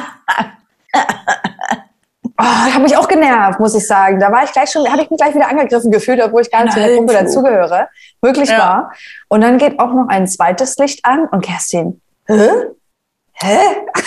Oh, 2.39 2.45
hat 2.45 2.83
mich 2.83 2.95
auch 2.99 3.09
genervt, 3.09 3.59
muss 3.61 3.75
ich 3.75 3.87
sagen. 3.87 4.21
Da 4.21 4.31
war 4.31 4.45
ich 4.45 4.53
gleich 4.53 4.71
schon, 4.71 4.87
habe 4.93 5.01
ich 5.03 5.09
mich 5.11 5.19
gleich 5.19 5.35
wieder 5.35 5.49
angegriffen 5.49 5.91
gefühlt, 5.91 6.21
obwohl 6.23 6.43
ich 6.43 6.51
gar 6.51 6.65
nicht 6.65 6.75
zu 6.75 6.81
der 6.81 6.95
Gruppe 6.95 7.15
dazugehöre. 7.15 7.89
Wirklich 8.21 8.51
Ja. 8.51 8.59
wahr. 8.59 8.93
Und 9.29 9.41
dann 9.41 9.57
geht 9.57 9.79
auch 9.81 9.91
noch 9.95 10.09
ein 10.09 10.27
zweites 10.29 10.77
Licht 10.77 11.03
an 11.07 11.27
und 11.31 11.41
Kerstin, 11.43 12.03
hä? 12.27 12.51
Hä? 13.39 13.59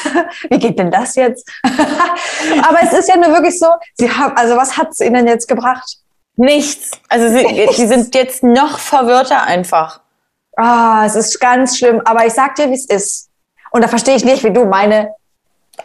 Wie 0.50 0.60
geht 0.60 0.80
denn 0.80 0.92
das 0.92 1.16
jetzt? 1.16 1.50
Aber 1.64 2.80
es 2.84 2.94
ist 2.94 3.10
ja 3.10 3.18
nur 3.18 3.32
wirklich 3.32 3.60
so, 3.60 3.68
sie 3.96 4.12
haben, 4.12 4.36
also 4.36 4.56
was 4.58 4.78
hat 4.78 4.90
es 4.92 5.02
ihnen 5.02 5.28
jetzt 5.28 5.48
gebracht? 5.48 6.00
nichts. 6.40 6.92
Also 7.10 7.28
sie, 7.30 7.70
die 7.78 7.88
sind 7.88 8.16
jetzt 8.16 8.42
noch 8.42 8.80
verwirrter 8.80 9.44
einfach. 9.44 10.02
Ah, 10.58 11.04
es 11.06 11.16
ist 11.16 11.40
ganz 11.40 11.78
schlimm, 11.78 12.02
aber 12.04 12.26
ich 12.26 12.34
sag 12.34 12.56
dir, 12.56 12.70
wie 12.70 12.76
es 12.76 12.86
ist. 12.86 13.30
Und 13.72 13.84
da 13.84 13.88
verstehe 13.88 14.16
ich 14.16 14.26
nicht, 14.26 14.44
wie 14.44 14.52
du 14.52 14.66
meine 14.66 15.14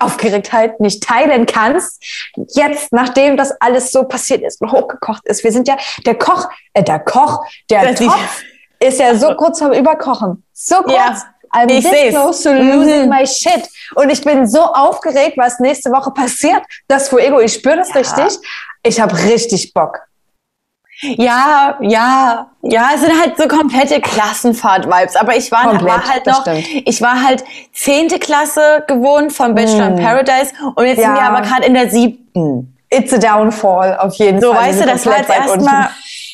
Aufgeregtheit 0.01 0.81
nicht 0.81 1.03
teilen 1.03 1.47
kannst. 1.47 2.03
Jetzt, 2.49 2.93
nachdem 2.93 3.37
das 3.37 3.53
alles 3.61 3.93
so 3.93 4.05
passiert 4.05 4.43
ist 4.43 4.61
und 4.61 4.73
hochgekocht 4.73 5.25
ist. 5.27 5.45
Wir 5.45 5.53
sind 5.53 5.69
ja, 5.69 5.77
der 6.07 6.17
Koch, 6.17 6.49
äh, 6.73 6.83
der 6.83 6.99
Koch, 6.99 7.45
der 7.71 7.93
Das 7.93 8.01
Topf 8.01 8.43
ist 8.81 8.99
ja 8.99 9.15
so 9.15 9.35
kurz 9.37 9.61
vorm 9.61 9.73
Überkochen. 9.73 10.45
So 10.53 10.77
kurz. 10.77 10.95
Ja, 10.95 11.34
I'm 11.55 11.69
ich 11.71 11.83
this 11.85 11.91
seh's. 11.93 12.11
close 12.15 12.43
to 12.43 12.53
losing 12.53 13.03
Mhm. 13.05 13.09
my 13.09 13.27
shit. 13.27 13.69
Und 13.95 14.11
ich 14.11 14.23
bin 14.23 14.47
so 14.47 14.61
aufgeregt, 14.61 15.37
was 15.39 15.61
nächste 15.61 15.91
Woche 15.91 16.11
passiert. 16.11 16.63
Das 16.89 17.09
Fuego, 17.09 17.39
ich 17.41 17.53
spüre 17.55 17.77
das 17.77 17.95
richtig. 17.95 18.39
Ich 18.83 19.01
habe 19.01 19.17
richtig 19.25 19.73
Bock. 19.73 20.01
Ja, 21.01 21.77
ja, 21.81 22.47
ja, 22.63 22.89
es 22.95 23.01
sind 23.01 23.13
halt 23.21 23.37
so 23.37 23.47
komplette 23.49 24.01
Klassenfahrt-Vibes. 24.01 25.17
Aber 25.17 25.37
ich 25.37 25.51
war, 25.51 25.65
Komplett, 25.65 25.89
war 25.89 26.09
halt 26.09 26.27
noch, 26.27 26.41
stimmt. 26.43 26.67
ich 26.87 27.03
war 27.03 27.23
halt 27.23 27.45
zehnte 27.73 28.19
Klasse 28.19 28.85
gewohnt 28.87 29.33
von 29.33 29.55
Bachelor 29.55 29.89
in 29.89 29.95
Mm. 29.97 30.03
Paradise 30.03 30.53
und 30.77 30.87
jetzt 30.87 31.01
sind 31.01 31.13
wir 31.13 31.21
Ja. 31.21 31.29
aber 31.29 31.43
gerade 31.43 31.65
in 31.67 31.75
der 31.75 31.91
siebten. 31.91 32.77
It's 32.91 33.13
a 33.13 33.19
downfall, 33.19 33.99
auf 33.99 34.15
jeden 34.15 34.41
So, 34.41 34.53
Fall. 34.55 34.69
weißt 34.69 34.79
Wir 34.81 34.87
du, 34.87 34.93
das 34.93 35.07
war 35.07 35.19
jetzt 35.19 35.31
erstmal, 35.31 35.91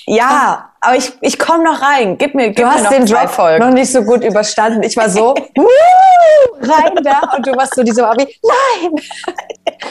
ja, 0.07 0.70
aber 0.81 0.97
ich, 0.97 1.13
ich 1.21 1.39
komme 1.39 1.65
noch 1.65 1.81
rein. 1.83 2.17
Gib 2.19 2.35
mir, 2.35 2.49
gib 2.49 2.57
Du 2.57 2.63
mir 2.63 2.73
hast 2.73 2.85
noch 2.85 2.91
den 2.91 3.07
zwei 3.07 3.25
Drop 3.25 3.31
Folgen. 3.31 3.65
noch 3.67 3.73
nicht 3.73 3.93
so 3.93 4.03
gut 4.03 4.25
überstanden. 4.25 4.83
Ich 4.83 4.97
war 4.97 5.09
so 5.11 5.35
rein 6.61 6.95
da 7.03 7.21
und 7.37 7.47
du 7.47 7.53
warst 7.57 7.75
so 7.75 7.83
diese 7.83 8.07
Abi. 8.07 8.27
Nein! 8.43 8.93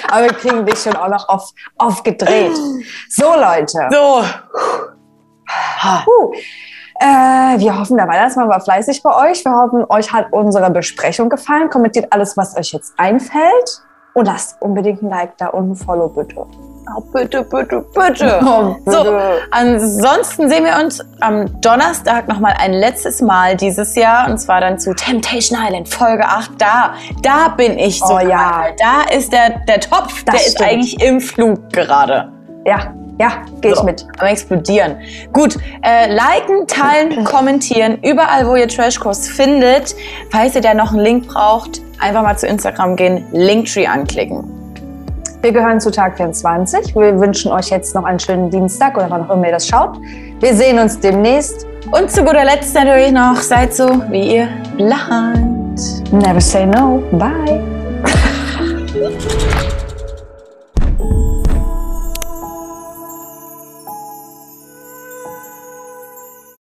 Aber 0.09 0.23
wir 0.23 0.33
kriegen 0.33 0.65
dich 0.65 0.79
schon 0.79 0.95
auch 0.95 1.09
noch 1.09 1.27
auf, 1.29 1.51
aufgedreht. 1.77 2.55
So, 3.09 3.33
Leute. 3.35 3.87
So. 3.91 4.23
Puh. 6.05 6.33
Äh, 7.01 7.05
wir 7.59 7.79
hoffen, 7.79 7.95
der 7.95 8.07
Weihnachtsmann 8.07 8.49
war 8.49 8.59
fleißig 8.59 9.01
bei 9.03 9.29
euch. 9.29 9.45
Wir 9.45 9.53
hoffen, 9.53 9.85
euch 9.89 10.11
hat 10.11 10.27
unsere 10.31 10.69
Besprechung 10.69 11.29
gefallen. 11.29 11.69
Kommentiert 11.69 12.11
alles, 12.11 12.35
was 12.35 12.57
euch 12.57 12.73
jetzt 12.73 12.93
einfällt. 12.97 13.81
Und 14.13 14.25
lasst 14.25 14.61
unbedingt 14.61 15.01
ein 15.01 15.09
Like 15.09 15.37
da 15.37 15.47
und 15.47 15.71
ein 15.71 15.75
Follow, 15.75 16.09
bitte. 16.09 16.45
Oh, 16.97 17.01
bitte, 17.13 17.43
bitte, 17.43 17.85
bitte. 17.93 18.39
Oh, 18.45 18.75
bitte. 18.85 18.91
So, 18.91 19.17
ansonsten 19.51 20.49
sehen 20.49 20.65
wir 20.65 20.83
uns 20.83 21.03
am 21.19 21.61
Donnerstag 21.61 22.27
nochmal 22.27 22.53
ein 22.57 22.73
letztes 22.73 23.21
Mal 23.21 23.55
dieses 23.55 23.95
Jahr 23.95 24.29
und 24.29 24.37
zwar 24.39 24.61
dann 24.61 24.79
zu 24.79 24.93
Temptation 24.95 25.57
Island 25.61 25.87
Folge 25.89 26.25
8. 26.25 26.51
Da, 26.57 26.93
da 27.21 27.49
bin 27.49 27.77
ich 27.77 27.99
so. 27.99 28.15
Oh, 28.15 28.19
ja. 28.19 28.65
Da 28.79 29.13
ist 29.15 29.31
der, 29.33 29.59
der 29.67 29.79
Topf, 29.79 30.23
Das 30.23 30.35
der 30.35 30.45
ist 30.45 30.51
stimmt. 30.55 30.69
eigentlich 30.69 31.01
im 31.01 31.21
Flug 31.21 31.69
gerade. 31.71 32.31
Ja, 32.65 32.93
ja, 33.19 33.31
gehe 33.61 33.71
ich 33.71 33.77
So, 33.77 33.83
mit. 33.83 34.05
Am 34.19 34.27
explodieren. 34.27 34.97
Gut, 35.33 35.57
äh, 35.83 36.11
liken, 36.13 36.67
teilen, 36.67 37.23
kommentieren, 37.25 37.99
überall, 38.03 38.47
wo 38.47 38.55
ihr 38.55 38.67
Trashkurs 38.67 39.27
findet. 39.27 39.95
Falls 40.31 40.55
ihr 40.55 40.61
da 40.61 40.73
noch 40.73 40.91
einen 40.91 41.01
Link 41.01 41.27
braucht, 41.27 41.81
einfach 41.99 42.23
mal 42.23 42.37
zu 42.37 42.47
Instagram 42.47 42.95
gehen, 42.95 43.25
Linktree 43.31 43.87
anklicken. 43.87 44.58
Wir 45.41 45.53
gehören 45.53 45.79
zu 45.79 45.89
Tag 45.89 46.17
24. 46.17 46.93
Wir 46.95 47.17
wünschen 47.17 47.51
euch 47.51 47.69
jetzt 47.69 47.95
noch 47.95 48.03
einen 48.03 48.19
schönen 48.19 48.49
Dienstag 48.49 48.97
oder 48.97 49.09
wann 49.09 49.25
auch 49.25 49.35
immer 49.35 49.45
ihr 49.45 49.53
das 49.53 49.67
schaut. 49.67 49.97
Wir 50.39 50.53
sehen 50.53 50.77
uns 50.79 50.99
demnächst. 50.99 51.65
Und 51.91 52.11
zu 52.11 52.23
guter 52.23 52.43
Letzt 52.43 52.75
natürlich 52.75 53.13
noch, 53.13 53.37
seid 53.37 53.73
so, 53.73 53.87
wie 54.09 54.35
ihr 54.35 54.49
plant. 54.75 55.79
Never 56.11 56.41
say 56.41 56.65
no. 56.65 57.01
Bye. 57.13 57.63